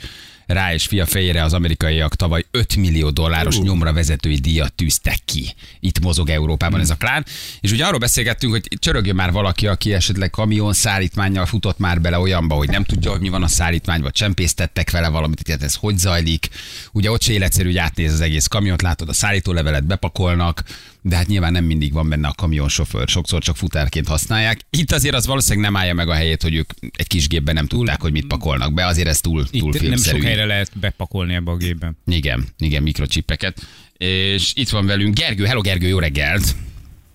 rá 0.53 0.73
és 0.73 0.85
fia 0.85 1.05
fejére 1.05 1.43
az 1.43 1.53
amerikaiak 1.53 2.15
tavaly 2.15 2.45
5 2.51 2.75
millió 2.75 3.09
dolláros 3.09 3.57
uh. 3.57 3.63
nyomra 3.63 3.93
vezetői 3.93 4.35
díjat 4.35 4.73
tűztek 4.73 5.17
ki. 5.25 5.53
Itt 5.79 5.99
mozog 5.99 6.29
Európában 6.29 6.79
ez 6.79 6.89
a 6.89 6.95
klán. 6.95 7.25
És 7.59 7.71
ugye 7.71 7.85
arról 7.85 7.99
beszélgettünk, 7.99 8.51
hogy 8.51 8.67
csörögjön 8.79 9.15
már 9.15 9.31
valaki, 9.31 9.67
aki 9.67 9.93
esetleg 9.93 10.29
kamion 10.29 10.73
szállítmánnyal 10.73 11.45
futott 11.45 11.77
már 11.77 12.01
bele 12.01 12.19
olyanba, 12.19 12.55
hogy 12.55 12.69
nem 12.69 12.83
tudja, 12.83 13.11
hogy 13.11 13.19
mi 13.19 13.29
van 13.29 13.43
a 13.43 13.47
szállítmány, 13.47 14.01
vagy 14.01 14.11
csempésztettek 14.11 14.91
vele 14.91 15.07
valamit, 15.07 15.43
tehát 15.43 15.63
ez 15.63 15.75
hogy 15.75 15.97
zajlik. 15.97 16.47
Ugye 16.91 17.11
ott 17.11 17.21
se 17.21 17.31
életszerű, 17.31 17.67
hogy 17.67 17.77
átnéz 17.77 18.13
az 18.13 18.21
egész 18.21 18.47
kamiont, 18.47 18.81
látod 18.81 19.09
a 19.09 19.13
szállítólevelet, 19.13 19.85
bepakolnak, 19.85 20.63
de 21.01 21.15
hát 21.15 21.27
nyilván 21.27 21.51
nem 21.51 21.63
mindig 21.63 21.93
van 21.93 22.09
benne 22.09 22.27
a 22.27 22.33
kamionsofőr, 22.33 23.07
sokszor 23.07 23.41
csak 23.41 23.57
futárként 23.57 24.07
használják. 24.07 24.59
Itt 24.69 24.91
azért 24.91 25.15
az 25.15 25.25
valószínűleg 25.25 25.71
nem 25.71 25.81
állja 25.81 25.93
meg 25.93 26.09
a 26.09 26.13
helyét, 26.13 26.41
hogy 26.41 26.55
ők 26.55 26.69
egy 26.95 27.07
kis 27.07 27.27
gépben 27.27 27.53
nem 27.53 27.67
tudták, 27.67 28.01
hogy 28.01 28.11
mit 28.11 28.27
pakolnak 28.27 28.73
be, 28.73 28.85
azért 28.85 29.07
ez 29.07 29.19
túl, 29.19 29.49
túl 29.49 29.75
Itt 29.75 29.89
nem 29.89 29.97
sok 29.97 30.21
helyre 30.21 30.38
lehet 30.45 30.79
bepakolni 30.79 31.33
ebbe 31.33 31.51
a 31.51 31.57
gépbe. 31.57 31.91
Igen, 32.05 32.43
igen, 32.57 32.83
mikrocsippeket. 32.83 33.57
És 33.97 34.51
itt 34.55 34.69
van 34.69 34.85
velünk 34.85 35.17
Gergő. 35.17 35.45
Hello 35.45 35.61
Gergő, 35.61 35.87
jó 35.87 35.99
reggelt! 35.99 36.43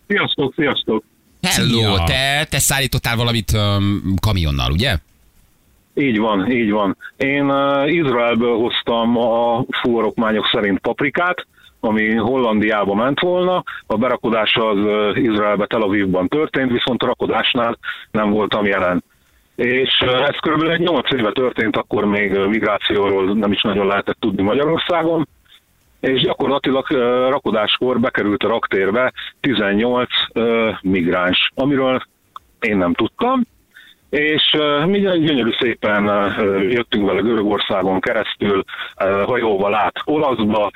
Sziasztok, 0.06 0.54
sziasztok! 0.56 1.04
Hello, 1.42 1.78
Szia. 1.78 2.04
te, 2.04 2.46
te 2.50 2.58
szállítottál 2.58 3.16
valamit 3.16 3.52
um, 3.52 4.14
kamionnal, 4.20 4.72
ugye? 4.72 4.96
Így 5.94 6.18
van, 6.18 6.50
így 6.50 6.70
van. 6.70 6.96
Én 7.16 7.50
uh, 7.50 7.92
Izraelből 7.92 8.56
hoztam 8.56 9.16
a 9.16 9.64
fuvarokmányok 9.70 10.48
szerint 10.52 10.78
paprikát, 10.78 11.46
ami 11.80 12.14
Hollandiába 12.14 12.94
ment 12.94 13.20
volna. 13.20 13.62
A 13.86 13.96
berakodás 13.96 14.56
az 14.56 14.78
uh, 14.78 15.22
Izraelbe, 15.22 15.66
Tel 15.66 15.82
Avivban 15.82 16.28
történt, 16.28 16.70
viszont 16.70 17.02
a 17.02 17.06
rakodásnál 17.06 17.78
nem 18.10 18.30
voltam 18.30 18.66
jelen. 18.66 19.04
És 19.56 19.98
ez 20.00 20.36
kb. 20.38 20.62
egy 20.62 20.80
8 20.80 21.12
éve 21.12 21.32
történt, 21.32 21.76
akkor 21.76 22.04
még 22.04 22.38
migrációról 22.38 23.34
nem 23.34 23.52
is 23.52 23.62
nagyon 23.62 23.86
lehetett 23.86 24.16
tudni 24.20 24.42
Magyarországon. 24.42 25.28
És 26.00 26.20
gyakorlatilag 26.20 26.90
rakodáskor 27.30 28.00
bekerült 28.00 28.42
a 28.42 28.48
raktérbe 28.48 29.12
18 29.40 30.08
uh, 30.34 30.76
migráns, 30.82 31.50
amiről 31.54 32.02
én 32.60 32.76
nem 32.76 32.94
tudtam, 32.94 33.42
és 34.10 34.56
mi 34.86 35.00
gyönyörű 35.00 35.50
szépen 35.58 36.04
jöttünk 36.68 37.06
vele 37.06 37.20
Görögországon 37.20 38.00
keresztül, 38.00 38.64
hajóval 39.24 39.74
át 39.74 39.94
olaszba, 40.04 40.70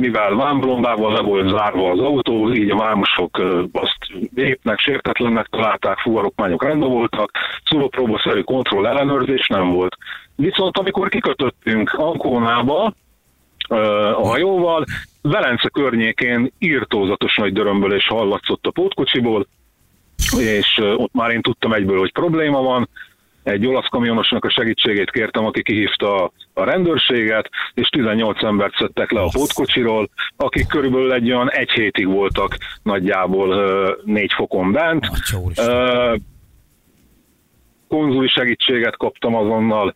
mivel 0.00 0.34
vámblombával 0.34 1.12
le 1.12 1.20
volt 1.20 1.48
zárva 1.48 1.90
az 1.90 1.98
autó, 1.98 2.52
így 2.52 2.70
a 2.70 2.76
vámosok 2.76 3.38
azt 3.72 3.98
épnek, 4.34 4.78
sértetlennek 4.78 5.46
találták, 5.46 5.98
fuvarokmányok 5.98 6.62
rendben 6.62 6.88
voltak, 6.88 7.30
szulópróbaszerű 7.64 8.40
kontroll 8.40 8.86
ellenőrzés 8.86 9.46
nem 9.46 9.70
volt. 9.70 9.96
Viszont 10.36 10.78
amikor 10.78 11.08
kikötöttünk 11.08 11.92
Ankónába, 11.92 12.94
a 14.16 14.26
hajóval, 14.26 14.84
Velence 15.22 15.68
környékén 15.68 16.52
írtózatos 16.58 17.36
nagy 17.36 17.52
dörömbölés 17.52 18.06
hallatszott 18.06 18.66
a 18.66 18.70
pótkocsiból, 18.70 19.46
és 20.38 20.80
ott 20.96 21.12
már 21.12 21.30
én 21.30 21.42
tudtam 21.42 21.72
egyből, 21.72 21.98
hogy 21.98 22.12
probléma 22.12 22.62
van. 22.62 22.88
Egy 23.44 23.66
olasz 23.66 23.88
kamionosnak 23.88 24.44
a 24.44 24.50
segítségét 24.50 25.10
kértem, 25.10 25.44
aki 25.44 25.62
kihívta 25.62 26.24
a- 26.24 26.64
rendőrséget, 26.64 27.48
és 27.74 27.88
18 27.88 28.42
embert 28.42 28.74
szedtek 28.76 29.10
le 29.10 29.20
a 29.20 29.28
pótkocsiról, 29.32 30.08
akik 30.36 30.66
körülbelül 30.66 31.12
egy 31.12 31.30
olyan 31.30 31.50
egy 31.50 31.70
hétig 31.70 32.06
voltak 32.06 32.56
nagyjából 32.82 33.56
négy 34.04 34.32
fokon 34.32 34.72
bent. 34.72 35.06
Konzuli 37.88 38.28
segítséget 38.28 38.96
kaptam 38.96 39.34
azonnal. 39.34 39.94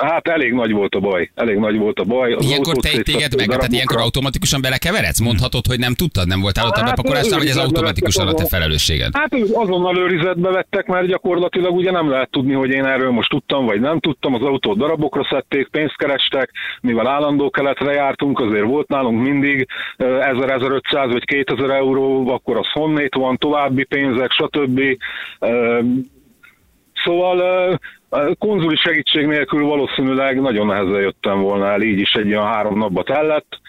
Hát 0.00 0.28
elég 0.28 0.52
nagy 0.52 0.72
volt 0.72 0.94
a 0.94 1.00
baj, 1.00 1.30
elég 1.34 1.56
nagy 1.56 1.78
volt 1.78 1.98
a 1.98 2.04
baj. 2.04 2.32
Az 2.32 2.44
Ilyenkor 2.44 2.76
te 2.76 3.02
téged 3.02 3.36
meg, 3.36 3.46
tehát 3.46 3.72
ilyenkor 3.72 4.00
automatikusan 4.00 4.60
belekeveredsz? 4.60 5.20
Mondhatod, 5.20 5.66
hogy 5.66 5.78
nem 5.78 5.94
tudtad, 5.94 6.26
nem 6.26 6.40
voltál 6.40 6.66
ott 6.66 6.76
a 6.76 6.80
Hát, 6.80 6.88
bepakolásnál, 6.88 7.38
vagy 7.38 7.48
ez 7.48 7.56
automatikusan 7.56 8.28
a 8.28 8.34
te 8.34 8.46
felelősséged? 8.46 9.16
Hát 9.16 9.34
azonnal 9.52 9.98
őrizetbe 9.98 10.50
vettek, 10.50 10.86
mert 10.86 11.06
gyakorlatilag 11.06 11.74
ugye 11.74 11.90
nem 11.90 12.10
lehet 12.10 12.30
tudni, 12.30 12.52
hogy 12.52 12.70
én 12.70 12.84
erről 12.84 13.10
most 13.10 13.30
tudtam, 13.30 13.64
vagy 13.64 13.80
nem 13.80 14.00
tudtam. 14.00 14.34
Az 14.34 14.42
autót 14.42 14.78
darabokra 14.78 15.26
szedték, 15.30 15.68
pénzt 15.68 15.96
kerestek, 15.96 16.50
mivel 16.80 17.06
állandó 17.06 17.50
keletre 17.50 17.92
jártunk, 17.92 18.40
azért 18.40 18.64
volt 18.64 18.88
nálunk 18.88 19.22
mindig 19.22 19.66
ö, 19.96 20.18
1000-1500 20.20 21.08
vagy 21.12 21.24
2000 21.24 21.70
euró, 21.70 22.28
akkor 22.28 22.56
az 22.56 22.70
honnét 22.72 23.14
van, 23.14 23.36
további 23.36 23.84
pénzek, 23.84 24.30
stb. 24.30 24.80
Szóval 27.06 27.80
konzuli 28.38 28.76
segítség 28.76 29.26
nélkül 29.26 29.64
valószínűleg 29.64 30.40
nagyon 30.40 30.66
nehezen 30.66 31.00
jöttem 31.00 31.40
volna 31.40 31.66
el, 31.66 31.82
így 31.82 31.98
is 31.98 32.12
egy 32.12 32.26
olyan 32.26 32.46
három 32.46 32.78
napba 32.78 33.02
tellett. 33.02 33.60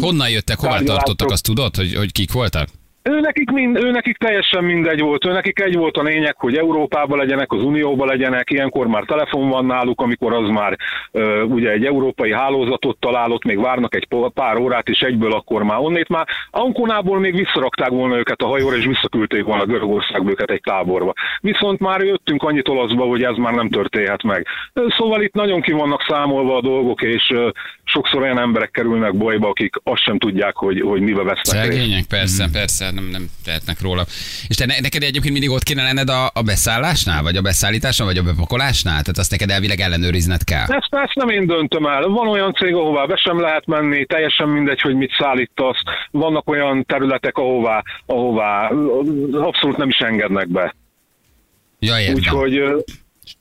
Honnan 0.00 0.30
jöttek, 0.30 0.58
hová 0.58 0.80
tartottak, 0.80 1.30
azt 1.30 1.44
tudod, 1.44 1.76
hogy, 1.76 1.94
hogy 1.94 2.12
kik 2.12 2.32
voltak? 2.32 2.68
Ő 3.08 3.20
nekik, 3.20 3.50
mind, 3.50 3.76
ő 3.76 3.90
nekik 3.90 4.16
teljesen 4.16 4.64
mindegy 4.64 5.00
volt, 5.00 5.26
ő 5.26 5.32
nekik 5.32 5.60
egy 5.60 5.76
volt 5.76 5.96
a 5.96 6.02
lényeg, 6.02 6.34
hogy 6.38 6.56
Európában 6.56 7.18
legyenek, 7.18 7.52
az 7.52 7.62
Unióban 7.62 8.06
legyenek, 8.06 8.50
ilyenkor 8.50 8.86
már 8.86 9.04
telefon 9.04 9.48
van 9.48 9.66
náluk, 9.66 10.00
amikor 10.00 10.32
az 10.32 10.48
már 10.48 10.76
ö, 11.10 11.42
ugye 11.42 11.70
egy 11.70 11.84
európai 11.84 12.32
hálózatot 12.32 12.96
találott, 13.00 13.44
még 13.44 13.60
várnak 13.60 13.94
egy 13.94 14.08
pár 14.34 14.56
órát, 14.56 14.88
és 14.88 15.00
egyből 15.00 15.32
akkor 15.32 15.62
már 15.62 15.78
onnét 15.78 16.08
már. 16.08 16.26
Ankonából 16.50 17.18
még 17.18 17.34
visszarakták 17.34 17.88
volna 17.88 18.16
őket 18.16 18.40
a 18.40 18.46
hajóra, 18.46 18.76
és 18.76 18.86
visszaküldték 18.86 19.44
volna 19.44 19.64
Görögországba 19.64 20.30
őket 20.30 20.50
egy 20.50 20.60
táborba. 20.60 21.12
Viszont 21.40 21.80
már 21.80 22.00
jöttünk 22.00 22.42
annyit 22.42 22.68
olaszba, 22.68 23.04
hogy 23.04 23.22
ez 23.22 23.36
már 23.36 23.54
nem 23.54 23.68
történhet 23.68 24.22
meg. 24.22 24.46
Szóval 24.98 25.22
itt 25.22 25.34
nagyon 25.34 25.60
ki 25.60 25.72
vannak 25.72 26.04
számolva 26.08 26.56
a 26.56 26.60
dolgok, 26.60 27.02
és 27.02 27.30
ö, 27.34 27.48
sokszor 27.84 28.22
olyan 28.22 28.38
emberek 28.38 28.70
kerülnek 28.70 29.16
bajba, 29.16 29.48
akik 29.48 29.74
azt 29.82 30.02
sem 30.02 30.18
tudják, 30.18 30.56
hogy, 30.56 30.80
hogy 30.80 31.00
mibe 31.00 31.22
vesznek. 31.22 31.64
Szegények, 31.64 32.04
persze, 32.08 32.48
persze, 32.52 32.90
nem, 32.96 33.08
nem 33.10 33.24
tehetnek 33.44 33.80
róla. 33.80 34.04
És 34.48 34.56
te 34.56 34.66
ne, 34.66 34.74
neked 34.80 35.02
egyébként 35.02 35.32
mindig 35.32 35.50
ott 35.50 35.62
kéne 35.62 35.82
lenned 35.82 36.08
a, 36.08 36.30
a 36.34 36.42
beszállásnál, 36.42 37.22
vagy 37.22 37.36
a 37.36 37.40
beszállításnál, 37.40 38.08
vagy 38.08 38.18
a 38.18 38.22
bepakolásnál? 38.22 39.00
Tehát 39.00 39.18
azt 39.18 39.30
neked 39.30 39.50
elvileg 39.50 39.80
ellenőrizned 39.80 40.44
kell. 40.44 40.66
Ezt, 40.68 40.88
ezt 40.90 41.14
nem 41.14 41.28
én 41.28 41.46
döntöm 41.46 41.86
el. 41.86 42.08
Van 42.08 42.28
olyan 42.28 42.52
cég, 42.52 42.74
ahová 42.74 43.04
be 43.04 43.16
sem 43.16 43.40
lehet 43.40 43.66
menni, 43.66 44.06
teljesen 44.06 44.48
mindegy, 44.48 44.80
hogy 44.80 44.94
mit 44.94 45.14
szállítasz. 45.18 45.80
Vannak 46.10 46.48
olyan 46.48 46.84
területek, 46.84 47.36
ahová, 47.36 47.82
ahová 48.06 48.68
abszolút 49.32 49.76
nem 49.76 49.88
is 49.88 49.98
engednek 49.98 50.48
be. 50.48 50.74
Ja, 51.78 52.00
értem. 52.00 52.14
Úgyhogy 52.14 52.84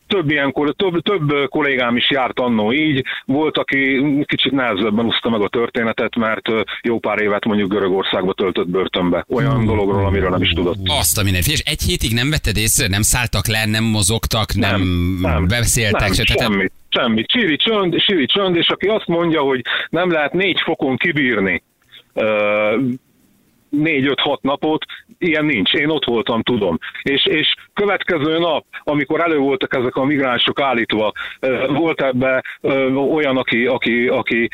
több, 0.08 0.30
ilyen, 0.30 0.54
több, 0.76 1.02
több 1.02 1.50
kollégám 1.50 1.96
is 1.96 2.12
járt 2.12 2.40
annó 2.40 2.74
így. 2.74 3.06
Volt, 3.26 3.58
aki 3.58 4.04
kicsit 4.26 4.52
nehezebben 4.52 5.06
úszta 5.06 5.30
meg 5.30 5.42
a 5.42 5.48
történetet, 5.48 6.16
mert 6.16 6.48
jó 6.82 7.00
pár 7.00 7.22
évet 7.22 7.46
mondjuk 7.46 7.70
Görögországba 7.70 8.34
töltött 8.34 8.68
börtönbe. 8.68 9.26
Olyan 9.30 9.66
dologról, 9.66 10.06
amiről 10.06 10.30
nem 10.30 10.42
is 10.42 10.52
tudott. 10.52 10.78
Azt 10.86 11.18
a 11.18 11.24
minden. 11.24 11.42
És 11.46 11.60
egy 11.60 11.82
hétig 11.82 12.14
nem 12.14 12.30
vetted 12.30 12.58
észre, 12.58 12.88
nem 12.88 13.02
szálltak 13.02 13.48
le, 13.48 13.66
nem 13.66 13.84
mozogtak, 13.84 14.54
nem, 14.54 14.82
nem, 15.22 15.48
beszéltek. 15.48 16.00
nem, 16.00 16.14
se, 16.14 16.24
tehát 16.24 16.52
semmi, 16.52 16.68
semmi. 16.90 17.24
Csíri 17.24 17.56
csönd, 17.56 18.00
síri 18.00 18.26
csönd, 18.26 18.56
és 18.56 18.68
aki 18.68 18.88
azt 18.88 19.08
mondja, 19.08 19.42
hogy 19.42 19.62
nem 19.90 20.12
lehet 20.12 20.34
négy 20.34 20.60
fokon 20.64 20.98
kibírni 20.98 21.64
ö, 23.78 23.82
négy-öt-hat 23.82 24.42
napot, 24.42 24.86
ilyen 25.18 25.46
nincs. 25.46 25.74
Én 25.74 25.90
ott 25.90 26.06
voltam, 26.06 26.42
tudom. 26.42 26.78
És, 27.02 27.26
és 27.26 27.56
következő 27.74 28.38
nap, 28.38 28.66
amikor 28.84 29.22
elő 29.22 29.38
voltak 29.38 29.76
ezek 29.76 29.96
a 29.96 30.04
migránsok 30.04 30.62
állítva, 30.62 31.12
volt 31.68 32.02
ebbe 32.02 32.44
olyan, 33.12 33.38
aki, 33.38 33.66
aki, 33.66 34.08
aki 34.08 34.50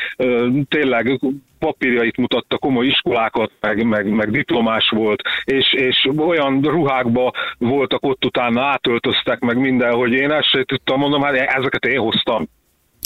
tényleg 0.69 1.19
papírjait 1.59 2.17
mutatta, 2.17 2.57
komoly 2.57 2.85
iskolákat, 2.85 3.51
meg, 3.59 3.83
meg, 3.85 4.09
meg 4.09 4.31
diplomás 4.31 4.89
volt, 4.89 5.21
és, 5.43 5.73
és 5.73 6.09
olyan 6.17 6.61
ruhákba 6.61 7.33
voltak 7.57 8.05
ott 8.05 8.25
utána, 8.25 8.61
átöltöztek 8.61 9.39
meg 9.39 9.57
minden, 9.57 9.93
hogy 9.93 10.11
én 10.11 10.31
ezt 10.31 10.49
sem 10.49 10.63
tudtam, 10.63 10.99
mondom, 10.99 11.21
hát 11.21 11.33
ezeket 11.35 11.85
én 11.85 11.99
hoztam. 11.99 12.47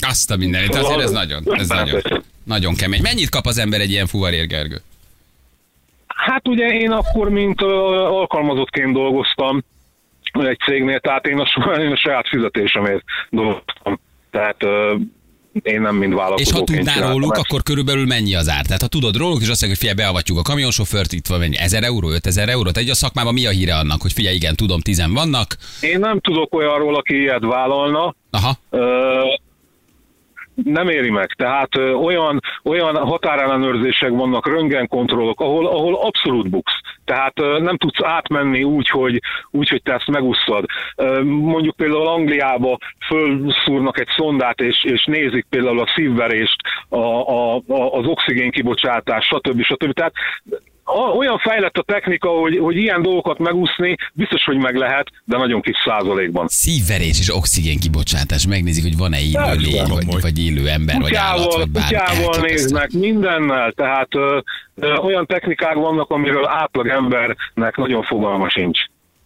azt 0.08 0.30
a 0.30 0.36
mindenit. 0.36 0.74
Azért 0.74 1.00
ez 1.00 1.10
nagyon, 1.10 1.42
ez 1.46 1.68
nagyon, 1.68 2.00
nagyon 2.44 2.74
kemény. 2.74 3.00
Mennyit 3.02 3.28
kap 3.28 3.46
az 3.46 3.58
ember 3.58 3.80
egy 3.80 3.90
ilyen 3.90 4.06
fuvarér, 4.06 4.46
Gergő? 4.46 4.76
Hát 6.16 6.48
ugye 6.48 6.66
én 6.66 6.90
akkor, 6.90 7.28
mint 7.28 7.62
alkalmazottként 7.62 8.92
dolgoztam 8.92 9.64
egy 10.32 10.58
cégnél, 10.58 11.00
tehát 11.00 11.26
én 11.26 11.38
a, 11.38 11.46
én 11.84 11.92
a 11.92 11.96
saját 11.96 12.28
fizetésemért 12.28 13.02
dolgoztam. 13.30 14.00
Tehát 14.30 14.56
én 15.62 15.80
nem 15.80 15.96
mind 15.96 16.12
És 16.12 16.18
vállalkozóként 16.18 16.88
ha 16.88 16.92
tudnál 16.92 17.10
róluk, 17.10 17.36
ezt. 17.36 17.44
akkor 17.44 17.62
körülbelül 17.62 18.06
mennyi 18.06 18.34
az 18.34 18.48
ár? 18.48 18.64
Tehát 18.64 18.82
ha 18.82 18.88
tudod 18.88 19.16
róluk, 19.16 19.40
és 19.40 19.48
azt 19.48 19.60
mondják, 19.60 19.70
hogy 19.70 19.88
figyelj, 19.88 19.96
beavatjuk 19.96 20.38
a 20.38 20.42
kamionsofőrt, 20.42 21.12
itt 21.12 21.26
van 21.26 21.38
mennyi, 21.38 21.56
1000 21.58 21.84
euró, 21.84 22.10
5000 22.10 22.48
euró. 22.48 22.70
Tehát 22.70 22.76
egy 22.76 22.90
a 22.90 22.94
szakmában 22.94 23.34
mi 23.34 23.46
a 23.46 23.50
híre 23.50 23.74
annak, 23.74 24.02
hogy 24.02 24.12
figyelj, 24.12 24.34
igen, 24.34 24.56
tudom, 24.56 24.80
tizen 24.80 25.12
vannak. 25.12 25.56
Én 25.80 25.98
nem 25.98 26.20
tudok 26.20 26.54
olyanról, 26.54 26.96
aki 26.96 27.20
ilyet 27.20 27.44
vállalna, 27.44 28.14
Aha, 28.30 28.58
Ö, 28.70 29.20
nem 30.64 30.88
éri 30.88 31.10
meg. 31.10 31.32
Tehát 31.32 31.76
ö, 31.76 31.92
olyan, 31.92 32.40
olyan 32.64 32.96
határellenőrzések 32.96 34.10
vannak, 34.10 34.46
röntgenkontrollok, 34.46 35.40
ahol, 35.40 35.66
ahol 35.66 35.94
abszolút 35.94 36.50
buksz. 36.50 36.80
Tehát 37.04 37.40
ö, 37.40 37.58
nem 37.58 37.76
tudsz 37.76 38.02
átmenni 38.02 38.62
úgy, 38.62 38.88
hogy, 38.88 39.20
úgy, 39.50 39.68
hogy 39.68 39.82
te 39.82 39.94
ezt 39.94 40.10
megusszad. 40.10 40.64
Ö, 40.96 41.22
Mondjuk 41.24 41.76
például 41.76 42.06
Angliába 42.06 42.78
fölszúrnak 43.06 44.00
egy 44.00 44.08
szondát, 44.16 44.60
és, 44.60 44.84
és 44.84 45.04
nézik 45.04 45.46
például 45.50 45.80
a 45.80 45.92
szívverést, 45.94 46.56
a, 46.88 46.98
a, 46.98 47.54
a, 47.54 47.92
az 47.92 48.06
oxigén 48.06 48.50
kibocsátás, 48.50 49.24
stb. 49.24 49.62
stb. 49.62 49.92
Tehát 49.92 50.12
olyan 51.18 51.38
fejlett 51.38 51.76
a 51.76 51.82
technika, 51.82 52.28
hogy, 52.28 52.58
hogy 52.58 52.76
ilyen 52.76 53.02
dolgokat 53.02 53.38
megúszni, 53.38 53.96
biztos, 54.12 54.44
hogy 54.44 54.56
meg 54.56 54.74
lehet, 54.74 55.10
de 55.24 55.36
nagyon 55.36 55.60
kis 55.60 55.76
százalékban. 55.84 56.46
szívverés 56.48 57.18
és 57.18 57.34
oxigén 57.34 57.78
kibocsátás. 57.78 58.46
Megnézik, 58.46 58.82
hogy 58.82 58.96
van-e 58.96 59.20
élő 59.20 59.32
Persze. 59.32 59.60
lény, 59.60 59.84
vagy, 59.88 60.20
vagy 60.20 60.44
élő 60.44 60.68
ember, 60.68 61.00
vagy 61.00 61.14
állat, 61.14 61.44
kutyával, 61.44 61.58
vagy 61.58 61.70
bármi. 61.70 61.96
kutyával 61.96 62.40
néznek, 62.40 62.90
mindennel, 62.90 63.72
tehát 63.72 64.14
ö, 64.14 64.38
ö, 64.74 64.94
olyan 64.94 65.26
technikák 65.26 65.74
vannak, 65.74 66.10
amiről 66.10 66.46
átlag 66.46 66.88
embernek 66.88 67.76
nagyon 67.76 68.02
fogalma 68.02 68.48
sincs. 68.50 68.78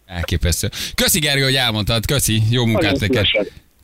Elképesztő. 0.05 0.69
Köszi 0.95 1.19
Gergő, 1.19 1.43
hogy 1.43 1.55
elmondtad. 1.55 2.05
Köszi. 2.05 2.41
Jó 2.49 2.65
munkát 2.65 2.99
neked. 2.99 3.25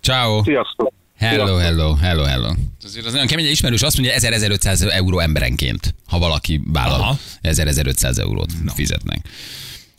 Ciao. 0.01 0.43
Sziasztok! 0.43 0.91
Hello, 1.17 1.55
hello, 1.55 1.95
hello, 1.95 2.23
hello. 2.23 2.53
Azért 2.83 3.05
az 3.05 3.11
nagyon 3.11 3.27
kemény, 3.27 3.45
ismerős 3.45 3.81
azt 3.81 3.97
mondja, 3.97 4.15
1000-1500 4.19 4.91
euró 4.91 5.19
emberenként, 5.19 5.95
ha 6.05 6.19
valaki 6.19 6.61
vállal. 6.65 6.99
Aha. 6.99 7.19
1000-1500 7.43 8.17
eurót 8.17 8.51
no. 8.63 8.73
fizetnek. 8.73 9.25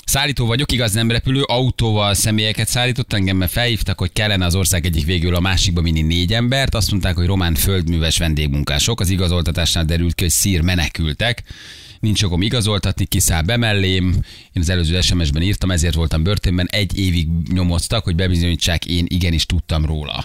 Szállító 0.04 0.46
vagyok, 0.46 0.72
igaz 0.72 0.92
nem 0.92 1.10
repülő, 1.10 1.42
autóval 1.42 2.14
személyeket 2.14 2.68
szállított, 2.68 3.12
engem 3.12 3.36
mert 3.36 3.50
felhívtak, 3.50 3.98
hogy 3.98 4.12
kellene 4.12 4.44
az 4.44 4.54
ország 4.54 4.86
egyik 4.86 5.04
végül 5.04 5.34
a 5.34 5.40
másikba 5.40 5.82
vinni 5.82 6.02
négy 6.02 6.32
embert. 6.32 6.74
Azt 6.74 6.90
mondták, 6.90 7.16
hogy 7.16 7.26
román 7.26 7.54
földműves 7.54 8.18
vendégmunkások. 8.18 9.00
Az 9.00 9.10
igazoltatásnál 9.10 9.84
derült 9.84 10.14
ki, 10.14 10.22
hogy 10.22 10.32
szír 10.32 10.60
menekültek. 10.60 11.42
Nincs 12.00 12.20
jogom 12.20 12.42
igazoltatni, 12.42 13.04
kiszáll 13.04 13.42
be 13.42 13.56
mellém. 13.56 14.06
Én 14.52 14.62
az 14.62 14.68
előző 14.68 15.00
SMS-ben 15.00 15.42
írtam, 15.42 15.70
ezért 15.70 15.94
voltam 15.94 16.22
börtönben. 16.22 16.68
Egy 16.70 16.98
évig 16.98 17.28
nyomoztak, 17.52 18.04
hogy 18.04 18.14
bebizonyítsák, 18.14 18.86
én 18.86 19.04
igenis 19.08 19.46
tudtam 19.46 19.84
róla. 19.84 20.24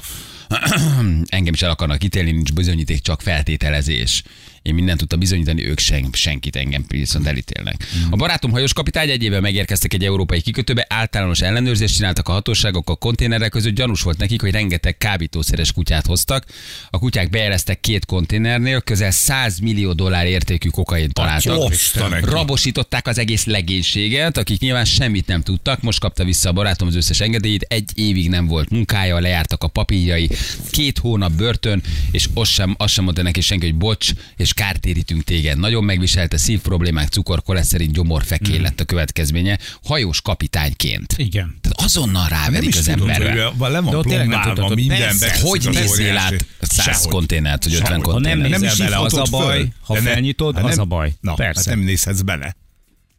Engem 1.30 1.54
is 1.54 1.62
el 1.62 1.70
akarnak 1.70 2.04
ítélni, 2.04 2.32
nincs 2.32 2.54
bizonyíték, 2.54 3.02
csak 3.02 3.22
feltételezés. 3.22 4.24
Én 4.64 4.74
mindent 4.74 5.00
tudtam 5.00 5.20
bizonyítani, 5.20 5.66
ők 5.66 5.80
sen, 5.80 6.10
senkit 6.12 6.56
engem 6.56 6.86
viszont 6.88 7.28
elítélnek. 7.28 7.88
A 8.10 8.16
barátom 8.16 8.52
hajós 8.52 8.74
kapitány 8.74 9.10
egy 9.10 9.24
éve 9.24 9.40
megérkeztek 9.40 9.94
egy 9.94 10.04
európai 10.04 10.42
kikötőbe, 10.42 10.86
általános 10.90 11.42
ellenőrzést 11.42 11.96
csináltak 11.96 12.28
a 12.28 12.32
hatóságok 12.32 12.90
a 12.90 12.96
konténerek 12.96 13.52
között, 13.52 13.74
gyanús 13.74 14.02
volt 14.02 14.18
nekik, 14.18 14.42
hogy 14.42 14.52
rengeteg 14.52 14.98
kábítószeres 14.98 15.72
kutyát 15.72 16.06
hoztak. 16.06 16.46
A 16.90 17.00
kutyák 17.00 17.30
bejeleztek 17.30 17.80
két 17.80 18.06
konténernél, 18.06 18.82
közel 18.82 19.12
100 19.12 19.60
millió 19.60 19.94
dollár 19.94 20.26
értékű 20.26 20.70
kokain 20.70 21.10
találtak. 21.10 21.74
Rabosították 22.22 23.08
az 23.08 23.18
egész 23.18 23.46
legénységet, 23.46 24.38
akik 24.38 24.60
nyilván 24.60 24.86
semmit 24.86 25.28
nem 25.28 25.42
tudtak. 25.42 25.82
Most 25.82 26.00
kapta 26.00 26.24
vissza 26.24 26.50
a 26.50 26.54
barátom 26.54 26.88
az 26.88 26.96
összes 26.96 27.20
engedélyét. 27.20 27.66
Egy 27.70 27.92
évig 27.96 28.30
nem 28.30 28.48
volt 28.48 28.70
munkája, 28.70 29.20
lejártak 29.20 29.64
a 29.64 29.68
papírjai, 29.68 30.30
két 30.72 30.98
hónap 30.98 31.32
börtön, 31.32 31.84
és 32.12 32.30
azt 32.34 32.52
sem, 32.52 32.76
azt 32.78 32.94
sem 32.94 33.04
mondta 33.04 33.22
neki 33.22 33.42
senki, 33.42 33.66
hogy 33.66 33.76
bocs, 33.76 34.10
és 34.38 34.53
kártérítünk 34.54 35.24
téged. 35.24 35.58
Nagyon 35.58 35.84
megviselte 35.84 36.38
szív 36.38 36.60
problémák, 36.60 37.08
cukor, 37.10 37.44
koleszterin, 37.44 37.92
gyomorfekély 37.92 38.60
lett 38.60 38.80
a 38.80 38.86
következménye, 38.86 39.58
hajós 39.84 40.22
kapitányként. 40.22 41.14
Igen. 41.18 41.58
Tehát 41.62 41.82
azonnal 41.82 42.28
Nem 42.30 42.40
ráverik 42.40 42.76
az 42.76 42.88
emberre. 42.88 43.44
hogy 43.46 43.72
le 43.72 43.80
van 43.80 44.02
plombálva 44.02 44.54
tudod, 44.54 44.76
minden. 44.76 44.98
persze. 44.98 45.26
becsukod 45.28 45.50
Hogy 45.50 45.74
nézzél 45.74 46.18
át 46.18 46.46
100 46.62 46.86
Sehogy. 46.86 47.12
konténert, 47.12 47.64
vagy 47.64 47.74
50 47.74 47.88
Sehogy. 47.88 48.04
Ha 48.04 48.12
nem 48.12 48.22
konténert? 48.22 48.50
Nem 48.50 48.62
nézel 48.62 48.90
bele, 48.90 49.02
az 49.06 49.14
a 49.14 49.26
baj. 49.32 49.68
Ha 49.82 49.96
felnyitod, 49.96 50.56
hát 50.56 50.66
az 50.66 50.78
a 50.78 50.86
baj. 50.86 51.14
Na, 51.22 51.34
Persze. 51.34 51.70
hát 51.70 51.78
nem 51.78 51.86
nézhetsz 51.86 52.22
bele. 52.22 52.56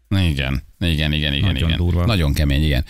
Igen, 0.08 0.62
igen, 0.80 1.12
igen, 1.12 1.32
igen. 1.32 1.52
Nagyon 1.52 1.68
igen. 1.68 1.76
durva. 1.76 2.06
Nagyon 2.06 2.32
kemény, 2.32 2.64
igen. 2.64 2.84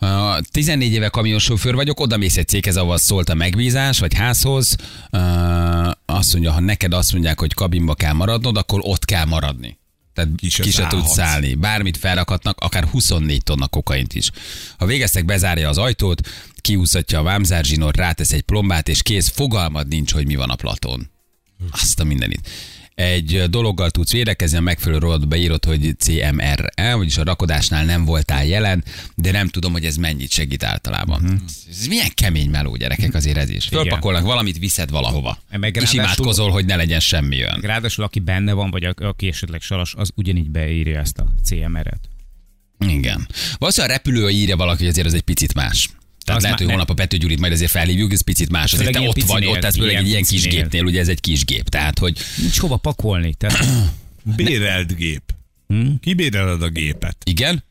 Uh, 0.00 0.38
14 0.50 0.92
éve 0.92 1.08
kamionsofőr 1.08 1.74
vagyok, 1.74 2.00
oda 2.00 2.16
mész 2.16 2.36
egy 2.36 2.48
céghez, 2.48 2.76
ahol 2.76 2.98
szólt 2.98 3.28
a 3.28 3.34
megbízás, 3.34 3.98
vagy 3.98 4.14
házhoz. 4.14 4.76
Azt 6.06 6.32
mondja, 6.32 6.52
ha 6.52 6.60
neked 6.60 6.92
azt 6.92 7.12
mondják, 7.12 7.38
hogy 7.40 7.54
kabinba 7.54 7.94
kell 7.94 8.12
maradnod, 8.12 8.56
akkor 8.56 8.80
ott 8.82 9.04
kell 9.04 9.24
maradni. 9.24 9.78
Tehát 10.14 10.30
Ki 10.36 10.48
se 10.48 10.56
se, 10.56 10.62
ki 10.62 10.70
se 10.70 10.86
tudsz 10.86 11.12
szállni. 11.12 11.54
Bármit 11.54 11.96
felrakhatnak, 11.96 12.58
akár 12.60 12.84
24 12.84 13.42
tonna 13.42 13.68
kokaint 13.68 14.14
is. 14.14 14.30
Ha 14.78 14.86
végeztek, 14.86 15.24
bezárja 15.24 15.68
az 15.68 15.78
ajtót, 15.78 16.28
kiúszatja 16.60 17.18
a 17.18 17.22
vámzárzsinort, 17.22 17.96
rátesz 17.96 18.32
egy 18.32 18.42
plombát, 18.42 18.88
és 18.88 19.02
kész, 19.02 19.28
fogalmad 19.28 19.88
nincs, 19.88 20.12
hogy 20.12 20.26
mi 20.26 20.34
van 20.34 20.50
a 20.50 20.56
platón. 20.56 21.10
Azt 21.70 22.00
a 22.00 22.04
mindenit. 22.04 22.48
Egy 23.00 23.44
dologgal 23.50 23.90
tudsz 23.90 24.12
védekezni, 24.12 24.56
a 24.56 24.60
megfelelő 24.60 24.98
rovatba 24.98 25.36
írod, 25.36 25.64
hogy 25.64 25.94
CMR, 25.98 26.70
vagyis 26.94 27.18
a 27.18 27.24
rakodásnál 27.24 27.84
nem 27.84 28.04
voltál 28.04 28.46
jelen, 28.46 28.84
de 29.14 29.30
nem 29.30 29.48
tudom, 29.48 29.72
hogy 29.72 29.84
ez 29.84 29.96
mennyit 29.96 30.30
segít 30.30 30.62
általában. 30.64 31.20
Mhm. 31.22 31.34
Ez 31.70 31.86
milyen 31.86 32.10
kemény 32.14 32.50
meló, 32.50 32.76
gyerekek, 32.76 33.14
azért 33.14 33.36
ez 33.36 33.50
is. 33.50 33.64
Fölpakolnak 33.66 34.22
valamit, 34.22 34.58
viszed 34.58 34.90
valahova. 34.90 35.38
Meg 35.50 35.76
és 35.76 35.92
imádkozol, 35.92 36.50
hogy 36.50 36.64
ne 36.64 36.76
legyen 36.76 37.00
semmi 37.00 37.36
olyan. 37.36 37.60
Ráadásul 37.60 38.04
aki 38.04 38.18
benne 38.18 38.52
van, 38.52 38.70
vagy 38.70 38.84
aki 38.84 39.28
esetleg 39.28 39.60
saras, 39.60 39.94
az 39.94 40.10
ugyanígy 40.14 40.50
beírja 40.50 41.00
ezt 41.00 41.18
a 41.18 41.26
CMR-et. 41.44 42.08
Igen. 42.88 43.28
Valószínűleg 43.58 43.96
a 43.96 43.98
repülő 43.98 44.28
írja 44.28 44.56
valaki, 44.56 44.78
hogy 44.78 44.88
azért 44.88 45.06
ez 45.06 45.12
egy 45.12 45.20
picit 45.20 45.54
más. 45.54 45.90
Tehát 46.24 46.36
Az 46.36 46.42
lehet, 46.42 46.58
hogy 46.58 46.66
ne- 46.66 46.72
holnap 46.72 46.90
a 46.90 46.94
Pető 46.94 47.16
Gyurit 47.16 47.40
majd 47.40 47.52
ezért 47.52 47.70
felhívjuk, 47.70 48.12
ez 48.12 48.20
picit 48.20 48.50
más. 48.50 48.72
Azért 48.72 48.92
te 48.92 49.00
ott 49.00 49.22
vagy, 49.22 49.46
ott 49.46 49.64
ez 49.64 49.74
főleg 49.74 49.94
egy 49.94 50.06
ilyen 50.06 50.06
ilyen 50.06 50.22
kis 50.22 50.48
gépnél, 50.48 50.84
ugye 50.84 51.00
ez 51.00 51.08
egy 51.08 51.20
kis 51.20 51.44
gép. 51.44 51.68
Tehát, 51.68 51.98
hogy 51.98 52.18
Nincs 52.36 52.58
hova 52.58 52.76
pakolni. 52.76 53.34
Tehát 53.34 53.64
Bérelt 54.36 54.96
gép. 54.96 55.22
Kibéreled 56.00 56.62
a 56.62 56.68
gépet. 56.68 57.16
igen, 57.24 57.64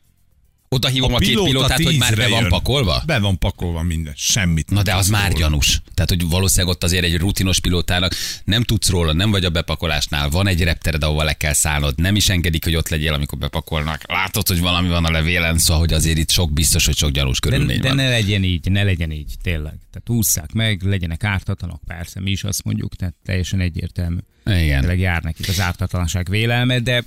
oda 0.74 0.88
hívom 0.88 1.14
a, 1.14 1.18
két 1.18 1.28
pilóta 1.28 1.50
pilótát, 1.50 1.82
hogy 1.82 1.96
már 1.96 2.10
be 2.10 2.16
tízre 2.16 2.30
van 2.30 2.40
jön. 2.40 2.48
pakolva? 2.48 3.02
Be 3.06 3.18
van 3.18 3.38
pakolva 3.38 3.82
minden. 3.82 4.12
Semmit. 4.16 4.70
Na 4.70 4.82
de 4.82 4.94
az 4.94 5.08
már 5.08 5.26
róla. 5.26 5.38
gyanús. 5.38 5.82
Tehát, 5.94 6.10
hogy 6.10 6.28
valószínűleg 6.28 6.74
ott 6.74 6.84
azért 6.84 7.04
egy 7.04 7.16
rutinos 7.16 7.60
pilótának 7.60 8.14
nem 8.44 8.62
tudsz 8.62 8.88
róla, 8.88 9.12
nem 9.12 9.30
vagy 9.30 9.44
a 9.44 9.50
bepakolásnál, 9.50 10.28
van 10.28 10.46
egy 10.46 10.62
reptered, 10.62 11.02
ahova 11.02 11.22
le 11.22 11.32
kell 11.32 11.52
szállnod, 11.52 11.98
nem 11.98 12.16
is 12.16 12.28
engedik, 12.28 12.64
hogy 12.64 12.76
ott 12.76 12.88
legyél, 12.88 13.12
amikor 13.12 13.38
bepakolnak. 13.38 14.02
Látod, 14.06 14.48
hogy 14.48 14.60
valami 14.60 14.88
van 14.88 15.04
a 15.04 15.10
levélen, 15.10 15.58
szóval, 15.58 15.80
hogy 15.80 15.92
azért 15.92 16.18
itt 16.18 16.30
sok 16.30 16.52
biztos, 16.52 16.86
hogy 16.86 16.96
sok 16.96 17.10
gyanús 17.10 17.40
de, 17.40 17.48
körülmény 17.48 17.80
de 17.80 17.88
van. 17.88 17.96
ne 17.96 18.08
legyen 18.08 18.44
így, 18.44 18.70
ne 18.70 18.82
legyen 18.82 19.10
így, 19.10 19.34
tényleg. 19.42 19.78
Tehát 19.90 20.20
ússzák 20.20 20.52
meg, 20.52 20.82
legyenek 20.82 21.24
ártatlanok, 21.24 21.80
persze, 21.86 22.20
mi 22.20 22.30
is 22.30 22.44
azt 22.44 22.64
mondjuk, 22.64 22.96
tehát 22.96 23.14
teljesen 23.24 23.60
egyértelmű. 23.60 24.18
Igen. 24.50 24.80
Tényleg 24.80 24.98
jár 24.98 25.22
nekik 25.22 25.48
az 25.48 25.60
ártatlanság 25.60 26.28
vélelme, 26.28 26.80
de 26.80 27.04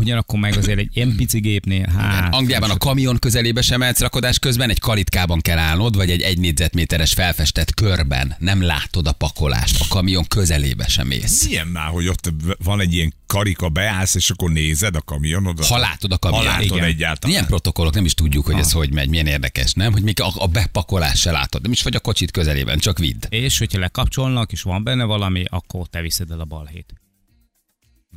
ugyanakkor 0.00 0.38
meg 0.38 0.56
azért 0.56 0.78
egy 0.78 0.90
ilyen 0.94 1.14
pici 1.16 1.40
gépnél, 1.40 1.88
hát... 1.96 2.34
Angliában 2.34 2.70
a 2.70 2.76
kamion 2.76 3.18
közelébe 3.18 3.62
sem 3.62 3.78
mehetsz 3.78 4.00
rakodás 4.00 4.38
közben, 4.38 4.70
egy 4.70 4.78
kalitkában 4.78 5.40
kell 5.40 5.58
állnod, 5.58 5.96
vagy 5.96 6.10
egy 6.10 6.20
egy 6.20 6.38
négyzetméteres 6.38 7.12
felfestett 7.12 7.74
körben. 7.74 8.34
Nem 8.38 8.62
látod 8.62 9.06
a 9.06 9.12
pakolást, 9.12 9.80
a 9.80 9.84
kamion 9.88 10.24
közelébe 10.28 10.86
sem 10.86 11.06
mész. 11.06 11.46
Milyen 11.46 11.66
már, 11.66 11.88
hogy 11.88 12.08
ott 12.08 12.32
van 12.64 12.80
egy 12.80 12.94
ilyen 12.94 13.14
karika, 13.26 13.68
beállsz, 13.68 14.14
és 14.14 14.30
akkor 14.30 14.50
nézed 14.50 14.96
a 14.96 15.00
kamionodat? 15.00 15.66
Ha 15.66 15.78
látod 15.78 16.12
a 16.12 16.18
Ha 16.20 16.28
kamion. 16.28 16.44
látod 16.44 16.64
Igen. 16.64 16.84
egyáltalán. 16.84 17.18
Milyen 17.26 17.46
protokollok, 17.46 17.94
nem 17.94 18.04
is 18.04 18.14
tudjuk, 18.14 18.46
hogy 18.46 18.58
ez 18.58 18.72
hogy 18.72 18.92
megy, 18.92 19.08
milyen 19.08 19.26
érdekes, 19.26 19.72
nem? 19.72 19.92
Hogy 19.92 20.02
még 20.02 20.20
a, 20.20 20.32
a 20.34 20.46
bepakolás 20.46 21.20
se 21.20 21.30
látod, 21.30 21.62
nem 21.62 21.72
is 21.72 21.82
vagy 21.82 21.94
a 21.94 22.00
kocsit 22.00 22.30
közelében, 22.30 22.78
csak 22.78 22.98
vidd. 22.98 23.24
És 23.28 23.58
hogyha 23.58 23.78
lekapcsolnak, 23.78 24.52
és 24.52 24.62
van 24.62 24.84
benne 24.84 25.04
valami, 25.04 25.44
akkor 25.48 25.86
te 25.86 26.00
viszed 26.00 26.30
el 26.30 26.40
a 26.40 26.44
balhét. 26.44 26.81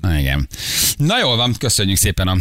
Na, 0.02 0.18
Igen. 0.20 0.48
Na 0.98 1.20
jól 1.20 1.36
van, 1.36 1.54
köszönjük 1.58 1.98
szépen 1.98 2.28
a, 2.28 2.38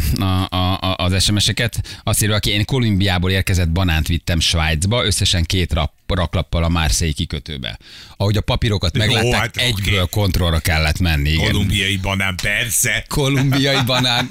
a, 0.55 0.55
a- 0.79 0.95
az 0.97 1.23
SMS-eket. 1.23 1.99
Azt 2.03 2.23
írja, 2.23 2.35
aki 2.35 2.49
én 2.49 2.65
Kolumbiából 2.65 3.31
érkezett 3.31 3.69
banánt 3.71 4.07
vittem 4.07 4.39
Svájcba, 4.39 5.05
összesen 5.05 5.43
két 5.43 5.73
rap, 5.73 5.91
raklappal 6.07 6.63
a 6.63 6.69
Márszei 6.69 7.13
kikötőbe. 7.13 7.79
Ahogy 8.17 8.37
a 8.37 8.41
papírokat 8.41 8.97
meglátták, 8.97 9.33
hát 9.33 9.57
egyből 9.57 10.05
kontrollra 10.05 10.59
kellett 10.59 10.99
menni. 10.99 11.29
Igen. 11.29 11.45
Kolumbiai 11.51 11.97
banán, 11.97 12.35
persze. 12.41 13.05
Kolumbiai 13.09 13.81
banán. 13.85 14.29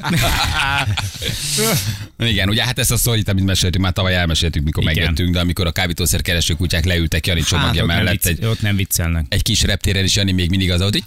Igen, 2.19 2.49
ugye 2.49 2.65
hát 2.65 2.79
ezt 2.79 2.91
a 2.91 2.97
sztorit, 2.97 3.29
amit 3.29 3.45
meséltünk, 3.45 3.85
már 3.85 3.93
tavaly 3.93 4.15
elmeséltük, 4.15 4.65
mikor 4.65 4.83
Igen. 4.83 4.95
megjöttünk, 4.95 5.35
de 5.35 5.41
amikor 5.41 5.67
a 5.67 5.73
kábítószer 5.73 6.23
kereső 6.23 6.55
kutyák 6.55 6.85
leültek 6.85 7.27
Jani 7.27 7.43
csomagja 7.43 7.83
ott, 7.83 7.89
nem 7.89 7.97
mellett, 7.97 8.23
vicc, 8.23 8.39
egy, 8.39 8.45
ott 8.45 8.61
nem 8.61 8.77
viccelnek. 8.77 9.27
egy 9.29 9.43
kis 9.43 9.63
reptéren 9.63 10.05
is 10.05 10.17
Jani 10.17 10.33
még 10.33 10.51
mindig 10.51 10.71
az 10.71 10.81
volt, 10.81 10.93
hogy 10.93 11.03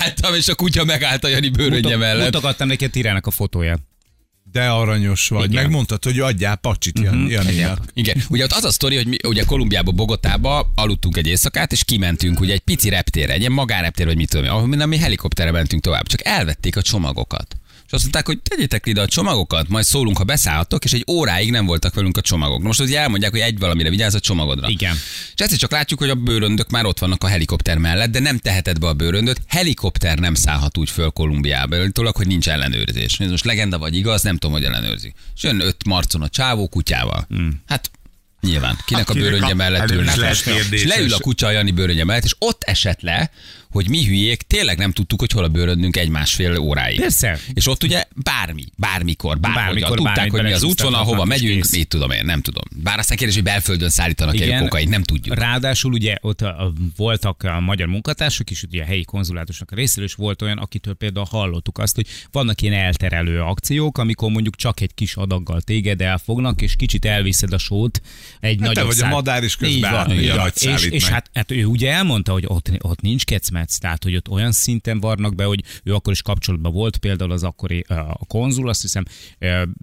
álltam, 0.00 0.34
és 0.34 0.48
a 0.48 0.54
kutya 0.54 0.84
megállt 0.84 1.24
a 1.24 1.28
Jani 1.28 1.48
bőröndje 1.48 1.80
Mutat- 1.80 1.98
mellett. 1.98 2.24
Mutogattam 2.24 2.68
neki 2.68 2.84
a 2.84 2.88
Tirának 2.88 3.26
a 3.26 3.30
fotóját. 3.30 3.80
De 4.54 4.68
aranyos 4.68 5.28
vagy. 5.28 5.50
Igen. 5.50 5.62
Megmondtad, 5.62 6.04
hogy 6.04 6.20
adjál 6.20 6.56
pacsit 6.56 6.98
uh-huh. 6.98 7.30
Janinak. 7.30 7.78
Igen, 7.92 8.22
ugye 8.28 8.44
ott 8.44 8.52
az 8.52 8.64
a 8.64 8.70
sztori, 8.70 8.96
hogy 8.96 9.06
mi 9.06 9.16
ugye 9.28 9.44
Kolumbiába, 9.44 9.90
Bogotába 9.90 10.72
aludtunk 10.74 11.16
egy 11.16 11.26
éjszakát, 11.26 11.72
és 11.72 11.84
kimentünk 11.84 12.40
ugye 12.40 12.52
egy 12.52 12.60
pici 12.60 12.88
reptérre, 12.88 13.32
egy 13.32 13.40
ilyen 13.40 13.52
magánreptér, 13.52 14.06
vagy 14.06 14.16
mit 14.16 14.30
tudom, 14.30 14.54
ahol 14.54 14.86
mi 14.86 14.98
helikopterre 14.98 15.50
mentünk 15.50 15.82
tovább, 15.82 16.06
csak 16.06 16.24
elvették 16.24 16.76
a 16.76 16.82
csomagokat. 16.82 17.56
Azt 17.94 18.02
mondták, 18.02 18.26
hogy 18.26 18.38
tegyétek 18.42 18.86
ide 18.86 19.00
a 19.00 19.06
csomagokat, 19.06 19.68
majd 19.68 19.84
szólunk, 19.84 20.16
ha 20.16 20.24
beszálltok, 20.24 20.84
és 20.84 20.92
egy 20.92 21.04
óráig 21.10 21.50
nem 21.50 21.66
voltak 21.66 21.94
velünk 21.94 22.16
a 22.16 22.20
csomagok. 22.20 22.62
Most 22.62 22.80
ugye 22.80 22.98
elmondják, 23.00 23.30
hogy 23.30 23.40
egy 23.40 23.58
valamire 23.58 23.90
vigyázz 23.90 24.14
a 24.14 24.20
csomagodra. 24.20 24.68
Igen. 24.68 24.94
És 25.34 25.40
egyszer 25.40 25.58
csak 25.58 25.70
látjuk, 25.70 25.98
hogy 25.98 26.10
a 26.10 26.14
bőröndök 26.14 26.70
már 26.70 26.84
ott 26.84 26.98
vannak 26.98 27.24
a 27.24 27.26
helikopter 27.26 27.78
mellett, 27.78 28.10
de 28.10 28.18
nem 28.18 28.38
teheted 28.38 28.78
be 28.78 28.86
a 28.86 28.92
bőröndöt. 28.92 29.40
Helikopter 29.46 30.18
nem 30.18 30.34
szállhat 30.34 30.78
úgy 30.78 30.90
föl 30.90 31.10
Kolumbiába, 31.10 31.76
állítólag, 31.76 32.16
hogy 32.16 32.26
nincs 32.26 32.48
ellenőrzés. 32.48 33.18
Ez 33.20 33.30
most 33.30 33.44
legenda 33.44 33.78
vagy 33.78 33.96
igaz, 33.96 34.22
nem 34.22 34.36
tudom, 34.36 34.56
hogy 34.56 34.64
ellenőrzi. 34.64 35.12
És 35.36 35.42
jön 35.42 35.60
öt 35.60 35.84
marcon 35.84 36.22
a 36.22 36.28
csávó 36.28 36.68
kutyával. 36.68 37.24
Hmm. 37.28 37.62
Hát 37.66 37.90
Nyilván. 38.40 38.78
Kinek 38.86 39.08
a 39.08 39.10
Akinek 39.10 39.28
bőröndje 39.30 39.52
a- 39.52 39.56
mellett 39.56 39.80
hát 39.80 39.90
ülnek. 39.90 40.36
És 40.70 40.84
leül 40.84 41.12
a 41.14 41.18
kutya 41.18 41.46
a 41.46 41.50
Jani 41.50 41.70
bőröndje 41.70 42.04
mellett, 42.04 42.24
és 42.24 42.34
ott 42.38 42.62
esett 42.62 43.00
le, 43.00 43.30
hogy 43.74 43.88
mi 43.88 44.04
hülyék, 44.04 44.42
tényleg 44.42 44.78
nem 44.78 44.92
tudtuk, 44.92 45.20
hogy 45.20 45.30
hol 45.32 45.44
a 45.44 45.48
bőröndünk 45.48 45.96
egy 45.96 46.08
másfél 46.08 46.58
óráig. 46.58 47.00
Persze. 47.00 47.38
És 47.54 47.66
ott 47.66 47.82
ugye 47.82 48.04
bármi, 48.14 48.64
bármikor, 48.76 49.38
bárhogyan 49.40 49.64
Bármikor, 49.64 49.96
tudták, 49.96 50.30
hogy 50.30 50.42
mi 50.42 50.52
az 50.52 50.62
útvonal, 50.62 51.04
hova 51.04 51.24
megyünk, 51.24 51.62
kész. 51.62 51.72
mit 51.72 51.88
tudom 51.88 52.10
én, 52.10 52.24
nem 52.24 52.40
tudom. 52.40 52.62
Bár 52.76 52.98
aztán 52.98 53.16
kérdés, 53.16 53.34
hogy 53.34 53.44
belföldön 53.44 53.88
szállítanak 53.88 54.40
el 54.40 54.60
kokain, 54.60 54.88
nem 54.88 55.02
tudjuk. 55.02 55.34
Ráadásul 55.38 55.92
ugye 55.92 56.16
ott 56.20 56.40
a, 56.40 56.64
a, 56.64 56.72
voltak 56.96 57.42
a 57.42 57.60
magyar 57.60 57.88
munkatársak 57.88 58.50
is, 58.50 58.62
ugye 58.62 58.82
a 58.82 58.84
helyi 58.84 59.04
konzulátusnak 59.04 59.70
a 59.70 59.74
részéről, 59.74 60.04
és 60.04 60.14
volt 60.14 60.42
olyan, 60.42 60.58
akitől 60.58 60.94
például 60.94 61.26
hallottuk 61.30 61.78
azt, 61.78 61.94
hogy 61.94 62.06
vannak 62.32 62.62
ilyen 62.62 62.74
elterelő 62.74 63.40
akciók, 63.40 63.98
amikor 63.98 64.30
mondjuk 64.30 64.56
csak 64.56 64.80
egy 64.80 64.94
kis 64.94 65.14
adaggal 65.16 65.60
téged 65.60 66.00
elfognak, 66.00 66.62
és 66.62 66.76
kicsit 66.76 67.04
elviszed 67.04 67.52
a 67.52 67.58
sót 67.58 68.00
egy 68.40 68.50
Hát 68.50 68.58
te 68.58 68.64
nagyobb 68.66 68.84
vagy 68.86 68.94
a 68.94 68.98
szál- 68.98 69.12
madár, 69.12 69.42
és 69.42 69.56
közben 69.56 69.76
Így 69.76 69.90
van, 69.90 70.12
így 70.12 70.28
a 70.28 70.36
van. 70.36 70.50
és, 70.74 70.86
és 70.86 71.08
hát, 71.08 71.30
hát, 71.34 71.50
ő 71.50 71.64
ugye 71.64 71.90
elmondta, 71.92 72.32
hogy 72.32 72.44
ott, 72.46 72.70
ott 72.78 73.00
nincs 73.00 73.24
kecmec, 73.64 73.78
tehát 73.78 74.04
hogy 74.04 74.16
ott 74.16 74.28
olyan 74.28 74.52
szinten 74.52 75.00
varnak 75.00 75.34
be, 75.34 75.44
hogy 75.44 75.64
ő 75.84 75.94
akkor 75.94 76.12
is 76.12 76.22
kapcsolatban 76.22 76.72
volt, 76.72 76.96
például 76.96 77.30
az 77.30 77.42
akkori 77.42 77.84
a 77.88 78.26
konzul, 78.26 78.68
azt 78.68 78.82
hiszem, 78.82 79.04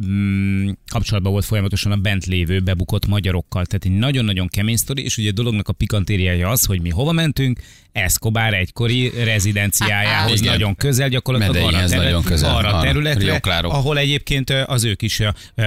mm, 0.06 0.70
kapcsolatban 0.92 1.32
volt 1.32 1.46
folyamatosan 1.46 1.92
a 1.92 1.96
bent 1.96 2.26
lévő 2.26 2.60
bebukott 2.60 3.08
magyarokkal, 3.08 3.66
tehát 3.66 3.86
egy 3.86 4.00
nagyon-nagyon 4.00 4.48
kemény 4.48 4.78
sztori, 4.78 5.04
és 5.04 5.18
ugye 5.18 5.30
a 5.30 5.34
dolognak 5.34 5.68
a 5.68 5.74
pikantériája 5.74 6.50
az, 6.50 6.66
hogy 6.66 6.82
mi 6.82 6.90
hova 6.90 7.12
mentünk, 7.12 7.60
Escobar 7.92 8.54
egykori 8.54 9.10
rezidenciájához 9.24 10.40
Igen. 10.40 10.52
nagyon 10.54 10.76
közel, 10.76 11.10
gyakorlatilag 11.10 11.56
arra, 11.56 11.72
terület- 11.78 12.04
nagyon 12.04 12.24
közel, 12.24 12.56
arra 12.56 12.74
a 12.74 12.82
területre, 12.82 13.36
ahol 13.62 13.98
egyébként 13.98 14.50
az 14.50 14.84
ő 14.84 14.94
kis, 14.94 15.20
ö, 15.20 15.28
ö, 15.56 15.64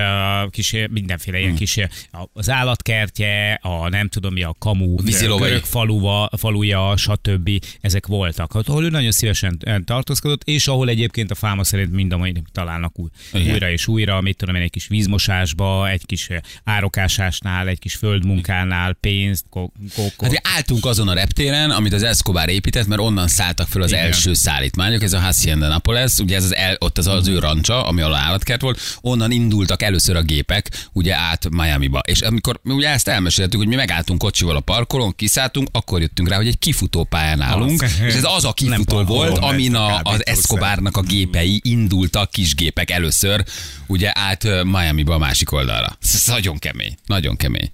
kis 0.51 0.77
mindenféle 0.91 1.37
Hmm. 1.37 1.47
ilyen 1.47 1.59
kis, 1.59 1.77
ö, 1.77 1.85
az 2.33 2.51
állatkertje, 2.51 3.59
a 3.63 3.89
nem 3.89 4.09
tudom 4.09 4.33
mi, 4.33 4.43
a 4.43 4.55
kamu, 4.59 4.97
Vízilovai. 5.03 5.49
görög 5.49 5.65
faluva, 5.65 6.31
faluja, 6.37 6.97
stb. 6.97 7.51
ezek 7.81 8.07
voltak, 8.07 8.53
Hát, 8.53 8.69
ahol 8.69 8.85
ő 8.85 8.89
nagyon 8.89 9.11
szívesen 9.11 9.59
tartózkodott, 9.85 10.43
és 10.45 10.67
ahol 10.69 10.89
egyébként 10.89 11.31
a 11.31 11.35
fáma 11.35 11.65
szerint 11.65 11.93
mind 11.93 12.13
a 12.13 12.17
mai 12.17 12.33
találnak 12.53 12.99
új, 12.99 13.09
Igen. 13.33 13.53
újra 13.53 13.71
és 13.71 13.87
újra, 13.87 14.21
mit 14.21 14.37
tudom 14.37 14.55
én, 14.55 14.63
egy 14.63 14.71
kis 14.71 14.87
vízmosásba, 14.87 15.89
egy 15.91 16.07
kis 16.07 16.29
árokásásnál, 16.65 17.69
egy 17.69 17.79
kis 17.79 17.95
földmunkánál, 17.95 18.93
pénzt, 19.01 19.45
ko- 19.51 19.73
kokot. 19.97 20.33
Hát 20.37 20.57
álltunk 20.57 20.85
azon 20.85 21.09
a 21.09 21.15
reptéren, 21.15 21.71
amit 21.71 21.93
az 21.93 22.03
Escobar 22.15 22.49
épített, 22.49 22.87
mert 22.87 23.01
onnan 23.01 23.29
szálltak 23.29 23.69
föl 23.69 23.83
az 23.83 23.91
Igen. 23.91 24.05
első 24.05 24.35
szállítmányok, 24.35 25.03
ez 25.03 25.13
a 25.13 25.21
Hacienda 25.21 25.69
Napoles, 25.69 26.19
ugye 26.19 26.37
ez 26.37 26.45
az 26.45 26.55
el, 26.55 26.77
ott 26.79 26.99
az, 26.99 27.07
az 27.07 27.29
ő 27.29 27.39
rancsa, 27.39 27.87
ami 27.87 28.01
alá 28.01 28.19
állatkert 28.19 28.61
volt, 28.61 28.81
onnan 29.01 29.31
indultak 29.31 29.83
először 29.83 30.17
a 30.17 30.23
gépek, 30.23 30.89
ugye 30.93 31.15
át 31.17 31.49
Miami-ba. 31.51 32.01
És 32.07 32.21
amikor 32.21 32.61
mi 32.63 32.73
ugye 32.73 32.89
ezt 32.89 33.09
elmeséltük, 33.09 33.59
hogy 33.59 33.69
mi 33.69 33.75
megálltunk 33.75 34.19
kocsival 34.19 34.57
a 34.57 34.61
parkolón, 34.61 35.15
kiszálltunk, 35.17 35.69
akkor 35.73 36.01
jöttünk 36.01 36.29
rá, 36.29 36.37
hogy 36.37 36.47
egy 36.47 36.59
kifutópályán 36.59 37.41
állunk, 37.41 37.83
Az. 37.83 37.91
és 38.07 38.15
ez 38.15 38.25
az 38.25 38.45
a 38.45 38.53
kifutó 38.53 38.97
Nem 38.97 39.05
volt, 39.05 39.39
amin 39.39 39.75
a, 39.75 40.01
az. 40.03 40.27
Escobarnak 40.27 40.97
a 40.97 41.03
gépei 41.03 41.61
indultak, 41.65 42.31
kis 42.31 42.55
gépek 42.55 42.91
először, 42.91 43.45
ugye 43.87 44.11
át 44.15 44.65
Miami-ba 44.65 45.15
a 45.15 45.19
másik 45.19 45.53
oldalra. 45.53 45.97
Ez 46.03 46.23
nagyon 46.27 46.59
kemény, 46.59 46.97
nagyon 47.07 47.37
kemény. 47.37 47.71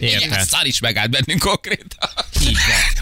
Érted? 0.00 0.46
szar 0.48 0.66
is 0.66 0.80
megállt 0.80 1.10
bennünk 1.10 1.40
konkrétan. 1.40 2.10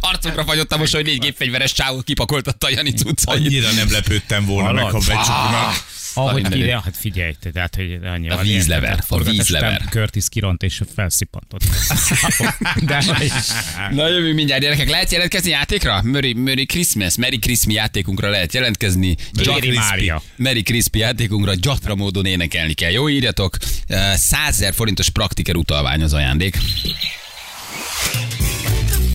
Arcomra 0.01 0.45
fagyottam 0.45 0.79
most, 0.79 0.95
hogy 0.95 1.05
négy 1.05 1.19
gépfegyveres 1.19 1.73
csávó 1.73 2.01
kipakoltatta 2.01 2.67
a 2.67 2.71
Jani 2.71 2.93
cuccait. 2.93 3.47
Annyira 3.47 3.73
nem 3.73 3.91
lepődtem 3.91 4.45
volna 4.47 4.73
meg, 4.73 4.85
ha 4.85 4.99
becsuknak. 4.99 5.85
Ahogy 6.17 6.43
Nagyon 6.43 6.59
kire, 6.59 6.81
hát 6.85 6.97
figyelj, 6.97 7.35
te, 7.41 7.51
tehát, 7.51 7.75
hogy 7.75 7.99
annyi 8.05 8.29
A 8.29 8.37
vízlever, 8.37 9.05
a 9.09 9.23
vízlever. 9.23 9.83
Curtis 9.91 10.29
kiront 10.29 10.63
és 10.63 10.81
felszippantott. 10.95 11.63
De 12.87 13.05
Na 13.91 14.09
jövünk 14.09 14.35
mindjárt 14.35 14.63
gyerekek, 14.63 14.89
lehet 14.89 15.13
jelentkezni 15.13 15.51
játékra? 15.51 16.03
Merry, 16.03 16.33
Merry 16.33 16.67
Christmas, 16.67 17.17
Merry 17.17 17.39
Christmas 17.39 17.75
játékunkra 17.75 18.29
lehet 18.31 18.55
jelentkezni. 18.55 19.17
Merry 19.45 19.73
Mária. 19.73 20.23
Merry 20.37 20.63
Crispy 20.63 20.99
játékunkra 20.99 21.55
gyatra 21.55 21.95
módon 21.95 22.27
énekelni 22.27 22.73
kell. 22.73 22.91
Jó, 22.91 23.09
írjatok. 23.09 23.57
100 24.15 24.59
000 24.59 24.73
forintos 24.73 25.11
praktiker 25.11 25.57
utalvány 25.57 26.03
az 26.03 26.13
ajándék. 26.13 26.59